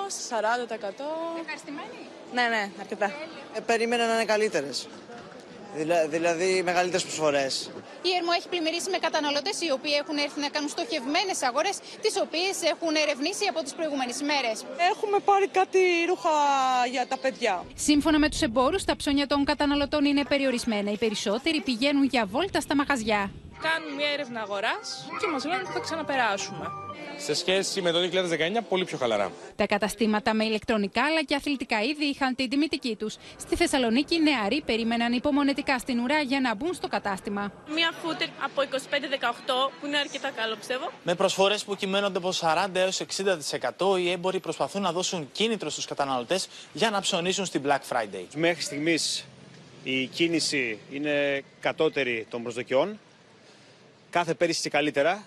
στα 0.08 0.40
40%. 0.40 1.04
Ευχαριστημένοι. 1.40 1.98
Ναι, 2.32 2.42
ναι, 2.42 2.70
αρκετά. 2.80 3.12
Ε, 3.54 3.60
περίμενα 3.60 4.06
να 4.06 4.14
είναι 4.14 4.24
καλύτερες. 4.24 4.88
Δηλα, 5.74 6.06
δηλαδή 6.08 6.62
μεγαλύτερες 6.62 7.02
προσφορές. 7.02 7.70
Η 8.02 8.10
ΕΡΜΟ 8.16 8.32
έχει 8.38 8.48
πλημμυρίσει 8.48 8.90
με 8.90 8.98
καταναλωτές 8.98 9.60
οι 9.60 9.70
οποίοι 9.70 9.92
έχουν 10.02 10.16
έρθει 10.16 10.40
να 10.40 10.48
κάνουν 10.48 10.68
στοχευμένες 10.68 11.42
αγορές, 11.42 11.76
τις 12.04 12.14
οποίες 12.24 12.56
έχουν 12.72 12.94
ερευνήσει 13.04 13.44
από 13.52 13.62
τις 13.62 13.72
προηγούμενες 13.78 14.20
ημέρε. 14.20 14.52
Έχουμε 14.92 15.18
πάρει 15.18 15.48
κάτι 15.48 15.80
ρούχα 16.08 16.30
για 16.90 17.06
τα 17.06 17.18
παιδιά. 17.18 17.64
Σύμφωνα 17.74 18.18
με 18.18 18.28
τους 18.28 18.42
εμπόρους, 18.42 18.84
τα 18.84 18.96
ψώνια 18.96 19.26
των 19.26 19.44
καταναλωτών 19.44 20.04
είναι 20.04 20.24
περιορισμένα. 20.24 20.90
Οι 20.90 20.96
περισσότεροι 20.96 21.60
πηγαίνουν 21.60 22.04
για 22.04 22.26
βόλτα 22.26 22.60
στα 22.60 22.74
μαγαζιά. 22.76 23.30
Κάνουν 23.66 23.94
μια 23.94 24.08
έρευνα 24.12 24.40
αγοράς 24.40 25.06
και 25.20 25.26
μας 25.32 25.44
λένε 25.44 25.62
ότι 25.64 25.72
θα 25.72 25.80
ξαναπεράσουμε. 25.80 26.66
Σε 27.18 27.34
σχέση 27.34 27.82
με 27.82 27.90
το 27.90 27.98
2019, 27.98 28.64
πολύ 28.68 28.84
πιο 28.84 28.98
χαλαρά. 28.98 29.32
Τα 29.56 29.66
καταστήματα 29.66 30.34
με 30.34 30.44
ηλεκτρονικά 30.44 31.04
αλλά 31.04 31.22
και 31.22 31.34
αθλητικά 31.34 31.80
είδη 31.82 32.04
είχαν 32.04 32.34
την 32.34 32.48
τιμητική 32.48 32.96
τους. 32.96 33.16
Στη 33.36 33.56
Θεσσαλονίκη, 33.56 34.14
οι 34.14 34.20
νεαροί 34.20 34.62
περίμεναν 34.66 35.12
υπομονετικά 35.12 35.78
στην 35.78 35.98
ουρά 35.98 36.20
για 36.20 36.40
να 36.40 36.54
μπουν 36.54 36.74
στο 36.74 36.88
κατάστημα. 36.88 37.52
Μια 37.74 37.92
φούτερ 38.02 38.28
από 38.44 38.62
25-18 38.62 39.70
που 39.80 39.86
είναι 39.86 39.98
αρκετά 39.98 40.30
καλό 40.30 40.56
πιστεύω. 40.56 40.90
Με 41.04 41.14
προσφορές 41.14 41.64
που 41.64 41.76
κυμαίνονται 41.76 42.18
από 42.18 42.32
40 42.40 42.66
έως 42.72 43.00
60%, 43.00 43.98
οι 43.98 44.10
έμποροι 44.10 44.40
προσπαθούν 44.40 44.82
να 44.82 44.92
δώσουν 44.92 45.28
κίνητρο 45.32 45.70
στους 45.70 45.84
καταναλωτές 45.84 46.48
για 46.72 46.90
να 46.90 47.00
ψωνίσουν 47.00 47.44
στην 47.44 47.62
Black 47.66 47.96
Friday. 47.96 48.24
Μέχρι 48.34 48.62
στιγμής 48.62 49.24
η 49.84 50.06
κίνηση 50.06 50.78
είναι 50.92 51.44
κατώτερη 51.60 52.26
των 52.30 52.42
προσδοκιών. 52.42 52.98
Κάθε 54.10 54.34
πέρυσι 54.34 54.62
και 54.62 54.68
καλύτερα, 54.68 55.24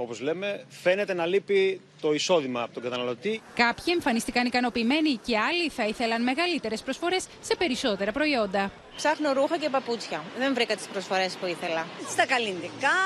όπως 0.00 0.20
λέμε, 0.20 0.64
φαίνεται 0.68 1.14
να 1.14 1.26
λείπει 1.26 1.80
το 2.00 2.12
εισόδημα 2.12 2.62
από 2.62 2.74
τον 2.74 2.82
καταναλωτή. 2.82 3.42
Κάποιοι 3.54 3.84
εμφανίστηκαν 3.86 4.46
ικανοποιημένοι 4.46 5.20
και 5.26 5.38
άλλοι 5.38 5.68
θα 5.68 5.86
ήθελαν 5.86 6.22
μεγαλύτερες 6.22 6.82
προσφορές 6.82 7.26
σε 7.40 7.56
περισσότερα 7.56 8.12
προϊόντα. 8.12 8.72
Ψάχνω 8.96 9.32
ρούχα 9.32 9.58
και 9.58 9.68
παπούτσια. 9.68 10.22
Δεν 10.38 10.54
βρήκα 10.54 10.76
τις 10.76 10.86
προσφορές 10.86 11.34
που 11.34 11.46
ήθελα. 11.46 11.86
Στα 12.08 12.26
καλλιντικά, 12.26 12.96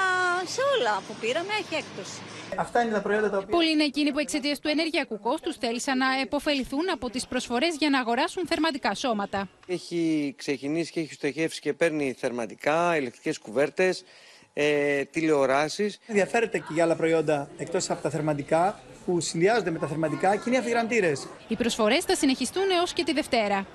σε 0.44 0.60
όλα 0.78 1.02
που 1.06 1.14
πήραμε 1.20 1.52
έχει 1.60 1.74
έκπτωση. 1.74 2.20
Αυτά 2.56 2.82
είναι 2.82 2.92
τα 2.92 3.00
προϊόντα 3.00 3.30
τα 3.30 3.36
οποία. 3.36 3.48
Πολλοί 3.48 3.70
είναι 3.70 3.84
εκείνοι 3.84 4.12
που 4.12 4.18
εξαιτίας 4.18 4.58
του 4.60 4.68
ενεργειακού 4.68 5.20
κόστους 5.20 5.56
θέλησαν 5.56 5.98
να 5.98 6.20
επωφεληθούν 6.20 6.90
από 6.92 7.10
τις 7.10 7.26
προσφορές 7.26 7.76
για 7.78 7.90
να 7.90 7.98
αγοράσουν 7.98 8.46
θερματικά 8.46 8.94
σώματα. 8.94 9.48
Έχει 9.66 10.34
ξεκινήσει 10.38 10.92
και 10.92 11.00
έχει 11.00 11.12
στοχεύσει 11.12 11.60
και 11.60 11.72
παίρνει 11.72 12.14
θερματικά, 12.18 12.96
ηλεκτρικές 12.96 13.38
κουβέρτες, 13.38 14.04
ε, 14.52 15.04
τηλεοράσεις. 15.04 15.98
Ενδιαφέρεται 16.06 16.58
και 16.58 16.72
για 16.72 16.84
άλλα 16.84 16.96
προϊόντα 16.96 17.48
εκτός 17.56 17.90
από 17.90 18.02
τα 18.02 18.10
θερματικά 18.10 18.80
που 19.06 19.20
συνδυάζονται 19.20 19.70
με 19.70 19.78
τα 19.78 19.86
θερματικά 19.86 20.36
και 20.36 20.42
είναι 20.46 20.58
αφιγραντήρες. 20.58 21.26
Οι 21.48 21.56
προσφορές 21.56 22.04
θα 22.04 22.14
συνεχιστούν 22.14 22.70
έως 22.80 22.92
και 22.92 23.04
τη 23.04 23.12
Δευτέρα. 23.12 23.66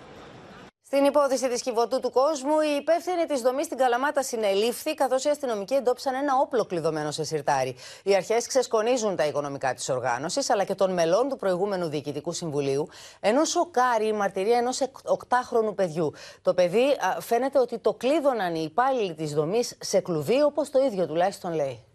Στην 0.89 1.05
υπόθεση 1.05 1.49
της 1.49 1.61
κυβωτού 1.61 1.99
του 1.99 2.11
κόσμου, 2.11 2.59
η 2.59 2.75
υπεύθυνη 2.79 3.25
της 3.25 3.41
δομής 3.41 3.65
στην 3.65 3.77
Καλαμάτα 3.77 4.23
συνελήφθη, 4.23 4.93
καθώς 4.93 5.23
οι 5.23 5.29
αστυνομικοί 5.29 5.73
εντόπισαν 5.73 6.15
ένα 6.15 6.37
όπλο 6.41 6.65
κλειδωμένο 6.65 7.11
σε 7.11 7.23
σιρτάρι. 7.23 7.75
Οι 8.03 8.15
αρχές 8.15 8.47
ξεσκονίζουν 8.47 9.15
τα 9.15 9.25
οικονομικά 9.25 9.73
της 9.73 9.89
οργάνωσης, 9.89 10.49
αλλά 10.49 10.63
και 10.63 10.75
των 10.75 10.93
μελών 10.93 11.29
του 11.29 11.35
προηγούμενου 11.35 11.87
Διοικητικού 11.87 12.31
Συμβουλίου, 12.31 12.87
ενώ 13.19 13.43
σοκάρει 13.43 14.07
η 14.07 14.13
μαρτυρία 14.13 14.57
ενός 14.57 14.81
οκτάχρονου 15.03 15.75
παιδιού. 15.75 16.13
Το 16.41 16.53
παιδί 16.53 16.85
α, 16.89 17.21
φαίνεται 17.21 17.59
ότι 17.59 17.79
το 17.79 17.93
κλείδωναν 17.93 18.55
οι 18.55 18.63
υπάλληλοι 18.63 19.13
της 19.13 19.33
δομής 19.33 19.77
σε 19.79 19.99
κλουβί, 19.99 20.41
όπως 20.41 20.69
το 20.69 20.79
ίδιο 20.79 21.07
τουλάχιστον 21.07 21.53
λέει. 21.53 21.86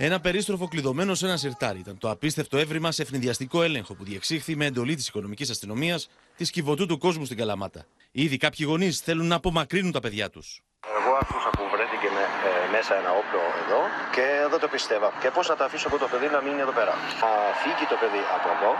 Ένα 0.00 0.20
περίστροφο 0.20 0.68
κλειδωμένο 0.68 1.14
σε 1.14 1.26
ένα 1.26 1.36
σιρτάρι 1.36 1.78
ήταν 1.78 1.98
το 1.98 2.10
απίστευτο 2.10 2.58
έβριμα 2.58 2.92
σε 2.92 3.02
ευνηδιαστικό 3.02 3.62
έλεγχο 3.62 3.94
που 3.94 4.04
διεξήχθη 4.04 4.56
με 4.56 4.64
εντολή 4.64 4.94
της 4.94 5.08
οικονομικής 5.08 5.50
αστυνομίας 5.50 6.08
της 6.36 6.50
κυβωτού 6.50 6.86
του 6.86 6.98
κόσμου 6.98 7.24
στην 7.24 7.36
Καλαμάτα. 7.36 7.86
Ήδη 8.10 8.36
κάποιοι 8.36 8.66
γονείς 8.68 9.00
θέλουν 9.00 9.26
να 9.26 9.34
απομακρύνουν 9.34 9.92
τα 9.92 10.00
παιδιά 10.00 10.30
τους. 10.30 10.60
Εγώ 10.98 11.12
άκουσα 11.20 11.50
που 11.50 11.62
βρέθηκε 11.74 12.08
με, 12.16 12.24
ε, 12.48 12.70
μέσα 12.70 12.94
ένα 12.94 13.10
όπλο 13.10 13.40
εδώ 13.62 13.80
και 14.14 14.26
δεν 14.50 14.60
το 14.60 14.68
πιστεύω. 14.68 15.12
Και 15.20 15.30
πώς 15.30 15.48
να 15.48 15.56
το 15.56 15.64
αφήσω 15.64 15.88
εγώ 15.88 15.98
το 15.98 16.08
παιδί 16.10 16.26
να 16.26 16.42
μείνει 16.42 16.60
εδώ 16.60 16.72
πέρα. 16.72 16.92
Θα 17.20 17.30
φύγει 17.62 17.86
το 17.88 17.96
παιδί 18.00 18.22
από 18.36 18.48
εδώ. 18.56 18.70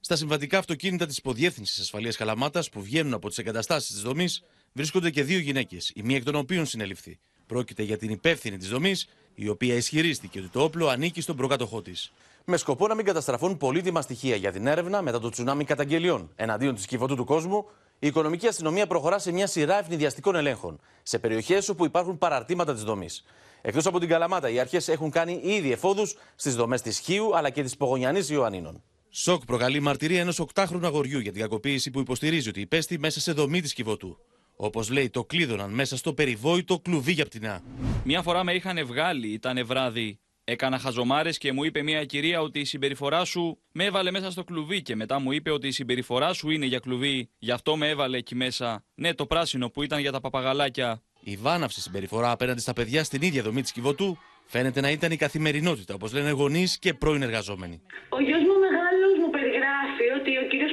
Στα 0.00 0.16
συμβατικά 0.16 0.58
αυτοκίνητα 0.58 1.06
της 1.06 1.16
Υποδιεύθυνσης 1.16 1.80
Ασφαλείας 1.80 2.16
Καλαμάτας 2.16 2.68
που 2.68 2.82
βγαίνουν 2.82 3.14
από 3.14 3.28
τις 3.28 3.38
εγκαταστάσεις 3.38 3.90
της 3.90 4.02
δομής 4.02 4.42
βρίσκονται 4.72 5.10
και 5.10 5.22
δύο 5.22 5.38
γυναίκες, 5.38 5.92
η 5.94 6.02
μία 6.02 6.16
εκ 6.16 6.24
των 6.24 6.34
οποίων 6.34 6.66
συνελήφθη. 6.66 7.18
Πρόκειται 7.50 7.82
για 7.82 7.96
την 7.96 8.10
υπεύθυνη 8.10 8.56
της 8.56 8.68
δομής, 8.68 9.08
η 9.34 9.48
οποία 9.48 9.74
ισχυρίστηκε 9.74 10.38
ότι 10.38 10.48
το 10.48 10.62
όπλο 10.62 10.88
ανήκει 10.88 11.20
στον 11.20 11.36
προκάτοχό 11.36 11.82
της. 11.82 12.12
Με 12.44 12.56
σκοπό 12.56 12.86
να 12.86 12.94
μην 12.94 13.04
καταστραφούν 13.04 13.56
πολύτιμα 13.56 14.00
στοιχεία 14.00 14.36
για 14.36 14.52
την 14.52 14.66
έρευνα 14.66 15.02
μετά 15.02 15.20
το 15.20 15.28
τσουνάμι 15.30 15.64
καταγγελιών 15.64 16.30
εναντίον 16.36 16.74
της 16.74 16.86
κυβωτού 16.86 17.16
του 17.16 17.24
κόσμου, 17.24 17.64
η 17.98 18.06
οικονομική 18.06 18.46
αστυνομία 18.46 18.86
προχωρά 18.86 19.18
σε 19.18 19.32
μια 19.32 19.46
σειρά 19.46 19.78
ευνηδιαστικών 19.78 20.34
ελέγχων 20.34 20.80
σε 21.02 21.18
περιοχές 21.18 21.68
όπου 21.68 21.84
υπάρχουν 21.84 22.18
παραρτήματα 22.18 22.72
της 22.72 22.82
δομής. 22.82 23.24
Εκτός 23.60 23.86
από 23.86 23.98
την 23.98 24.08
Καλαμάτα, 24.08 24.50
οι 24.50 24.58
αρχές 24.60 24.88
έχουν 24.88 25.10
κάνει 25.10 25.40
ήδη 25.42 25.72
εφόδους 25.72 26.16
στις 26.34 26.54
δομές 26.54 26.82
της 26.82 26.98
Χίου 26.98 27.36
αλλά 27.36 27.50
και 27.50 27.62
της 27.62 27.76
Πογονιανή 27.76 28.20
Ιωαννίνων. 28.28 28.82
Σοκ 29.10 29.44
προκαλεί 29.44 29.76
η 29.76 29.80
μαρτυρία 29.80 30.20
ενός 30.20 30.38
οκτάχρονου 30.38 30.86
αγοριού 30.86 31.18
για 31.18 31.32
την 31.32 31.40
κακοποίηση 31.40 31.90
που 31.90 32.00
υποστηρίζει 32.00 32.48
ότι 32.48 32.60
υπέστη 32.60 32.98
μέσα 32.98 33.20
σε 33.20 33.32
δομή 33.32 33.60
της 33.60 33.72
κυβωτού. 33.72 34.18
Όπως 34.62 34.90
λέει, 34.90 35.10
το 35.10 35.24
κλείδωναν 35.24 35.70
μέσα 35.70 35.96
στο 35.96 36.12
περιβόητο 36.12 36.78
κλουβί 36.78 37.12
για 37.12 37.24
πτηνά. 37.24 37.62
Μια 38.04 38.22
φορά 38.22 38.44
με 38.44 38.52
είχαν 38.52 38.86
βγάλει, 38.86 39.28
ήταν 39.28 39.66
βράδυ. 39.66 40.18
Έκανα 40.44 40.78
χαζομάρες 40.78 41.38
και 41.38 41.52
μου 41.52 41.64
είπε 41.64 41.82
μια 41.82 42.04
κυρία 42.04 42.40
ότι 42.40 42.60
η 42.60 42.64
συμπεριφορά 42.64 43.24
σου 43.24 43.58
με 43.72 43.84
έβαλε 43.84 44.10
μέσα 44.10 44.30
στο 44.30 44.44
κλουβί 44.44 44.82
και 44.82 44.96
μετά 44.96 45.18
μου 45.18 45.32
είπε 45.32 45.50
ότι 45.50 45.66
η 45.66 45.70
συμπεριφορά 45.70 46.32
σου 46.32 46.50
είναι 46.50 46.66
για 46.66 46.78
κλουβί, 46.78 47.30
γι' 47.38 47.50
αυτό 47.50 47.76
με 47.76 47.88
έβαλε 47.88 48.16
εκεί 48.16 48.34
μέσα. 48.34 48.84
Ναι, 48.94 49.14
το 49.14 49.26
πράσινο 49.26 49.68
που 49.70 49.82
ήταν 49.82 50.00
για 50.00 50.12
τα 50.12 50.20
παπαγαλάκια. 50.20 51.02
Η 51.20 51.36
βάναυση 51.36 51.80
συμπεριφορά 51.80 52.30
απέναντι 52.30 52.60
στα 52.60 52.72
παιδιά 52.72 53.04
στην 53.04 53.22
ίδια 53.22 53.42
δομή 53.42 53.62
της 53.62 53.72
Κιβωτού 53.72 54.18
φαίνεται 54.46 54.80
να 54.80 54.90
ήταν 54.90 55.12
η 55.12 55.16
καθημερινότητα, 55.16 55.94
όπως 55.94 56.12
λένε 56.12 56.30
γονείς 56.30 56.78
και 56.78 56.94
πρώην 56.94 57.22
εργαζόμενοι. 57.22 57.80
Ο 58.08 58.20
γιος 58.20 58.42
μου 58.48 58.56
μεγάλος 58.64 59.12
μου 59.20 59.30
περιγράφει 59.30 60.06
ότι 60.20 60.30
ο 60.38 60.48
κύριος 60.50 60.72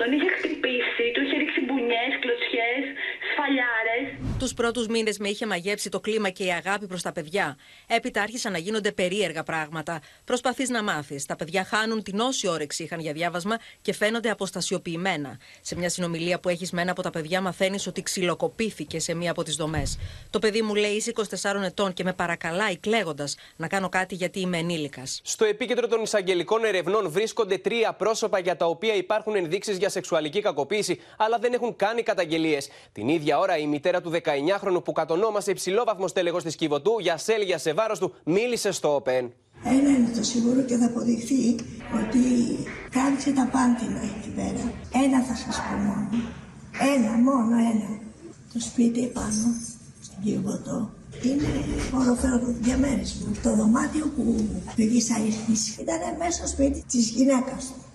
τον 0.00 0.08
είχε 0.14 0.30
χτυπήσει, 0.36 1.04
του 1.14 1.22
είχε 1.24 1.36
ρίξει 1.40 1.60
μπουνιές, 1.66 2.12
κλωτσιές, 2.22 2.84
σφαλιάρες. 3.28 4.06
Τους 4.38 4.54
πρώτους 4.54 4.86
μήνες 4.86 5.18
με 5.18 5.28
είχε 5.28 5.46
μαγέψει 5.46 5.88
το 5.88 6.00
κλίμα 6.00 6.28
και 6.30 6.44
η 6.44 6.50
αγάπη 6.50 6.86
προς 6.86 7.02
τα 7.02 7.12
παιδιά. 7.12 7.56
Έπειτα 7.86 8.22
άρχισαν 8.22 8.52
να 8.52 8.58
γίνονται 8.58 8.92
περίεργα 8.92 9.42
πράγματα. 9.42 10.00
Προσπαθείς 10.24 10.68
να 10.68 10.82
μάθεις. 10.82 11.26
Τα 11.26 11.36
παιδιά 11.36 11.64
χάνουν 11.64 12.02
την 12.02 12.20
όση 12.20 12.48
όρεξη 12.48 12.82
είχαν 12.82 13.00
για 13.00 13.12
διάβασμα 13.12 13.58
και 13.82 13.92
φαίνονται 13.92 14.30
αποστασιοποιημένα. 14.30 15.38
Σε 15.60 15.76
μια 15.76 15.88
συνομιλία 15.88 16.40
που 16.40 16.48
έχεις 16.48 16.72
με 16.72 16.82
ένα 16.82 16.90
από 16.90 17.02
τα 17.02 17.10
παιδιά, 17.10 17.40
μαθαίνεις 17.40 17.86
ότι 17.86 18.02
ξυλοκοπήθηκε 18.02 18.98
σε 18.98 19.14
μία 19.14 19.30
από 19.30 19.42
τις 19.42 19.56
δομές. 19.56 19.98
Το 20.30 20.38
παιδί 20.38 20.62
μου 20.62 20.74
λέει: 20.74 20.92
Είσαι 20.92 21.12
24 21.14 21.62
ετών 21.64 21.92
και 21.92 22.04
με 22.04 22.12
παρακαλάει 22.12 22.76
κλαίγοντας 22.76 23.36
να 23.56 23.68
κάνω 23.68 23.88
κάτι 23.88 24.14
γιατί 24.14 24.40
είμαι 24.40 24.58
ενήλικας. 24.58 25.20
Στο 25.24 25.44
επίκεντρο 25.44 25.86
των 25.86 26.02
εισαγγελικών 26.02 26.64
ερευνών 26.64 27.10
βρίσκονται 27.10 27.58
τρία 27.58 27.92
πρόσωπα 27.92 28.38
για 28.38 28.56
τα 28.56 28.66
οποία 28.66 28.94
υπάρχουν 28.94 29.34
ενδείξεις 29.34 29.76
για 29.76 29.88
σεξουαλική 29.88 30.40
κακοποίηση, 30.40 31.00
αλλά 31.16 31.38
δεν 31.38 31.52
έχουν 31.52 31.76
κάνει 31.76 32.02
καταγγελίες. 32.02 32.68
Την 32.92 33.08
ίδια 33.08 33.38
ώρα 33.38 33.56
η 33.56 33.66
μητέρα 33.66 34.00
του 34.00 34.10
19χρονου 34.28 34.84
που 34.84 34.92
κατονόμασε 34.92 35.50
υψηλόβαθμο 35.50 36.06
τέλεχο 36.06 36.38
της 36.38 36.56
Κιβωτού 36.56 36.98
για 37.00 37.16
σέλγια 37.16 37.58
σε 37.58 37.72
βάρο 37.72 37.96
του 37.98 38.14
μίλησε 38.24 38.72
στο 38.72 38.94
ΟΠΕΝ. 38.94 39.32
Ένα 39.64 39.88
είναι 39.88 40.10
το 40.16 40.22
σίγουρο 40.22 40.60
και 40.62 40.76
θα 40.76 40.86
αποδειχθεί 40.86 41.54
ότι 42.00 42.22
κάλυψε 42.90 43.32
τα 43.32 43.48
πάντινα 43.52 44.00
εκεί 44.16 44.30
πέρα. 44.34 44.72
Ένα 45.04 45.22
θα 45.22 45.34
σας 45.34 45.56
πω 45.56 45.76
μόνο. 45.76 46.08
Ένα, 46.94 47.10
μόνο 47.10 47.56
ένα. 47.56 47.88
Το 48.52 48.60
σπίτι 48.60 49.04
επάνω, 49.04 49.54
στην 50.02 50.22
Κιβωτό, 50.22 50.90
είναι 51.22 51.48
οροφέρο 51.94 52.38
του 52.38 52.56
διαμέρισμα. 52.60 53.26
Το 53.42 53.56
δωμάτιο 53.56 54.12
που 54.16 54.48
πήγες 54.74 55.10
αριθμίσει 55.10 55.80
ήταν 55.80 55.98
μέσα 56.18 56.30
στο 56.30 56.46
σπίτι 56.46 56.84
της 56.88 57.08
γυναίκας 57.08 57.64
του. 57.66 57.88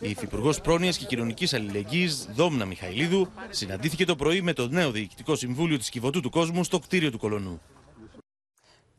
Η 0.00 0.10
Υφυπουργός 0.10 0.60
Πρόνοιας 0.60 0.96
και 0.96 1.04
Κοινωνικής 1.04 1.54
Αλληλεγγύης, 1.54 2.28
Δόμνα 2.34 2.64
Μιχαηλίδου, 2.64 3.28
συναντήθηκε 3.50 4.04
το 4.04 4.16
πρωί 4.16 4.40
με 4.40 4.52
το 4.52 4.68
νέο 4.68 4.90
Διοικητικό 4.90 5.36
Συμβούλιο 5.36 5.78
της 5.78 5.88
Κιβωτού 5.88 6.20
του 6.20 6.30
Κόσμου 6.30 6.64
στο 6.64 6.78
κτίριο 6.78 7.10
του 7.10 7.18
Κολονού. 7.18 7.60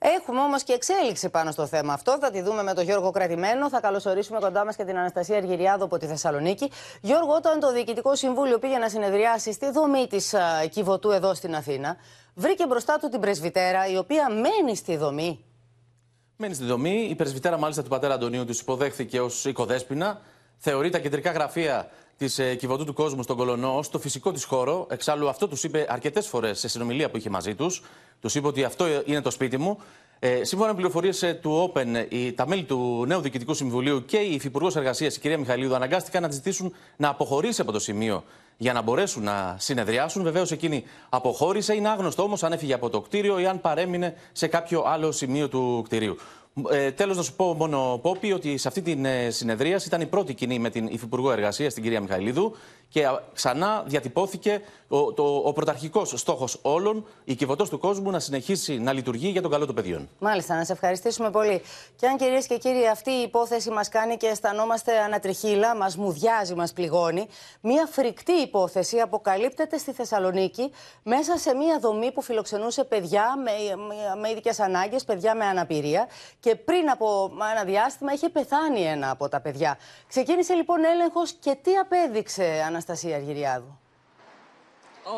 Έχουμε 0.07 0.39
όμως 0.39 0.63
και 0.63 0.73
εξέλιξη 0.73 1.29
πάνω 1.29 1.51
στο 1.51 1.65
θέμα 1.67 1.93
αυτό. 1.93 2.17
Θα 2.19 2.31
τη 2.31 2.41
δούμε 2.41 2.63
με 2.63 2.73
τον 2.73 2.83
Γιώργο 2.83 3.11
Κρατημένο. 3.11 3.69
Θα 3.69 3.79
καλωσορίσουμε 3.79 4.39
κοντά 4.39 4.65
μας 4.65 4.75
και 4.75 4.83
την 4.83 4.97
Αναστασία 4.97 5.37
Αργυριάδου 5.37 5.83
από 5.83 5.97
τη 5.97 6.05
Θεσσαλονίκη. 6.05 6.71
Γιώργο, 7.01 7.33
όταν 7.33 7.59
το 7.59 7.73
Διοικητικό 7.73 8.15
Συμβούλιο 8.15 8.59
πήγε 8.59 8.77
να 8.77 8.89
συνεδριάσει 8.89 9.53
στη 9.53 9.71
δομή 9.71 10.07
της 10.07 10.35
Κιβωτού 10.69 11.11
εδώ 11.11 11.33
στην 11.33 11.55
Αθήνα, 11.55 11.95
βρήκε 12.33 12.67
μπροστά 12.67 12.97
του 12.99 13.09
την 13.09 13.19
πρεσβυτέρα, 13.19 13.87
η 13.87 13.97
οποία 13.97 14.29
μένει 14.29 14.75
στη 14.75 14.97
δομή. 14.97 15.45
Μένει 16.37 16.53
στη 16.53 16.65
δομή. 16.65 17.07
Η 17.09 17.15
πρεσβυτέρα, 17.15 17.57
μάλιστα, 17.57 17.83
του 17.83 17.89
πατέρα 17.89 18.13
Αντωνίου, 18.13 18.45
τους 18.45 18.59
υποδέχθηκε 18.59 19.21
ως 19.21 19.45
οικοδέσπινα. 19.45 20.21
Θεωρεί 20.57 20.89
τα 20.89 20.99
κεντρικά 20.99 21.31
γραφεία 21.31 21.87
της 22.17 22.39
ε, 22.39 22.55
Κιβωτού 22.55 22.85
του 22.85 22.93
Κόσμου 22.93 23.23
στον 23.23 23.37
Κολονό 23.37 23.77
ω 23.77 23.81
το 23.91 23.99
φυσικό 23.99 24.31
της 24.31 24.43
χώρο. 24.43 24.87
Εξάλλου, 24.89 25.29
αυτό 25.29 25.47
τους 25.47 25.63
είπε 25.63 25.85
αρκετές 25.89 26.27
φορές 26.27 26.59
σε 26.59 26.67
συνομιλία 26.67 27.09
που 27.09 27.17
είχε 27.17 27.29
μαζί 27.29 27.55
τους. 27.55 27.83
Τους 28.21 28.35
είπε 28.35 28.47
ότι 28.47 28.63
αυτό 28.63 28.85
είναι 29.05 29.21
το 29.21 29.31
σπίτι 29.31 29.57
μου. 29.57 29.77
Ε, 30.19 30.43
σύμφωνα 30.43 30.69
με 30.69 30.75
πληροφορίες 30.75 31.37
του 31.41 31.71
Open, 31.73 32.05
οι, 32.09 32.33
τα 32.33 32.47
μέλη 32.47 32.63
του 32.63 33.05
νέου 33.07 33.19
Διοικητικού 33.19 33.53
Συμβουλίου 33.53 34.05
και 34.05 34.17
η 34.17 34.33
Υφυπουργός 34.33 34.75
Εργασίας, 34.75 35.15
η 35.15 35.19
κυρία 35.19 35.37
Μιχαλίδου, 35.37 35.75
αναγκάστηκαν 35.75 36.21
να 36.21 36.27
τη 36.27 36.33
ζητήσουν 36.33 36.73
να 36.95 37.09
αποχωρήσει 37.09 37.61
από 37.61 37.71
το 37.71 37.79
σημείο 37.79 38.23
για 38.57 38.73
να 38.73 38.81
μπορέσουν 38.81 39.23
να 39.23 39.55
συνεδριάσουν. 39.59 40.23
Βεβαίως 40.23 40.51
εκείνη 40.51 40.83
αποχώρησε. 41.09 41.73
Είναι 41.73 41.89
άγνωστο 41.89 42.23
όμως 42.23 42.43
αν 42.43 42.51
έφυγε 42.51 42.73
από 42.73 42.89
το 42.89 43.01
κτίριο 43.01 43.39
ή 43.39 43.45
αν 43.45 43.61
παρέμεινε 43.61 44.13
σε 44.31 44.47
κάποιο 44.47 44.83
άλλο 44.85 45.11
σημείο 45.11 45.49
του 45.49 45.81
κτηρίου. 45.85 46.17
Ε, 46.71 46.91
Τέλος, 46.91 47.17
να 47.17 47.23
σου 47.23 47.35
πω 47.35 47.53
μόνο, 47.53 47.99
Πόπι, 48.01 48.31
ότι 48.31 48.57
σε 48.57 48.67
αυτή 48.67 48.81
την 48.81 49.05
ε, 49.05 49.29
συνεδρία 49.29 49.81
ήταν 49.85 50.01
η 50.01 50.05
πρώτη 50.05 50.33
κοινή 50.33 50.59
με 50.59 50.69
την 50.69 50.87
Υφυπουργό 50.87 51.31
Εργασίας, 51.31 51.73
την 51.73 51.83
κυρία 51.83 52.01
Μιχαηλίδου, 52.01 52.55
και 52.89 53.07
ξανά 53.33 53.83
διατυπώθηκε 53.85 54.61
ο, 54.87 55.13
το, 55.13 55.23
ο 55.23 55.53
πρωταρχικός 55.53 56.13
στόχος 56.15 56.59
όλων, 56.61 57.07
η 57.23 57.35
κυβωτός 57.35 57.69
του 57.69 57.79
κόσμου, 57.79 58.11
να 58.11 58.19
συνεχίσει 58.19 58.79
να 58.79 58.93
λειτουργεί 58.93 59.27
για 59.27 59.41
τον 59.41 59.51
καλό 59.51 59.65
των 59.65 59.75
παιδιών. 59.75 60.09
Μάλιστα, 60.19 60.55
να 60.55 60.65
σε 60.65 60.71
ευχαριστήσουμε 60.71 61.29
πολύ. 61.29 61.61
Και 61.95 62.07
αν 62.07 62.17
κυρίες 62.17 62.47
και 62.47 62.57
κύριοι, 62.57 62.87
αυτή 62.87 63.11
η 63.11 63.21
υπόθεση 63.21 63.69
μας 63.69 63.89
κάνει 63.89 64.17
και 64.17 64.27
αισθανόμαστε 64.27 64.99
ανατριχίλα, 64.99 65.75
μας 65.75 65.97
μουδιάζει, 65.97 66.55
μας 66.55 66.73
πληγώνει. 66.73 67.27
Μία 67.61 67.87
φρικτή 67.91 68.31
υπόθεση 68.31 68.99
αποκαλύπτεται 68.99 69.77
στη 69.77 69.91
Θεσσαλονίκη 69.91 70.71
μέσα 71.03 71.37
σε 71.37 71.55
μία 71.55 71.79
δομή 71.79 72.11
που 72.11 72.21
φιλοξενούσε 72.21 72.83
παιδιά 72.83 73.35
με, 73.37 73.75
με, 73.75 74.19
με 74.21 74.29
ειδικές 74.29 74.59
ανάγκες, 74.59 75.03
παιδιά 75.03 75.35
με 75.35 75.45
αναπηρία. 75.45 76.07
Και 76.39 76.55
πριν 76.55 76.89
από 76.89 77.31
ένα 77.51 77.63
διάστημα 77.63 78.13
είχε 78.13 78.29
πεθάνει 78.29 78.81
ένα 78.81 79.09
από 79.09 79.29
τα 79.29 79.41
παιδιά. 79.41 79.77
Ξεκίνησε 80.07 80.53
λοιπόν 80.53 80.83
έλεγχος 80.83 81.31
και 81.31 81.57
τι 81.61 81.71
απέδειξε, 81.75 82.63
Αναστασία 82.67 82.84
Αργυριάδου 82.89 83.79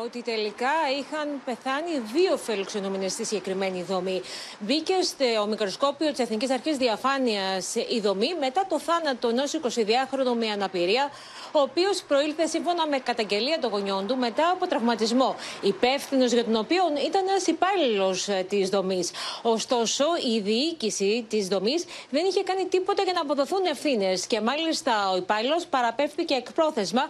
ότι 0.04 0.22
τελικά 0.22 0.70
είχαν 0.98 1.28
πεθάνει 1.44 1.98
δύο 2.12 2.36
φιλοξενούμενε 2.36 3.08
στη 3.08 3.24
συγκεκριμένη 3.24 3.82
δομή. 3.82 4.22
Μπήκε 4.58 4.94
στο 5.02 5.46
μικροσκόπιο 5.48 6.10
της 6.10 6.18
Εθνικής 6.18 6.50
Αρχής 6.50 6.76
Διαφάνειας 6.76 7.74
η 7.74 8.00
δομή 8.00 8.34
μετά 8.40 8.66
το 8.68 8.80
θάνατο 8.80 9.28
ενός 9.28 9.60
22χρονου 9.62 10.36
με 10.38 10.50
αναπηρία, 10.50 11.10
ο 11.52 11.60
οποίος 11.60 12.02
προήλθε 12.08 12.46
σύμφωνα 12.46 12.86
με 12.86 12.98
καταγγελία 12.98 13.58
των 13.60 13.70
γονιών 13.70 14.06
του 14.06 14.16
μετά 14.16 14.50
από 14.50 14.66
τραυματισμό. 14.66 15.36
Υπεύθυνος 15.60 16.32
για 16.32 16.44
τον 16.44 16.56
οποίο 16.56 16.82
ήταν 17.06 17.22
ένας 17.28 17.46
υπάλληλος 17.46 18.28
της 18.48 18.68
δομής. 18.68 19.10
Ωστόσο, 19.42 20.04
η 20.36 20.40
διοίκηση 20.40 21.26
της 21.28 21.48
δομής 21.48 21.84
δεν 22.10 22.24
είχε 22.24 22.42
κάνει 22.42 22.64
τίποτα 22.66 23.02
για 23.02 23.12
να 23.12 23.20
αποδοθούν 23.20 23.64
ευθύνες 23.64 24.26
και 24.26 24.40
μάλιστα 24.40 25.10
ο 25.10 25.16
υπάλληλος 25.16 25.66
παραπέφθηκε 25.66 26.34
εκπρόθεσμα 26.34 27.02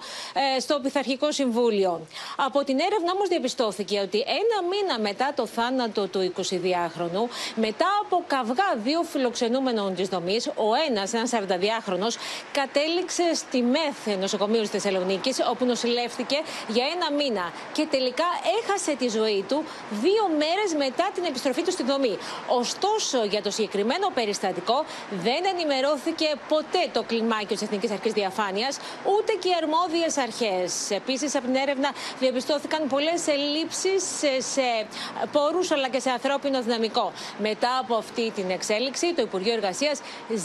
ε, 0.57 0.61
στο 0.61 0.81
Πειθαρχικό 0.83 1.33
Συμβούλιο. 1.33 2.07
Από 2.37 2.65
την 2.65 2.79
έρευνα 2.79 3.13
όμως 3.15 3.29
διαπιστώθηκε 3.29 4.01
ότι 4.01 4.19
ένα 4.19 4.69
μήνα 4.69 4.99
μετά 5.01 5.33
το 5.37 5.47
θάνατο 5.47 6.07
του 6.07 6.33
22χρονου, 6.37 7.29
μετά 7.55 7.87
από 8.03 8.25
καυγά 8.27 8.75
δύο 8.85 9.03
φιλοξενούμενων 9.03 9.95
της 9.95 10.09
δομής, 10.09 10.47
ο 10.47 10.69
ένας, 10.89 11.13
ένας 11.13 11.31
42χρονο, 11.33 12.09
κατέληξε 12.53 13.35
στη 13.35 13.63
ΜΕΘ 13.63 14.07
νοσοκομείου 14.29 14.61
της 14.61 14.71
Θεσσαλονίκης, 14.71 15.37
όπου 15.51 15.65
νοσηλεύτηκε 15.65 16.39
για 16.69 16.85
ένα 16.95 17.07
μήνα 17.19 17.47
και 17.77 17.87
τελικά 17.91 18.29
έχασε 18.59 18.93
τη 19.03 19.09
ζωή 19.09 19.45
του 19.49 19.59
δύο 20.05 20.25
μέρες 20.43 20.71
μετά 20.85 21.07
την 21.15 21.25
επιστροφή 21.25 21.63
του 21.63 21.73
στη 21.77 21.83
δομή. 21.83 22.15
Ωστόσο, 22.61 23.19
για 23.33 23.43
το 23.43 23.51
συγκεκριμένο 23.51 24.07
περιστατικό 24.15 24.79
δεν 25.27 25.41
ενημερώθηκε 25.53 26.29
ποτέ 26.49 26.83
το 26.93 27.03
κλιμάκιο 27.03 27.55
της 27.57 27.63
Εθνικής 27.63 27.91
Αρχής 27.91 28.13
Διαφάνειας, 28.13 28.75
ούτε 29.17 29.33
και 29.41 29.49
οι 29.49 29.55
αρμόδιες 29.63 30.17
αρχές. 30.27 30.91
Επίσης, 30.91 31.35
από 31.35 31.47
την 31.47 31.55
έρευνα 31.55 31.91
διαπιστώθηκε 32.19 32.47
διαπιστώθηκαν 32.49 32.89
πολλές 32.89 33.27
ελλείψεις 33.27 34.03
σε, 34.19 34.51
σε 34.53 34.87
πόρους 35.33 35.71
αλλά 35.71 35.89
και 35.89 36.01
σε 36.01 36.11
ανθρώπινο 36.11 36.63
δυναμικό. 36.63 37.13
Μετά 37.39 37.79
από 37.81 37.95
αυτή 37.95 38.31
την 38.31 38.51
εξέλιξη, 38.51 39.15
το 39.15 39.23
Υπουργείο 39.23 39.53
Εργασίας 39.53 40.01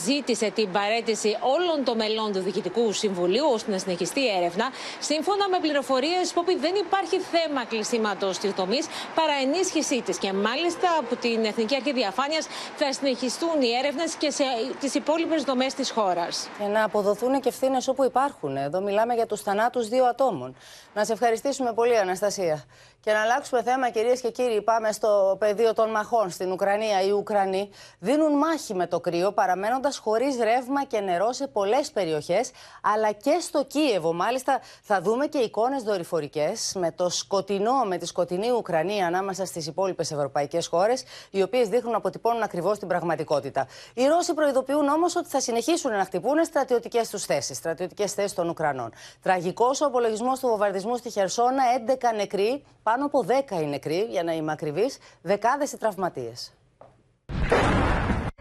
ζήτησε 0.05 0.49
την 0.49 0.71
παρέτηση 0.71 1.37
όλων 1.39 1.83
των 1.83 1.97
μελών 1.97 2.31
του 2.33 2.39
Διοικητικού 2.39 2.91
Συμβουλίου 2.91 3.45
ώστε 3.53 3.71
να 3.73 3.79
συνεχιστεί 3.79 4.19
η 4.19 4.29
έρευνα. 4.37 4.65
Σύμφωνα 4.99 5.49
με 5.49 5.57
πληροφορίες 5.59 6.25
που 6.33 6.41
δεν 6.65 6.75
υπάρχει 6.85 7.17
θέμα 7.19 7.65
κλεισίματος 7.65 8.37
της 8.37 8.51
δομής 8.51 8.85
παρά 9.15 9.35
ενίσχυσή 9.45 10.01
της. 10.01 10.17
Και 10.17 10.33
μάλιστα 10.33 10.87
από 10.99 11.15
την 11.15 11.45
Εθνική 11.45 11.75
Αρχή 11.75 11.93
Διαφάνειας 11.93 12.47
θα 12.75 12.93
συνεχιστούν 12.93 13.61
οι 13.61 13.71
έρευνες 13.79 14.15
και 14.15 14.29
σε 14.31 14.43
τις 14.79 14.93
υπόλοιπες 14.95 15.43
δομές 15.43 15.73
της 15.73 15.91
χώρας. 15.91 16.49
Και 16.59 16.65
να 16.65 16.83
αποδοθούν 16.83 17.39
και 17.41 17.49
ευθύνες 17.49 17.87
όπου 17.87 18.03
υπάρχουν. 18.03 18.57
Εδώ 18.57 18.81
μιλάμε 18.81 19.13
για 19.13 19.25
τους 19.25 19.41
θανάτους 19.41 19.87
δύο 19.87 20.05
ατόμων. 20.05 20.55
Να 20.93 21.05
σε 21.05 21.13
ευχαριστήσουμε 21.13 21.73
πολύ, 21.73 21.97
Αναστασία. 21.97 22.65
Και 23.05 23.11
να 23.11 23.21
αλλάξουμε 23.21 23.63
θέμα, 23.63 23.89
κυρίες 23.89 24.21
και 24.21 24.29
κύριοι, 24.31 24.61
πάμε 24.61 24.91
στο 24.91 25.35
πεδίο 25.39 25.73
των 25.73 25.89
μαχών 25.89 26.29
στην 26.29 26.51
Ουκρανία. 26.51 27.01
Οι 27.01 27.11
Ουκρανοί 27.11 27.69
δίνουν 27.99 28.37
μάχη 28.37 28.73
με 28.73 28.87
το 28.87 28.99
κρύο, 28.99 29.31
παραμένοντας 29.31 29.97
χωρίς 29.97 30.37
ρεύμα 30.37 30.83
και 30.83 30.99
νερό 30.99 31.31
σε 31.31 31.47
πολλές 31.47 31.91
περιοχές, 31.91 32.51
αλλά 32.81 33.11
και 33.11 33.37
στο 33.41 33.63
Κίεβο. 33.63 34.13
Μάλιστα, 34.13 34.59
θα 34.81 35.01
δούμε 35.01 35.27
και 35.27 35.37
εικόνες 35.37 35.83
δορυφορικές 35.83 36.73
με 36.75 36.91
το 36.91 37.09
σκοτεινό, 37.09 37.83
με 37.87 37.97
τη 37.97 38.05
σκοτεινή 38.05 38.51
Ουκρανία 38.51 39.07
ανάμεσα 39.07 39.45
στις 39.45 39.67
υπόλοιπες 39.67 40.11
ευρωπαϊκές 40.11 40.67
χώρες, 40.67 41.03
οι 41.31 41.41
οποίες 41.41 41.67
δείχνουν 41.67 41.91
να 41.91 41.97
αποτυπώνουν 41.97 42.43
ακριβώς 42.43 42.79
την 42.79 42.87
πραγματικότητα. 42.87 43.67
Οι 43.93 44.07
Ρώσοι 44.07 44.33
προειδοποιούν 44.33 44.87
όμως 44.87 45.15
ότι 45.15 45.29
θα 45.29 45.39
συνεχίσουν 45.39 45.91
να 45.91 46.03
χτυπούν 46.03 46.45
στρατιωτικές 46.45 47.09
τους 47.09 47.25
θέσεις, 47.25 47.57
στρατιωτικές 47.57 48.13
θέσεις 48.13 48.33
των 48.33 48.49
Ουκρανών. 48.49 48.93
Τραγικός 49.21 49.81
ο 49.81 49.85
απολογισμός 49.85 50.39
του 50.39 50.47
βομβαρδισμού 50.47 50.95
στη 50.95 51.09
Χερσόνα, 51.09 51.63
11 51.87 52.13
νεκροί, 52.15 52.63
πάνω 52.82 53.04
από 53.04 53.26
10 53.48 53.62
οι 53.62 53.66
νεκροί, 53.66 54.06
για 54.10 54.22
να 54.22 54.32
είμαι 54.32 54.52
ακριβή, 54.52 54.90
δεκάδε 55.22 55.64
οι 55.64 55.76
τραυματίε. 55.78 56.32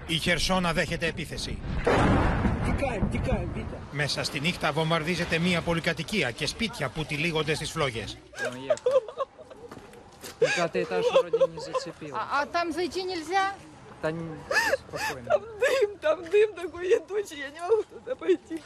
Η 0.08 0.14
Χερσόνα 0.18 0.74
δέχεται 0.74 1.06
επίθεση. 1.06 1.58
Μέσα 3.92 4.24
στη 4.24 4.40
νύχτα 4.40 4.72
βομβαρδίζεται 4.72 5.38
μία 5.38 5.62
πολυκατοικία 5.62 6.32
και 6.32 6.46
σπίτια 6.48 6.90
που 6.90 7.06
τυλίγονται 7.06 7.54
στις 7.54 7.72
φλόγες. 7.72 8.18
Пятый 10.56 10.84
этаж 10.84 11.04
вроде 11.22 11.38
не 11.54 11.60
зацепил. 11.68 12.14
А, 12.16 12.46
там 12.56 12.72
зайти 12.72 13.02
нельзя? 13.12 13.44
Да 14.02 14.12
не- 14.12 14.38
спокойно. 14.82 15.30
Дым, 15.62 15.90
там 16.06 16.18
дым 16.34 16.50
такой, 16.62 16.84
я 16.90 17.00
дочь, 17.10 17.32
я 17.46 17.50
не 17.56 17.60
могу 17.66 17.84
туда 17.92 18.16
пойти. 18.16 18.62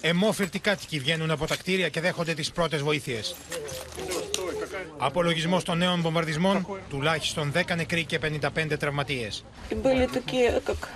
Εμόφυρτοι 0.00 0.58
κάτοικοι 0.58 0.98
βγαίνουν 0.98 1.30
από 1.30 1.46
τα 1.46 1.56
κτίρια 1.56 1.88
και 1.88 2.00
δέχονται 2.00 2.34
τις 2.34 2.50
πρώτες 2.50 2.82
βοήθειες. 2.82 3.34
Απολογισμός 4.98 5.64
των 5.64 5.78
νέων 5.78 6.00
βομβαρδισμών, 6.00 6.66
τουλάχιστον 6.88 7.52
10 7.54 7.76
νεκροί 7.76 8.04
και 8.04 8.18
55 8.18 8.76
τραυματίες. 8.78 9.44
И 9.70 9.74
были 9.74 10.06
такие, 10.06 10.60
как, 10.68 10.88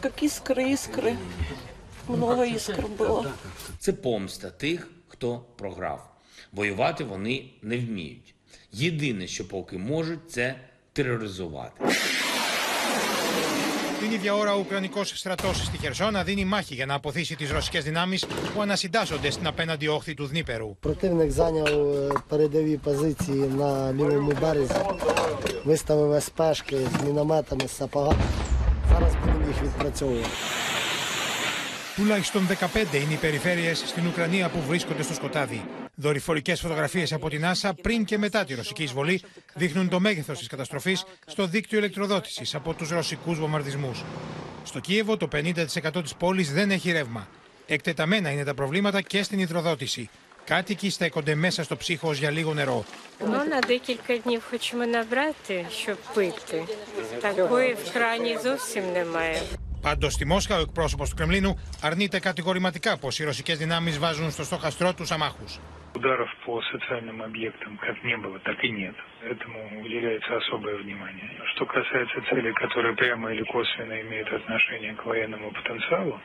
как 0.00 0.22
искры, 0.22 0.62
искры. 0.76 1.16
Много 2.08 2.42
искр 2.44 2.86
было. 2.98 3.32
Це 3.78 3.92
помста 3.92 4.50
тих, 4.50 4.88
хто 5.08 5.44
програв. 5.56 6.10
Воювати 6.52 7.04
вони 7.04 7.44
не 7.62 7.78
вміють. 7.78 8.34
Єдине, 8.72 9.26
що 9.26 9.48
поки 9.48 9.78
можуть, 9.78 10.30
це 10.30 10.54
тероризувати. 10.92 11.84
Την 14.09 14.17
ίδια 14.17 14.35
ώρα, 14.35 14.55
ο 14.55 14.59
Ουκρανικό 14.59 15.03
στρατό 15.03 15.53
στη 15.53 15.77
Χερσόνα 15.77 16.23
δίνει 16.23 16.45
μάχη 16.45 16.73
για 16.73 16.85
να 16.85 16.93
αποθήσει 16.93 17.35
τι 17.35 17.45
ρωσικέ 17.45 17.79
δυνάμει 17.79 18.17
που 18.53 18.61
ανασυντάσσονται 18.61 19.31
στην 19.31 19.47
απέναντι 19.47 19.87
όχθη 19.87 20.13
του 20.13 20.25
Δνήπερου. 20.25 20.77
Τουλάχιστον 31.95 32.47
15 32.47 32.93
είναι 32.93 33.13
οι 33.13 33.17
περιφέρειες 33.21 33.83
στην 33.87 34.07
Ουκρανία 34.07 34.49
που 34.49 34.59
βρίσκονται 34.67 35.03
στο 35.03 35.13
σκοτάδι. 35.13 35.63
Δορυφορικές 36.01 36.59
φωτογραφίες 36.59 37.13
από 37.13 37.29
την 37.29 37.43
NASA 37.45 37.71
πριν 37.81 38.05
και 38.05 38.17
μετά 38.17 38.43
τη 38.43 38.53
ρωσική 38.53 38.83
εισβολή 38.83 39.21
δείχνουν 39.53 39.89
το 39.89 39.99
μέγεθος 39.99 40.37
της 40.37 40.47
καταστροφής 40.47 41.05
στο 41.25 41.45
δίκτυο 41.45 41.77
ηλεκτροδότησης 41.77 42.55
από 42.55 42.73
τους 42.73 42.89
ρωσικούς 42.89 43.39
βομβαρδισμούς. 43.39 44.03
Στο 44.63 44.79
Κίεβο, 44.79 45.17
το 45.17 45.27
50% 45.27 46.01
της 46.01 46.15
πόλης 46.15 46.53
δεν 46.53 46.71
έχει 46.71 46.91
ρεύμα. 46.91 47.27
Εκτεταμένα 47.65 48.31
είναι 48.31 48.43
τα 48.43 48.53
προβλήματα 48.53 49.01
και 49.01 49.23
στην 49.23 49.39
υδροδότηση. 49.39 50.09
Κάτοικοι 50.45 50.89
στέκονται 50.89 51.35
μέσα 51.35 51.63
στο 51.63 51.77
ψύχος 51.77 52.17
για 52.17 52.29
λίγο 52.29 52.53
νερό. 52.53 52.85
Ну, 59.78 59.78
на 59.78 59.94
декілька 59.94 59.94
днів 59.94 59.94
хочемо 59.94 59.94
набрати, 59.94 59.94
щоб 59.94 59.94
пити. 59.94 59.94
Такої 59.94 59.94
в 59.94 59.94
крані 59.94 59.94
зовсім 59.94 59.94
немає. 59.94 59.94
Πάντω 59.94 60.10
στη 60.10 60.24
Μόσχα, 60.24 60.56
ο 60.56 60.60
εκπρόσωπο 60.60 61.04
του 61.04 61.14
Κρεμλίνου 61.16 61.58
αρνείται 61.82 62.20
κατηγορηματικά 62.20 62.98
πω 62.98 63.08
οι 63.20 63.24
ρωσικέ 63.24 63.54
δυνάμει 63.54 63.90
βάζουν 63.90 64.30
στο 64.30 64.44
στόχαστρό 64.44 64.94
του 64.94 65.04
αμάχου. 65.10 65.44
Ударов 65.96 66.30
по 66.44 66.60
социальным 66.72 67.22
объектам 67.22 67.78
как 67.86 67.96
не 68.02 68.16
было, 68.16 68.38
так 68.40 68.58
и 68.64 68.70
нет. 68.70 68.96
Этому 69.32 69.58
уделяется 69.84 70.30
особое 70.36 70.76
внимание. 70.84 71.30
Что 71.54 71.66
касается 71.66 72.16
целей, 72.28 72.52
которые 72.52 72.94
прямо 72.96 73.32
или 73.32 73.44
косвенно 73.44 74.00
имеют 74.00 74.28
отношение 74.32 74.92
к 74.94 75.04
военному 75.06 75.52
потенциалу, 75.52 76.20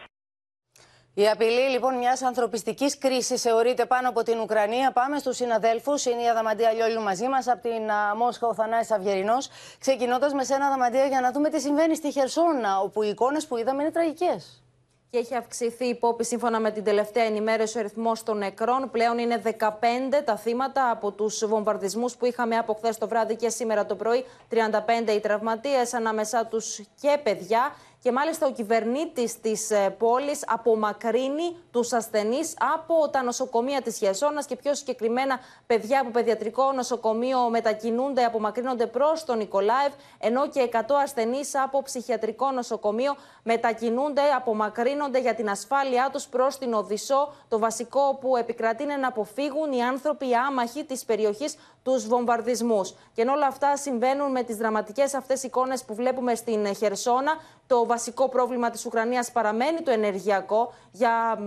η 1.16 1.28
απειλή 1.28 1.68
λοιπόν 1.70 1.94
μιας 1.98 2.22
ανθρωπιστικής 2.22 2.98
κρίσης 2.98 3.42
θεωρείται 3.42 3.86
πάνω 3.86 4.08
από 4.08 4.22
την 4.22 4.40
Ουκρανία. 4.40 4.92
Πάμε 4.92 5.18
στους 5.18 5.36
συναδέλφους. 5.36 6.04
Είναι 6.04 6.22
η 6.22 6.28
Αδαμαντία 6.28 6.72
Λιόλιου 6.72 7.00
μαζί 7.00 7.28
μας 7.28 7.48
από 7.48 7.68
την 7.68 7.90
α, 7.90 8.14
Μόσχα, 8.16 8.46
ο 8.46 8.54
Θανάη 8.54 8.80
Αυγερινό. 8.90 9.36
Ξεκινώντας 9.78 10.32
με 10.32 10.44
σένα, 10.44 10.66
Αδαμαντία, 10.66 11.06
για 11.06 11.20
να 11.20 11.32
δούμε 11.32 11.48
τι 11.48 11.60
συμβαίνει 11.60 11.96
στη 11.96 12.10
Χερσόνα, 12.10 12.80
όπου 12.80 13.02
οι 13.02 13.08
εικόνες 13.08 13.46
που 13.46 13.56
είδαμε 13.56 13.82
είναι 13.82 13.90
τραγικές. 13.90 14.62
Και 15.10 15.18
έχει 15.18 15.34
αυξηθεί 15.34 15.84
η 15.84 15.88
υπόπη 15.88 16.24
σύμφωνα 16.24 16.60
με 16.60 16.70
την 16.70 16.84
τελευταία 16.84 17.24
ενημέρωση 17.24 17.76
ο 17.76 17.80
αριθμός 17.80 18.22
των 18.22 18.38
νεκρών. 18.38 18.90
Πλέον 18.90 19.18
είναι 19.18 19.42
15 19.58 20.22
τα 20.24 20.36
θύματα 20.36 20.90
από 20.90 21.10
τους 21.10 21.46
βομβαρδισμούς 21.46 22.16
που 22.16 22.26
είχαμε 22.26 22.56
από 22.56 22.74
χθες 22.74 22.98
το 22.98 23.08
βράδυ 23.08 23.36
και 23.36 23.48
σήμερα 23.48 23.86
το 23.86 23.94
πρωί. 23.94 24.24
35 24.50 25.12
οι 25.14 25.20
τραυματίες, 25.20 25.94
ανάμεσά 25.94 26.46
τους 26.46 26.80
και 27.00 27.18
παιδιά. 27.22 27.74
Και 28.04 28.12
μάλιστα 28.12 28.46
ο 28.46 28.50
κυβερνήτης 28.50 29.40
της 29.40 29.70
πόλης 29.98 30.44
απομακρύνει 30.46 31.56
τους 31.70 31.92
ασθενείς 31.92 32.54
από 32.74 33.08
τα 33.08 33.22
νοσοκομεία 33.22 33.82
της 33.82 33.96
Χερσόνας 33.96 34.46
και 34.46 34.56
πιο 34.56 34.74
συγκεκριμένα 34.74 35.40
παιδιά 35.66 36.00
από 36.00 36.10
παιδιατρικό 36.10 36.72
νοσοκομείο 36.72 37.48
μετακινούνται, 37.50 38.24
απομακρύνονται 38.24 38.86
προς 38.86 39.24
τον 39.24 39.38
Νικολάευ, 39.38 39.92
ενώ 40.18 40.48
και 40.48 40.60
100 40.72 40.78
ασθενείς 41.02 41.54
από 41.54 41.82
ψυχιατρικό 41.82 42.50
νοσοκομείο 42.50 43.16
μετακινούνται, 43.44 44.22
απομακρύνονται 44.36 45.20
για 45.20 45.34
την 45.34 45.50
ασφάλειά 45.50 46.08
τους 46.12 46.26
προς 46.26 46.58
την 46.58 46.74
Οδυσσό. 46.74 47.32
Το 47.48 47.58
βασικό 47.58 48.18
που 48.20 48.36
επικρατεί 48.36 48.82
είναι 48.82 48.96
να 48.96 49.08
αποφύγουν 49.08 49.72
οι 49.72 49.82
άνθρωποι 49.82 50.28
οι 50.28 50.34
άμαχοι 50.34 50.84
της 50.84 51.04
περιοχής 51.04 51.56
τους 51.82 52.06
βομβαρδισμούς. 52.06 52.94
Και 53.14 53.22
ενώ 53.22 53.32
όλα 53.32 53.46
αυτά 53.46 53.76
συμβαίνουν 53.76 54.30
με 54.30 54.42
τις 54.42 54.56
δραματικές 54.56 55.14
αυτές 55.14 55.42
εικόνες 55.42 55.84
που 55.84 55.94
βλέπουμε 55.94 56.34
στην 56.34 56.74
Χερσόνα, 56.74 57.32
το 57.66 57.86
βασικό 57.86 58.28
πρόβλημα 58.28 58.70
της 58.70 58.86
Ουκρανίας 58.86 59.32
παραμένει 59.32 59.80
το 59.80 59.90
ενεργειακό. 59.90 60.72
Για 60.92 61.38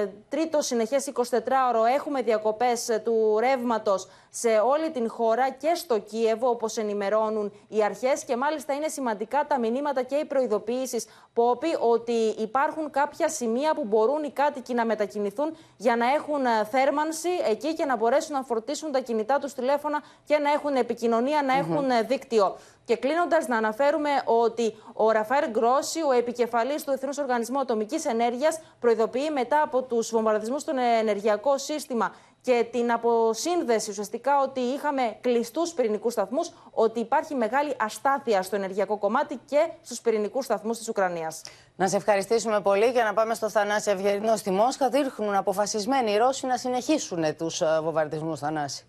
ε, 0.00 0.06
τρίτο 0.28 0.60
συνεχές 0.60 1.10
24ωρο 1.14 1.94
έχουμε 1.94 2.22
διακοπές 2.22 2.88
ε, 2.88 2.98
του 2.98 3.36
ρεύματος 3.40 4.08
σε 4.38 4.48
όλη 4.48 4.90
την 4.90 5.10
χώρα 5.10 5.50
και 5.50 5.74
στο 5.74 5.98
Κίεβο, 5.98 6.48
όπως 6.48 6.76
ενημερώνουν 6.76 7.52
οι 7.68 7.84
αρχές. 7.84 8.24
Και 8.24 8.36
μάλιστα 8.36 8.74
είναι 8.74 8.88
σημαντικά 8.88 9.46
τα 9.46 9.58
μηνύματα 9.58 10.02
και 10.02 10.14
οι 10.14 10.24
προειδοποιήσεις 10.24 11.06
Πόπι 11.32 11.76
ότι 11.80 12.12
υπάρχουν 12.38 12.90
κάποια 12.90 13.28
σημεία 13.28 13.74
που 13.74 13.84
μπορούν 13.84 14.22
οι 14.24 14.30
κάτοικοι 14.30 14.74
να 14.74 14.84
μετακινηθούν 14.84 15.56
για 15.76 15.96
να 15.96 16.06
έχουν 16.12 16.44
ε, 16.44 16.64
θέρμανση 16.70 17.28
εκεί 17.50 17.74
και 17.74 17.84
να 17.84 17.96
μπορέσουν 17.96 18.34
να 18.34 18.42
φορτίσουν 18.42 18.92
τα 18.92 19.00
κινητά 19.00 19.38
τους 19.38 19.52
τηλέφωνα 19.52 20.02
και 20.24 20.38
να 20.38 20.52
έχουν 20.52 20.74
επικοινωνία, 20.74 21.42
να 21.42 21.54
έχουν 21.54 21.90
ε, 21.90 22.02
δίκτυο. 22.02 22.56
Και 22.84 22.96
κλείνοντας, 22.96 23.48
να 23.48 23.56
αναφέρουμε 23.56 24.10
ότι 24.24 24.74
ο 24.92 25.10
Ραφαέρ 25.10 25.48
Γκρόση, 25.48 26.02
ο 26.02 26.12
επικεφαλής 26.12 26.84
του 26.84 26.90
Διεθνού 26.90 27.10
Οργανισμού 27.20 27.58
Ατομικής 27.58 28.04
Ενέργειας, 28.04 28.60
προειδοποιεί 28.80 29.30
μετά 29.32 29.62
από 29.62 29.82
τους 29.82 30.10
βομβαρδισμούς 30.10 30.62
στο 30.62 30.72
ενεργειακό 31.00 31.58
σύστημα 31.58 32.14
και 32.46 32.66
την 32.70 32.92
αποσύνδεση 32.92 33.90
ουσιαστικά 33.90 34.32
ότι 34.42 34.60
είχαμε 34.60 35.02
κλειστούς 35.20 35.72
πυρηνικούς 35.72 36.12
σταθμούς, 36.12 36.50
ότι 36.70 37.00
υπάρχει 37.00 37.34
μεγάλη 37.34 37.74
αστάθεια 37.78 38.42
στο 38.42 38.56
ενεργειακό 38.56 38.98
κομμάτι 38.98 39.40
και 39.44 39.70
στους 39.82 40.00
πυρηνικούς 40.00 40.44
σταθμούς 40.44 40.78
της 40.78 40.88
Ουκρανίας. 40.88 41.42
Να 41.76 41.88
σε 41.88 41.96
ευχαριστήσουμε 41.96 42.60
πολύ 42.60 42.86
για 42.86 43.04
να 43.04 43.14
πάμε 43.14 43.34
στο 43.34 43.50
Θανάση 43.50 43.90
Ευγερινό 43.90 44.36
στη 44.36 44.50
Μόσχα. 44.50 44.88
Δείχνουν 44.88 45.34
αποφασισμένοι 45.34 46.12
οι 46.12 46.16
Ρώσοι 46.16 46.46
να 46.46 46.56
συνεχίσουν 46.56 47.36
τους 47.36 47.62
βομβαρδισμούς, 47.82 48.38
Θανάση. 48.40 48.84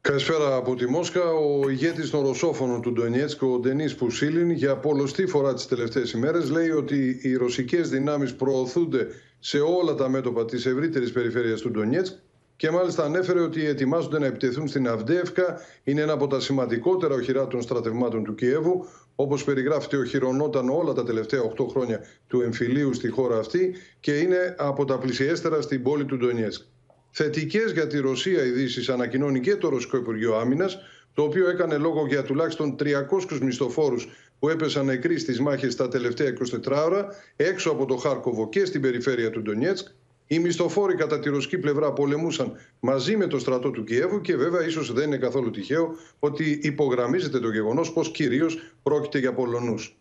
Καλησπέρα 0.00 0.54
από 0.54 0.74
τη 0.74 0.86
Μόσχα. 0.88 1.22
Ο 1.32 1.68
ηγέτης 1.70 2.10
των 2.10 2.26
Ρωσόφωνων 2.26 2.82
του 2.82 2.92
Ντονιέτσκ, 2.92 3.42
ο 3.42 3.58
Ντενή 3.58 3.90
Πουσίλιν, 3.90 4.50
για 4.50 4.76
πολλωστή 4.76 5.26
φορά 5.26 5.54
τις 5.54 5.66
τελευταίες 5.66 6.12
ημέρες 6.12 6.50
λέει 6.50 6.70
ότι 6.70 7.20
οι 7.22 7.36
ρωσικές 7.36 7.88
δυνάμεις 7.88 8.34
προωθούνται 8.34 9.06
σε 9.40 9.58
όλα 9.58 9.94
τα 9.94 10.08
μέτωπα 10.08 10.44
της 10.44 10.66
ευρύτερης 10.66 11.12
περιφέρειας 11.12 11.60
του 11.60 11.70
Ντονιέτσκ 11.70 12.14
και 12.56 12.70
μάλιστα 12.70 13.04
ανέφερε 13.04 13.40
ότι 13.40 13.66
ετοιμάζονται 13.66 14.18
να 14.18 14.26
επιτεθούν 14.26 14.68
στην 14.68 14.88
Αυντεύκα. 14.88 15.60
Είναι 15.84 16.00
ένα 16.00 16.12
από 16.12 16.26
τα 16.26 16.40
σημαντικότερα 16.40 17.14
οχυρά 17.14 17.46
των 17.46 17.62
στρατευμάτων 17.62 18.24
του 18.24 18.34
Κιέβου, 18.34 18.86
όπως 19.14 19.44
περιγράφεται 19.44 19.96
οχυρωνόταν 19.96 20.68
όλα 20.68 20.92
τα 20.92 21.04
τελευταία 21.04 21.40
8 21.58 21.66
χρόνια 21.70 22.00
του 22.26 22.40
εμφυλίου 22.40 22.94
στη 22.94 23.08
χώρα 23.08 23.38
αυτή 23.38 23.74
και 24.00 24.18
είναι 24.18 24.54
από 24.58 24.84
τα 24.84 24.98
πλησιέστερα 24.98 25.60
στην 25.60 25.82
πόλη 25.82 26.04
του 26.04 26.16
Ντονιέτσκ. 26.16 26.62
Θετικές 27.10 27.72
για 27.72 27.86
τη 27.86 27.98
Ρωσία 27.98 28.44
ειδήσεις 28.44 28.88
ανακοινώνει 28.88 29.40
και 29.40 29.56
το 29.56 29.68
Ρωσικό 29.68 29.96
Υπουργείο 29.96 30.36
Άμυνας, 30.36 30.78
το 31.14 31.22
οποίο 31.22 31.48
έκανε 31.48 31.76
λόγο 31.76 32.06
για 32.06 32.22
τουλάχιστον 32.22 32.76
300 32.76 33.38
μισθοφόρους 33.40 34.08
που 34.40 34.48
έπεσαν 34.48 34.84
νεκροί 34.84 35.18
στις 35.18 35.40
μάχες 35.40 35.76
τα 35.76 35.88
τελευταία 35.88 36.32
24 36.66 36.84
ώρα 36.84 37.06
έξω 37.36 37.70
από 37.70 37.86
το 37.86 37.96
Χάρκοβο 37.96 38.48
και 38.48 38.64
στην 38.64 38.80
περιφέρεια 38.80 39.30
του 39.30 39.42
Ντονιέτσκ. 39.42 39.88
Οι 40.26 40.38
μισθοφόροι 40.38 40.94
κατά 40.94 41.18
τη 41.18 41.28
ρωσική 41.28 41.58
πλευρά 41.58 41.92
πολεμούσαν 41.92 42.52
μαζί 42.80 43.16
με 43.16 43.26
το 43.26 43.38
στρατό 43.38 43.70
του 43.70 43.84
Κιέβου 43.84 44.20
και 44.20 44.36
βέβαια 44.36 44.66
ίσως 44.66 44.92
δεν 44.92 45.06
είναι 45.06 45.16
καθόλου 45.16 45.50
τυχαίο 45.50 45.94
ότι 46.18 46.60
υπογραμμίζεται 46.62 47.38
το 47.38 47.50
γεγονός 47.50 47.92
πως 47.92 48.10
κυρίως 48.10 48.58
πρόκειται 48.82 49.18
για 49.18 49.32
Πολωνούς. 49.32 49.96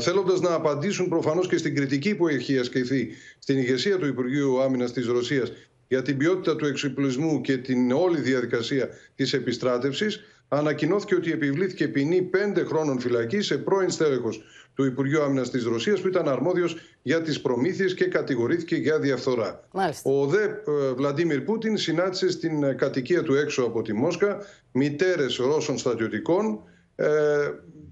Θέλοντας 0.00 0.40
να 0.40 0.54
απαντήσουν 0.54 1.08
προφανώς 1.08 1.48
και 1.48 1.56
στην 1.56 1.74
κριτική 1.74 2.14
που 2.14 2.28
έχει 2.28 2.58
ασκηθεί 2.58 3.08
στην 3.38 3.58
ηγεσία 3.58 3.98
του 3.98 4.06
Υπουργείου 4.06 4.62
Άμυνας 4.62 4.92
της 4.92 5.06
Ρωσίας 5.06 5.52
για 5.88 6.02
την 6.02 6.16
ποιότητα 6.16 6.56
του 6.56 6.66
εξοπλισμού 6.66 7.40
και 7.40 7.56
την 7.56 7.92
όλη 7.92 8.20
διαδικασία 8.20 8.88
της 9.14 9.32
επιστράτευσης, 9.32 10.20
ανακοινώθηκε 10.48 11.14
ότι 11.14 11.32
επιβλήθηκε 11.32 11.88
ποινή 11.88 12.22
πέντε 12.22 12.64
χρόνων 12.64 13.00
φυλακή 13.00 13.40
σε 13.40 13.58
πρώην 13.58 13.90
στέλεχος 13.90 14.42
του 14.74 14.84
Υπουργείου 14.84 15.22
Άμυνας 15.22 15.50
της 15.50 15.64
Ρωσίας, 15.64 16.00
που 16.00 16.08
ήταν 16.08 16.28
αρμόδιος 16.28 16.76
για 17.02 17.22
τις 17.22 17.40
προμήθειες 17.40 17.94
και 17.94 18.04
κατηγορήθηκε 18.04 18.76
για 18.76 18.98
διαφθορά. 18.98 19.68
Μάλιστα. 19.72 20.10
Ο 20.10 20.26
ΔΕ 20.26 20.62
Βλαντίμιρ 20.96 21.40
Πούτιν 21.40 21.76
συνάντησε 21.76 22.30
στην 22.30 22.76
κατοικία 22.76 23.22
του 23.22 23.34
έξω 23.34 23.62
από 23.62 23.82
τη 23.82 23.92
Μόσχα 23.92 24.38
μητέρες 24.72 25.36
Ρώσων 25.36 25.78
στρατιωτικών. 25.78 26.62
Ε, 26.96 27.06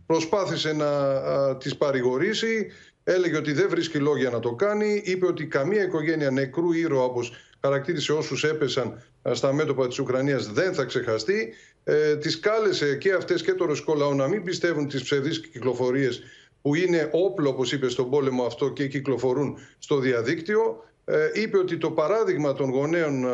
προσπάθησε 0.06 0.72
να 0.72 0.88
α, 0.88 1.56
τις 1.56 1.76
παρηγορήσει 1.76 2.70
έλεγε 3.04 3.36
ότι 3.36 3.52
δεν 3.52 3.68
βρίσκει 3.68 3.98
λόγια 3.98 4.30
να 4.30 4.38
το 4.38 4.54
κάνει. 4.54 5.02
Είπε 5.04 5.26
ότι 5.26 5.46
καμία 5.46 5.82
οικογένεια 5.82 6.30
νεκρού 6.30 6.72
ήρωα, 6.72 7.04
όπως 7.04 7.32
χαρακτήρισε 7.60 8.12
όσους 8.12 8.44
έπεσαν 8.44 9.02
στα 9.32 9.52
μέτωπα 9.52 9.86
της 9.88 9.98
Ουκρανίας, 9.98 10.52
δεν 10.52 10.74
θα 10.74 10.84
ξεχαστεί. 10.84 11.54
Ε, 11.88 12.16
τις 12.16 12.40
κάλεσε 12.40 12.96
και 12.96 13.12
αυτές 13.12 13.42
και 13.42 13.52
το 13.52 13.64
ρωσικό 13.64 13.94
λαό 13.94 14.14
να 14.14 14.28
μην 14.28 14.42
πιστεύουν 14.42 14.88
τις 14.88 15.02
ψευδείς 15.02 15.40
κυκλοφορίες 15.40 16.22
που 16.62 16.74
είναι 16.74 17.08
όπλο, 17.12 17.48
όπως 17.48 17.72
είπε, 17.72 17.88
στον 17.88 18.10
πόλεμο 18.10 18.44
αυτό 18.44 18.68
και 18.68 18.86
κυκλοφορούν 18.86 19.58
στο 19.78 19.98
διαδίκτυο. 19.98 20.84
Ε, 21.04 21.30
είπε 21.34 21.58
ότι 21.58 21.76
το 21.76 21.90
παράδειγμα 21.90 22.52
των 22.52 22.70
γονέων 22.70 23.24
ε, 23.24 23.28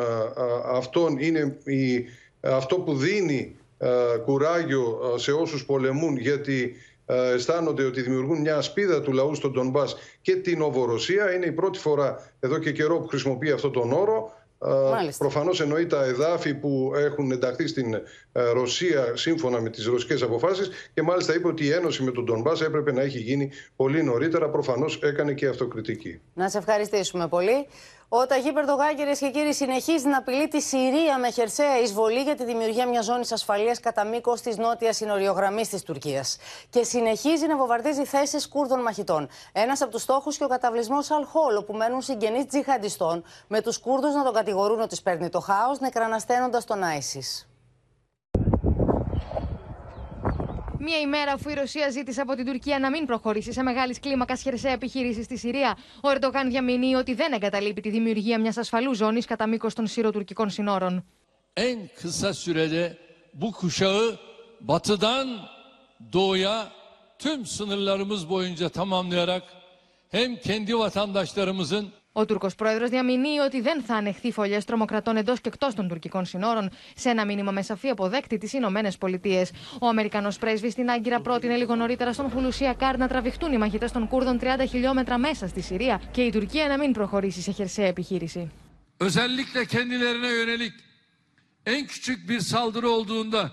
αυτών 0.64 1.18
είναι 1.18 1.58
η, 1.64 2.04
αυτό 2.40 2.76
που 2.76 2.96
δίνει 2.96 3.56
κουράγιο 4.24 5.14
σε 5.16 5.32
όσους 5.32 5.64
πολεμούν 5.64 6.16
γιατί 6.16 6.76
αισθάνονται 7.06 7.84
ότι 7.84 8.02
δημιουργούν 8.02 8.40
μια 8.40 8.56
ασπίδα 8.56 9.00
του 9.00 9.12
λαού 9.12 9.34
στον 9.34 9.52
Ντομπάς 9.52 9.96
και 10.20 10.36
την 10.36 10.62
Οβορωσία. 10.62 11.34
Είναι 11.34 11.46
η 11.46 11.52
πρώτη 11.52 11.78
φορά 11.78 12.32
εδώ 12.40 12.58
και 12.58 12.72
καιρό 12.72 12.98
που 12.98 13.06
χρησιμοποιεί 13.06 13.50
αυτό 13.50 13.70
τον 13.70 13.92
όρο. 13.92 14.32
Μάλιστα. 14.90 15.24
Προφανώς 15.24 15.60
εννοεί 15.60 15.86
τα 15.86 16.04
εδάφη 16.04 16.54
που 16.54 16.92
έχουν 16.96 17.30
ενταχθεί 17.30 17.66
στην 17.66 17.96
Ρωσία 18.32 19.16
σύμφωνα 19.16 19.60
με 19.60 19.70
τις 19.70 19.86
ρωσικές 19.86 20.22
αποφάσεις 20.22 20.70
και 20.94 21.02
μάλιστα 21.02 21.34
είπε 21.34 21.48
ότι 21.48 21.64
η 21.64 21.70
ένωση 21.70 22.02
με 22.02 22.10
τον 22.10 22.24
Ντομπάς 22.24 22.60
έπρεπε 22.60 22.92
να 22.92 23.02
έχει 23.02 23.18
γίνει 23.18 23.50
πολύ 23.76 24.02
νωρίτερα. 24.02 24.50
Προφανώς 24.50 24.98
έκανε 25.02 25.32
και 25.32 25.46
αυτοκριτική. 25.46 26.20
Να 26.34 26.48
σε 26.48 26.58
ευχαριστήσουμε 26.58 27.28
πολύ. 27.28 27.66
Ο 28.14 28.26
Ταγί 28.26 28.52
Περδογάν, 28.52 28.96
κυρίες 28.96 29.18
και 29.18 29.30
κύριοι, 29.30 29.52
συνεχίζει 29.52 30.08
να 30.08 30.18
απειλεί 30.18 30.48
τη 30.48 30.60
Συρία 30.60 31.18
με 31.18 31.30
χερσαία 31.30 31.78
εισβολή 31.78 32.22
για 32.22 32.34
τη 32.34 32.44
δημιουργία 32.44 32.88
μιας 32.88 33.04
ζώνης 33.04 33.32
ασφαλείας 33.32 33.80
κατά 33.80 34.04
μήκος 34.04 34.40
της 34.40 34.56
νότιας 34.56 34.96
συνοριογραμμής 34.96 35.68
της 35.68 35.82
Τουρκίας. 35.82 36.36
Και 36.70 36.84
συνεχίζει 36.84 37.46
να 37.46 37.56
βομβαρδίζει 37.56 38.04
θέσεις 38.04 38.48
Κούρδων 38.48 38.80
μαχητών. 38.82 39.28
Ένας 39.52 39.80
από 39.82 39.90
τους 39.90 40.02
στόχους 40.02 40.36
και 40.36 40.44
ο 40.44 40.48
καταβλισμός 40.48 41.10
Αλχόλ, 41.10 41.56
όπου 41.56 41.72
μένουν 41.72 42.02
συγγενείς 42.02 42.46
τζιχαντιστών, 42.46 43.24
με 43.46 43.60
τους 43.60 43.78
Κούρδους 43.78 44.14
να 44.14 44.24
τον 44.24 44.32
κατηγορούν 44.32 44.80
ότι 44.80 44.96
παίρνει 45.02 45.28
το 45.28 45.40
χάος, 45.40 45.80
νεκρανασταίνοντας 45.80 46.64
τον 46.64 46.82
Άισις. 46.82 47.46
Μία 50.84 51.00
ημέρα 51.00 51.32
αφού 51.32 51.50
η 51.50 51.54
Ρωσία 51.54 51.90
ζήτησε 51.90 52.20
από 52.20 52.34
την 52.34 52.44
Τουρκία 52.46 52.78
να 52.78 52.90
μην 52.90 53.06
προχωρήσει 53.06 53.52
σε 53.52 53.62
μεγάλης 53.62 54.00
κλίμακας 54.00 54.42
χερσαία 54.42 54.72
επιχείρηση 54.72 55.22
στη 55.22 55.38
Συρία, 55.38 55.78
ο 56.02 56.08
Ερντογάν 56.08 56.48
διαμηνύει 56.48 56.94
ότι 56.94 57.14
δεν 57.14 57.32
εγκαταλείπει 57.32 57.80
τη 57.80 57.90
δημιουργία 57.90 58.40
μιας 58.40 58.56
ασφαλούς 58.56 58.96
ζώνης 58.96 59.26
κατά 59.26 59.46
μήκος 59.46 59.74
των 59.74 59.86
συροτουρκικών 59.86 60.50
συνόρων. 60.50 61.04
En 61.54 61.88
kısa 62.00 62.32
sürede 62.34 62.98
bu 63.32 63.52
kuşağı 63.52 64.18
batıdan 64.60 65.28
doğuya 66.12 66.72
tüm 67.18 67.46
sınırlarımız 67.46 68.28
boyunca 68.30 68.68
tamamlayarak 68.68 69.42
hem 70.10 70.36
kendi 70.36 70.78
vatandaşlarımızın 70.78 71.92
ο 72.12 72.24
Τούρκος 72.24 72.54
πρόεδρος 72.54 72.90
διαμηνύει 72.90 73.38
ότι 73.44 73.60
δεν 73.60 73.82
θα 73.82 73.94
ανεχθεί 73.94 74.32
φωλιές 74.32 74.64
τρομοκρατών 74.64 75.16
εντός 75.16 75.40
και 75.40 75.48
εκτός 75.48 75.74
των 75.74 75.88
τουρκικών 75.88 76.24
συνόρων, 76.24 76.70
σε 76.96 77.10
ένα 77.10 77.24
μήνυμα 77.24 77.50
με 77.50 77.62
σαφή 77.62 77.88
αποδέκτη 77.88 78.38
τις 78.38 78.52
Ηνωμένες 78.52 78.98
Πολιτείες. 78.98 79.50
Ο 79.80 79.86
Αμερικανός 79.86 80.38
πρέσβη 80.38 80.70
στην 80.70 80.90
Άγκυρα 80.90 81.20
πρότεινε 81.20 81.56
λίγο 81.56 81.74
νωρίτερα 81.74 82.12
στον 82.12 82.30
Χουλουσία 82.30 82.74
Κάρ 82.74 82.98
να 82.98 83.08
τραβηχτούν 83.08 83.52
οι 83.52 83.58
μαχητές 83.58 83.92
των 83.92 84.08
Κούρδων 84.08 84.38
30 84.42 84.44
χιλιόμετρα 84.68 85.18
μέσα 85.18 85.48
στη 85.48 85.60
Συρία 85.60 86.00
και 86.10 86.22
η 86.22 86.30
Τουρκία 86.30 86.68
να 86.68 86.78
μην 86.78 86.92
προχωρήσει 86.92 87.40
σε 87.40 87.50
χερσαία 87.50 87.86
επιχείρηση. 87.86 88.50
Özellikle 89.08 89.64
kendilerine 89.66 90.30
yönelik 90.40 90.72
en 91.66 91.86
küçük 91.86 92.28
bir 92.28 92.40
saldırı 92.40 92.88
olduğunda 92.90 93.52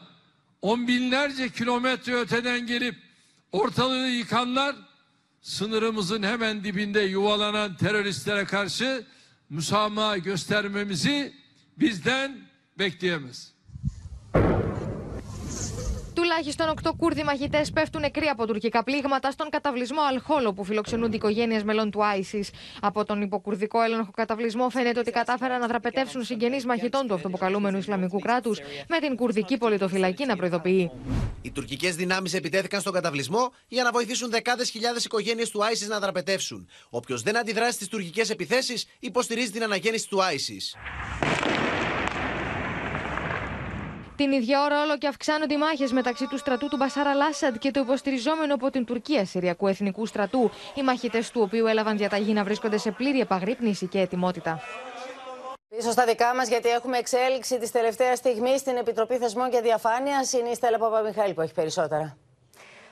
on 0.61 0.87
binlerce 0.87 1.49
kilometre 1.49 2.13
öteden 2.13 2.65
gelip 2.65 2.95
ortalığı 3.51 4.07
yıkanlar 4.07 4.75
sınırımızın 5.41 6.23
hemen 6.23 6.63
dibinde 6.63 7.01
yuvalanan 7.01 7.77
teröristlere 7.77 8.45
karşı 8.45 9.05
müsamaha 9.49 10.17
göstermemizi 10.17 11.33
bizden 11.77 12.37
bekleyemez. 12.79 13.58
Τουλάχιστον 16.19 16.73
8 16.83 16.91
Κούρδοι 16.97 17.23
μαχητέ 17.23 17.65
πέφτουν 17.73 18.01
νεκροί 18.01 18.25
από 18.25 18.47
τουρκικά 18.47 18.83
πλήγματα 18.83 19.31
στον 19.31 19.49
καταβλισμό 19.49 20.01
Αλχόλο 20.11 20.53
που 20.53 20.63
φιλοξενούνται 20.63 21.15
οικογένειες 21.15 21.63
μελών 21.63 21.91
του 21.91 22.05
Άισις. 22.05 22.49
Από 22.81 23.05
τον 23.05 23.21
υποκουρδικό 23.21 23.81
έλεγχο 23.81 24.11
καταβλισμό 24.11 24.69
φαίνεται 24.69 24.99
ότι 24.99 25.11
κατάφεραν 25.11 25.59
να 25.59 25.67
δραπετεύσουν 25.67 26.23
συγγενείς 26.23 26.65
μαχητών 26.65 27.07
του 27.07 27.13
αυτοποκαλούμενου 27.13 27.77
Ισλαμικού 27.77 28.19
κράτους, 28.19 28.59
με 28.87 28.99
την 28.99 29.15
κουρδική 29.15 29.57
πολιτοφυλακή 29.57 30.25
να 30.25 30.35
προειδοποιεί. 30.35 30.91
Οι 31.41 31.51
τουρκικές 31.51 31.95
δυνάμεις 31.95 32.33
επιτέθηκαν 32.33 32.81
στον 32.81 32.93
καταβλισμό 32.93 33.53
για 33.67 33.83
να 33.83 33.91
βοηθήσουν 33.91 34.29
δεκάδες 34.29 34.69
χιλιάδες 34.69 35.05
οικογένειες 35.05 35.49
του 35.49 35.63
Άισις 35.63 35.87
να 35.87 35.99
δραπετεύσουν. 35.99 36.67
Όποιος 36.89 37.21
δεν 37.21 37.37
αντιδράσει 37.37 37.73
στις 37.73 37.87
τουρκικές 37.87 38.29
επιθέσεις 38.29 38.87
υποστηρίζει 38.99 39.51
την 39.51 39.63
αναγέννηση 39.63 40.07
του 40.07 40.23
Άισις. 40.23 40.75
Την 44.19 44.31
ίδια 44.31 44.63
ώρα, 44.63 44.81
όλο 44.81 44.97
και 44.97 45.07
αυξάνονται 45.07 45.53
οι 45.53 45.57
μάχες 45.57 45.91
μεταξύ 45.91 46.27
του 46.27 46.37
στρατού 46.37 46.67
του 46.67 46.77
Μπασάρα 46.77 47.13
Λάσαντ 47.13 47.55
και 47.55 47.71
του 47.71 47.79
υποστηριζόμενου 47.79 48.53
από 48.53 48.69
την 48.69 48.85
Τουρκία 48.85 49.25
Συριακού 49.25 49.67
Εθνικού 49.67 50.05
Στρατού, 50.05 50.51
οι 50.75 50.81
μαχητέ 50.81 51.23
του 51.33 51.41
οποίου 51.41 51.65
έλαβαν 51.65 51.97
διαταγή 51.97 52.33
να 52.33 52.43
βρίσκονται 52.43 52.77
σε 52.77 52.91
πλήρη 52.91 53.19
επαγρύπνηση 53.19 53.87
και 53.87 53.99
ετοιμότητα. 53.99 54.59
Πίσω 55.69 55.91
στα 55.91 56.05
δικά 56.05 56.35
μας, 56.35 56.47
γιατί 56.47 56.69
έχουμε 56.69 56.97
εξέλιξη 56.97 57.57
της 57.57 57.71
τελευταίας 57.71 58.17
στιγμής 58.17 58.59
στην 58.59 58.75
Επιτροπή 58.75 59.17
Θεσμών 59.17 59.49
και 59.49 59.61
Διαφάνειας. 59.61 60.33
Είναι 60.33 60.49
η 60.49 60.55
Στέλλα 60.55 60.77
Παπαμιχαήλ 60.77 61.33
που 61.33 61.41
έχει 61.41 61.53
περισσότερα. 61.53 62.17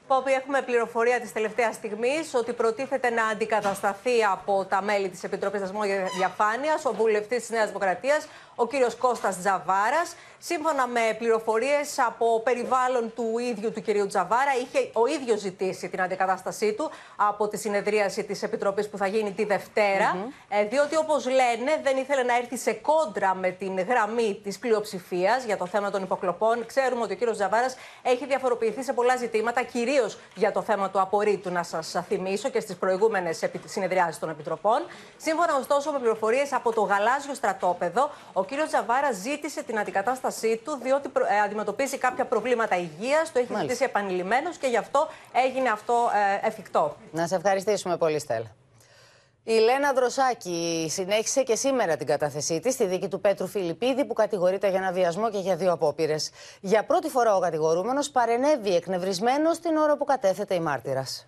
Πόπι, 0.07 0.31
έχουμε 0.31 0.61
πληροφορία 0.61 1.19
της 1.19 1.33
τελευταίας 1.33 1.75
στιγμής 1.75 2.33
ότι 2.33 2.53
προτίθεται 2.53 3.09
να 3.09 3.25
αντικατασταθεί 3.27 4.23
από 4.31 4.65
τα 4.69 4.81
μέλη 4.81 5.09
της 5.09 5.23
Επιτροπής 5.23 5.61
Θεσμών 5.61 5.87
και 5.87 6.01
Διαφάνειας 6.17 6.85
ο 6.85 6.93
βουλευτής 6.93 7.39
της 7.39 7.49
Νέας 7.49 7.67
Δημοκρατίας, 7.67 8.27
ο 8.55 8.67
κύριος 8.67 8.95
Κώστας 8.95 9.39
Τζαβάρας. 9.39 10.15
Σύμφωνα 10.39 10.87
με 10.87 11.15
πληροφορίες 11.17 11.99
από 11.99 12.41
περιβάλλον 12.41 13.13
του 13.15 13.37
ίδιου 13.37 13.71
του 13.71 13.81
κυρίου 13.81 14.07
Τζαβάρα, 14.07 14.51
είχε 14.61 14.89
ο 14.93 15.07
ίδιος 15.07 15.39
ζητήσει 15.39 15.89
την 15.89 16.01
αντικατάστασή 16.01 16.73
του 16.73 16.91
από 17.15 17.47
τη 17.47 17.57
συνεδρίαση 17.57 18.23
της 18.23 18.43
Επιτροπής 18.43 18.89
που 18.89 18.97
θα 18.97 19.07
γίνει 19.07 19.31
τη 19.31 19.45
Δευτέρα, 19.45 20.15
mm 20.15 20.67
διότι 20.69 20.95
όπως 20.95 21.25
λένε 21.25 21.79
δεν 21.83 21.97
ήθελε 21.97 22.23
να 22.23 22.35
έρθει 22.35 22.57
σε 22.57 22.73
κόντρα 22.73 23.35
με 23.35 23.49
την 23.49 23.81
γραμμή 23.81 24.39
της 24.43 24.59
πλειοψηφίας 24.59 25.43
για 25.43 25.57
το 25.57 25.65
θέμα 25.65 25.91
των 25.91 26.03
υποκλοπών. 26.03 26.65
Ξέρουμε 26.65 27.01
ότι 27.01 27.13
ο 27.13 27.15
κύριος 27.15 27.37
Τζαβάρας 27.37 27.75
έχει 28.03 28.25
διαφοροποιηθεί 28.25 28.83
σε 28.83 28.93
πολλά 28.93 29.15
ζητήματα, 29.15 29.63
κυρίως 29.97 30.17
για 30.35 30.51
το 30.51 30.61
θέμα 30.61 30.89
του 30.89 31.01
απορρίτου, 31.01 31.51
να 31.51 31.63
σας 31.63 31.95
θυμίσω 32.07 32.49
και 32.49 32.59
στις 32.59 32.75
προηγούμενες 32.75 33.43
συνεδριάσεις 33.65 34.19
των 34.19 34.29
Επιτροπών. 34.29 34.85
Σύμφωνα 35.17 35.55
ωστόσο 35.55 35.91
με 35.91 35.99
πληροφορίες 35.99 36.53
από 36.53 36.73
το 36.73 36.81
γαλάζιο 36.81 37.33
στρατόπεδο, 37.33 38.09
ο 38.33 38.45
κύριος 38.45 38.67
Τζαβάρα 38.67 39.11
ζήτησε 39.11 39.63
την 39.63 39.79
αντικατάστασή 39.79 40.61
του, 40.63 40.79
διότι 40.83 41.11
ε, 41.29 41.39
αντιμετωπίζει 41.39 41.97
κάποια 41.97 42.25
προβλήματα 42.25 42.77
υγείας. 42.77 43.31
Το 43.31 43.39
έχει 43.39 43.53
ζητήσει 43.59 43.83
επανειλημμένω 43.83 44.49
και 44.59 44.67
γι' 44.67 44.77
αυτό 44.77 45.07
έγινε 45.45 45.69
αυτό 45.69 46.09
ε, 46.43 46.47
εφικτό. 46.47 46.95
Να 47.11 47.27
σε 47.27 47.35
ευχαριστήσουμε 47.35 47.97
πολύ, 47.97 48.19
Στέλλα. 48.19 48.66
Η 49.49 49.59
Λένα 49.59 49.93
Δροσάκη 49.93 50.87
συνέχισε 50.89 51.43
και 51.43 51.55
σήμερα 51.55 51.97
την 51.97 52.07
κατάθεσή 52.07 52.59
της 52.59 52.73
στη 52.73 52.85
δίκη 52.85 53.07
του 53.07 53.21
Πέτρου 53.21 53.47
Φιλιππίδη, 53.47 54.05
που 54.05 54.13
κατηγορείται 54.13 54.69
για 54.69 54.79
ένα 54.79 54.91
βιασμό 54.91 55.29
και 55.29 55.37
για 55.37 55.55
δύο 55.55 55.71
απόπειρες. 55.71 56.31
Για 56.61 56.85
πρώτη 56.85 57.09
φορά 57.09 57.35
ο 57.35 57.39
κατηγορούμενος 57.39 58.09
παρενέβη 58.09 58.75
εκνευρισμένος 58.75 59.59
την 59.59 59.75
ώρα 59.75 59.97
που 59.97 60.03
κατέθεται 60.03 60.55
η 60.55 60.59
μάρτυρας. 60.59 61.27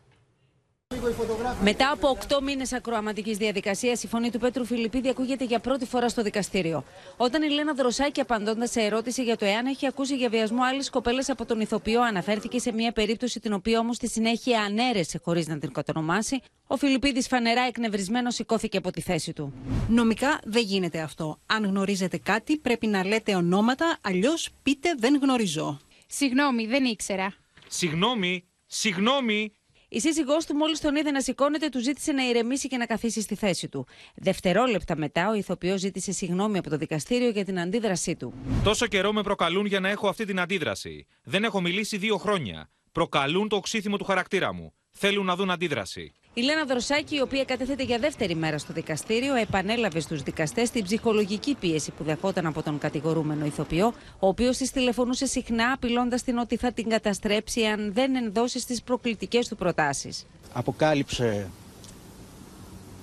Μετά 1.64 1.92
από 1.92 2.18
8 2.30 2.42
μήνες 2.42 2.74
ακροαματικής 2.74 3.38
διαδικασίας, 3.38 4.04
η 4.04 4.08
φωνή 4.08 4.32
του 4.32 4.40
Πέτρου 4.40 4.66
Φιλιππίδη 4.66 5.10
ακούγεται 5.10 5.44
για 5.44 5.60
πρώτη 5.60 5.86
φορά 5.86 6.10
στο 6.10 6.22
δικαστήριο. 6.22 6.84
Όταν 7.18 7.44
η 7.44 7.50
Λένα 7.50 7.74
Δροσάκη, 7.74 8.22
απαντώντα 8.22 8.68
σε 8.68 8.82
ερώτηση 8.82 9.24
για 9.24 9.38
το 9.38 9.46
εάν 9.46 9.66
έχει 9.66 9.88
ακούσει 9.88 10.16
για 10.16 10.30
βιασμό 10.30 10.64
άλλης 10.64 10.90
κοπέλας 10.90 11.30
από 11.30 11.46
τον 11.46 11.60
ηθοποιό, 11.60 12.02
αναφέρθηκε 12.02 12.60
σε 12.60 12.72
μια 12.72 12.92
περίπτωση 12.92 13.40
την 13.40 13.54
οποία 13.54 13.80
όμως 13.80 13.96
στη 13.96 14.08
συνέχεια 14.08 14.62
ανέρεσε 14.62 15.20
χωρίς 15.24 15.48
να 15.48 15.58
την 15.58 15.72
κατονομάσει, 15.72 16.42
ο 16.68 16.78
Φιλιππίδης 16.78 17.28
φανερά 17.28 17.62
εκνευρισμένος 17.62 18.36
σηκώθηκε 18.36 18.78
από 18.78 18.92
τη 18.92 19.02
θέση 19.02 19.34
του. 19.34 19.54
Νομικά 19.90 20.40
δεν 20.44 20.64
γίνεται 20.64 21.00
αυτό. 21.00 21.40
Αν 21.46 21.66
γνωρίζετε 21.66 22.18
κάτι, 22.18 22.58
πρέπει 22.58 22.88
να 22.88 23.06
λέτε 23.06 23.36
ονόματα, 23.36 23.98
αλλιώς 24.02 24.50
πείτε 24.64 24.96
δεν 24.98 25.20
γνωρίζω. 25.22 25.80
Συγγνώμη, 26.08 26.66
δεν 26.66 26.84
ήξερα. 26.84 27.34
Συγγνώμη, 27.68 28.44
συγγνώμη, 28.66 29.52
η 29.90 30.00
σύζυγός 30.00 30.46
του, 30.46 30.56
μόλις 30.56 30.80
τον 30.80 30.96
είδε 30.96 31.12
να 31.12 31.22
σηκώνεται, 31.22 31.70
του 31.70 31.80
ζήτησε 31.80 32.12
να 32.12 32.24
ηρεμήσει 32.24 32.68
και 32.68 32.78
να 32.78 32.86
καθίσει 32.86 33.22
στη 33.22 33.36
θέση 33.36 33.70
του. 33.70 33.88
Δευτερόλεπτα 34.16 34.98
μετά, 34.98 35.30
ο 35.30 35.34
ηθοποιός 35.34 35.80
ζήτησε 35.80 36.12
συγγνώμη 36.12 36.58
από 36.58 36.70
το 36.70 36.78
δικαστήριο 36.78 37.30
για 37.30 37.46
την 37.46 37.60
αντίδρασή 37.60 38.16
του. 38.16 38.34
Τόσο 38.64 38.88
καιρό 38.88 39.14
με 39.14 39.22
προκαλούν 39.22 39.66
για 39.66 39.80
να 39.80 39.90
έχω 39.90 40.08
αυτή 40.08 40.26
την 40.26 40.40
αντίδραση. 40.40 41.08
Δεν 41.24 41.44
έχω 41.44 41.62
μιλήσει 41.62 41.98
δύο 41.98 42.18
χρόνια. 42.18 42.70
Προκαλούν 42.92 43.48
το 43.48 43.56
οξύθυμο 43.56 43.98
του 43.98 44.04
χαρακτήρα 44.04 44.54
μου. 44.54 44.74
Θέλουν 44.92 45.26
να 45.26 45.36
δουν 45.36 45.52
αντίδραση. 45.52 46.14
Η 46.40 46.42
Λένα 46.42 46.66
Δροσάκη, 46.66 47.16
η 47.16 47.22
οποία 47.22 47.44
κατέθεται 47.46 47.84
για 47.84 47.98
δεύτερη 48.00 48.36
μέρα 48.36 48.58
στο 48.58 48.74
δικαστήριο, 48.74 49.36
επανέλαβε 49.36 50.00
στους 50.00 50.24
δικαστές 50.24 50.70
την 50.70 50.84
ψυχολογική 50.84 51.56
πίεση 51.60 51.92
που 51.92 52.04
δεχόταν 52.04 52.46
από 52.46 52.64
τον 52.64 52.78
κατηγορούμενο 52.78 53.46
ηθοποιό, 53.46 53.94
ο 54.20 54.28
οποίος 54.28 54.58
της 54.58 54.72
τηλεφωνούσε 54.72 55.26
συχνά, 55.26 55.72
απειλώντας 55.72 56.24
την 56.24 56.38
ότι 56.38 56.58
θα 56.58 56.72
την 56.72 56.90
καταστρέψει 56.90 57.64
αν 57.64 57.94
δεν 57.94 58.16
ενδώσει 58.16 58.66
τι 58.66 58.82
προκλητικές 58.86 59.48
του 59.48 59.56
προτάσεις. 59.56 60.26
Αποκάλυψε 60.54 61.50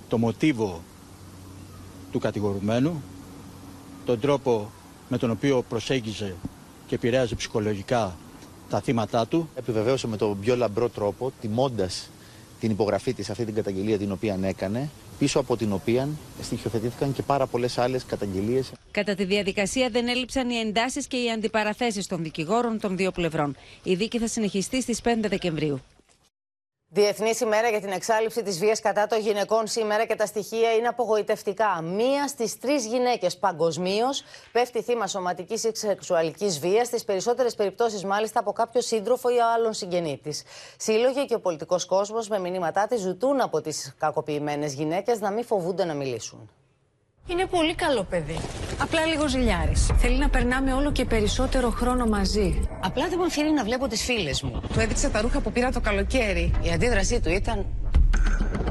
το 0.09 0.19
μοτίβο 0.19 0.83
του 2.13 2.19
κατηγορουμένου, 2.19 3.03
τον 4.05 4.21
τρόπο 4.21 4.71
με 5.09 5.19
τον 5.19 5.31
οποίο 5.31 5.65
προσέγγιζε 5.69 6.35
και 6.87 6.95
επηρέαζε 6.95 7.35
ψυχολογικά 7.35 8.17
τα 8.71 8.81
θύματα 8.81 9.27
του. 9.27 9.49
Επιβεβαίωσε 9.55 10.07
με 10.07 10.17
τον 10.17 10.41
πιο 10.41 10.57
λαμπρό 10.57 10.89
τρόπο, 10.89 11.33
τιμώντας 11.41 12.11
την 12.61 12.71
υπογραφή 12.71 13.13
της 13.13 13.31
αυτή 13.31 13.45
την 13.45 13.55
καταγγελία 13.55 13.99
την 13.99 14.13
οποία 14.13 14.39
έκανε, 14.43 14.91
πίσω 15.19 15.39
από 15.39 15.57
την 15.57 15.73
οποία 15.73 16.09
στοιχειοθετήθηκαν 16.43 17.13
και 17.13 17.23
πάρα 17.23 17.47
πολλές 17.47 17.79
άλλες 17.79 18.05
καταγγελίες. 18.05 18.73
Κατά 18.91 19.15
τη 19.15 19.25
διαδικασία 19.25 19.89
δεν 19.89 20.09
έλειψαν 20.09 20.51
οι 20.51 20.57
εντάσεις 20.57 21.07
και 21.07 21.17
οι 21.17 21.31
αντιπαραθέσεις 21.31 22.07
των 22.07 22.23
δικηγόρων 22.23 22.81
των 22.81 22.97
δύο 22.97 23.11
πλευρών. 23.11 23.57
Η 23.83 23.95
δίκη 23.95 24.19
θα 24.19 24.27
συνεχιστεί 24.27 24.83
στις 24.83 25.01
5 25.05 25.29
Δεκεμβρίου. 25.29 25.81
Διεθνής 26.89 27.41
ημέρα 27.41 27.69
για 27.69 27.81
την 27.81 27.91
εξάλληψη 27.91 28.43
της 28.43 28.59
βίας 28.59 28.81
κατά 28.81 29.07
των 29.07 29.21
γυναικών 29.21 29.67
σήμερα 29.67 30.05
και 30.05 30.15
τα 30.15 30.27
στοιχεία 30.27 30.73
είναι 30.73 30.89
απογοητευτικά. 30.89 31.83
Μία 31.83 32.29
στις 32.29 32.59
τρεις 32.59 32.87
γυναίκες 32.87 33.37
παγκοσμίως 33.37 34.23
πέφτει 34.53 34.83
θύμα 34.83 35.07
σωματικής 35.07 35.65
ή 35.65 35.71
σεξουαλικής 35.73 36.59
βίας, 36.59 36.87
στις 36.87 37.05
περισσότερες 37.05 37.55
περιπτώσεις 37.55 38.05
μάλιστα 38.05 38.41
από 38.41 38.53
κάποιο 38.53 38.81
σύντροφο 38.81 39.29
ή 39.29 39.41
άλλον 39.55 39.73
συγγενή 39.73 40.21
της. 40.23 40.43
Σύλλογοι 40.79 41.27
και 41.27 41.35
ο 41.35 41.41
πολιτικός 41.41 41.85
κόσμος 41.85 42.29
με 42.29 42.39
μηνύματά 42.39 42.87
της 42.87 43.01
ζητούν 43.01 43.41
από 43.41 43.61
τις 43.61 43.95
κακοποιημένες 43.99 44.73
γυναίκες 44.73 45.21
να 45.21 45.31
μην 45.31 45.45
φοβούνται 45.45 45.85
να 45.85 45.95
μιλήσουν. 45.95 46.51
Είναι 47.29 47.47
πολύ 47.47 47.75
καλό 47.75 48.03
παιδί. 48.03 48.37
Απλά 48.79 49.05
λίγο 49.07 49.29
ζηλιάρης. 49.29 49.91
Θέλει 49.97 50.19
να 50.19 50.29
περνάμε 50.29 50.73
όλο 50.73 50.93
και 50.93 51.05
περισσότερο 51.05 51.71
χρόνο 51.71 52.07
μαζί. 52.07 52.69
Απλά 52.81 53.09
δεν 53.09 53.19
μου 53.19 53.25
αφήνει 53.25 53.51
να 53.53 53.65
βλέπω 53.65 53.89
τις 53.89 54.03
φίλες 54.05 54.43
μου. 54.43 54.63
Του 54.73 54.81
έδειξα 54.81 55.11
τα 55.11 55.21
ρούχα 55.21 55.41
που 55.41 55.53
πήρα 55.53 55.73
το 55.73 55.81
καλοκαίρι. 55.81 56.53
Η 56.63 56.71
αντίδρασή 56.71 57.21
του 57.21 57.31
ήταν... 57.31 57.67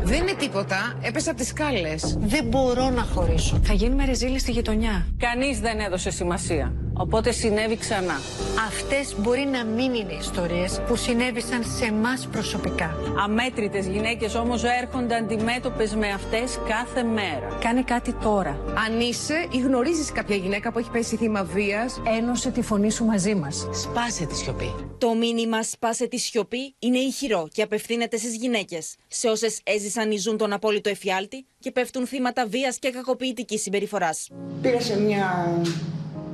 Δεν 0.03 0.22
είναι 0.22 0.34
τίποτα. 0.34 0.97
Έπεσα 1.01 1.30
από 1.30 1.39
τις 1.39 1.47
σκάλες. 1.47 2.18
Δεν 2.20 2.45
μπορώ 2.45 2.89
να 2.89 3.01
χωρίσω. 3.01 3.60
Θα 3.64 3.74
γίνουμε 3.74 4.06
ρεζίλοι 4.06 4.39
στη 4.39 4.51
γειτονιά. 4.51 5.08
Κανείς 5.18 5.60
δεν 5.60 5.80
έδωσε 5.80 6.10
σημασία. 6.12 6.74
Οπότε 6.97 7.31
συνέβη 7.31 7.77
ξανά. 7.77 8.19
Αυτές 8.67 9.15
μπορεί 9.19 9.47
να 9.51 9.65
μην 9.65 9.93
είναι 9.93 10.13
ιστορίες 10.13 10.81
που 10.87 10.95
συνέβησαν 10.95 11.63
σε 11.63 11.85
εμάς 11.85 12.27
προσωπικά. 12.31 12.97
Αμέτρητες 13.23 13.87
γυναίκες 13.87 14.35
όμως 14.35 14.63
έρχονται 14.63 15.15
αντιμέτωπες 15.15 15.95
με 15.95 16.07
αυτές 16.07 16.59
κάθε 16.67 17.03
μέρα. 17.03 17.57
Κάνε 17.61 17.81
κάτι 17.83 18.13
τώρα. 18.13 18.59
Αν 18.87 18.99
είσαι 18.99 19.47
ή 19.51 19.57
γνωρίζεις 19.57 20.11
κάποια 20.11 20.35
γυναίκα 20.35 20.71
που 20.71 20.79
έχει 20.79 20.89
πέσει 20.89 21.15
θύμα 21.15 21.43
βίας, 21.43 22.01
Ένωσε 22.17 22.51
τη 22.51 22.61
φωνή 22.61 22.91
σου 22.91 23.05
μαζί 23.05 23.35
μας. 23.35 23.67
σπάσε 23.73 24.25
τη 24.25 24.35
σιωπή. 24.35 24.73
Το 24.97 25.13
μήνυμα 25.13 25.63
Σπάσε 25.63 26.07
τη 26.07 26.17
σιωπή 26.17 26.75
είναι 26.79 26.97
ηχηρό 26.97 27.47
και 27.53 27.61
απευθύνεται 27.61 28.17
στις 28.17 28.35
γυναίκες, 28.35 28.95
σε 29.07 29.27
όσες 29.27 29.59
έζησαν 29.63 30.11
ή 30.11 30.17
ζουν 30.17 30.37
τον 30.37 30.53
απόλυτο 30.53 30.89
εφιάλτη 30.89 31.45
και 31.66 31.72
πέφτουν 31.72 32.07
θύματα 32.07 32.47
βίας 32.47 32.80
και 32.80 32.89
κακοποιητικής 32.89 33.61
συμπεριφοράς. 33.61 34.30
Πήγα 34.61 34.82
σε 34.82 34.99
μια 34.99 35.57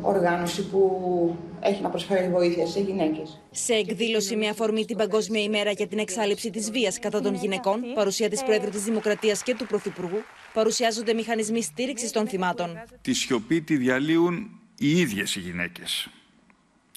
οργάνωση 0.01 0.63
που 0.63 0.81
έχει 1.59 1.81
να 1.81 1.89
προσφέρει 1.89 2.29
βοήθεια 2.29 2.67
σε 2.67 2.79
γυναίκες. 2.79 3.41
Σε 3.51 3.73
εκδήλωση 3.73 4.35
με 4.35 4.47
αφορμή 4.47 4.85
την 4.85 4.97
Παγκόσμια 4.97 5.41
ημέρα 5.41 5.71
για 5.71 5.87
την 5.87 5.99
εξάλληψη 5.99 6.49
της 6.49 6.71
βίας 6.71 6.99
κατά 6.99 7.21
των 7.21 7.35
γυναικών, 7.35 7.81
παρουσία 7.93 8.29
της 8.29 8.43
Προέδρου 8.43 8.69
της 8.69 8.83
Δημοκρατίας 8.83 9.43
και 9.43 9.55
του 9.55 9.65
Πρωθυπουργού, 9.65 10.21
παρουσιάζονται 10.53 11.13
μηχανισμοί 11.13 11.61
στήριξης 11.61 12.11
των 12.11 12.27
θυμάτων. 12.27 12.83
Τη 13.01 13.13
σιωπή 13.13 13.61
τη 13.61 13.77
διαλύουν 13.77 14.59
οι 14.77 14.99
ίδιες 14.99 15.35
οι 15.35 15.39
γυναίκες. 15.39 16.09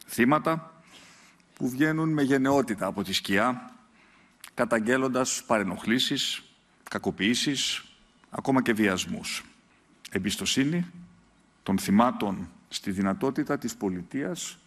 Θύματα 0.07 0.83
που 1.55 1.69
βγαίνουν 1.69 2.09
με 2.09 2.23
γενναιότητα 2.23 2.87
από 2.87 3.03
τη 3.03 3.13
σκιά, 3.13 3.75
καταγγέλλοντας 4.55 5.43
παρενοχλήσεις, 5.47 6.43
κακοποιήσεις, 6.91 7.85
ακόμα 8.37 8.63
και 8.63 8.73
βιασμούς. 8.73 9.45
Εμπιστοσύνη 10.11 10.87
των 11.63 11.79
θυμάτων 11.79 12.49
στη 12.69 12.91
δυνατότητα 12.91 13.59
της 13.59 13.77
πολιτείας 13.77 14.59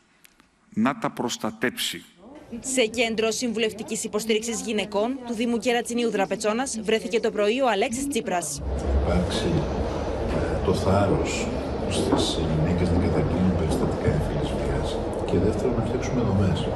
να 0.74 0.98
τα 0.98 1.10
προστατέψει. 1.10 2.04
Σε 2.60 2.86
κέντρο 2.86 3.32
συμβουλευτικής 3.32 4.04
υποστήριξης 4.04 4.62
γυναικών 4.62 5.20
του 5.28 5.34
Δήμου 5.34 5.58
Κερατσινίου 5.58 6.10
Δραπετσόνας 6.10 6.80
βρέθηκε 6.82 7.20
το 7.20 7.32
πρωί 7.32 7.62
ο 7.62 7.70
Αλέξης 7.70 8.08
Τσίπρας. 8.08 8.62
υπάρξει 9.04 9.52
ε, 10.36 10.66
το 10.66 10.74
θάρρος 10.74 11.48
στις 11.90 12.40
γυναίκες 12.56 12.90
να 12.90 13.00
καταγγείλουν 13.00 13.58
περιστατικά 13.58 14.10
έμφυλης 14.10 14.50
βίας 14.58 14.98
και 15.26 15.38
δεύτερον 15.38 15.76
να 15.76 15.86
φτιάξουμε 15.86 16.22
δομές. 16.22 16.68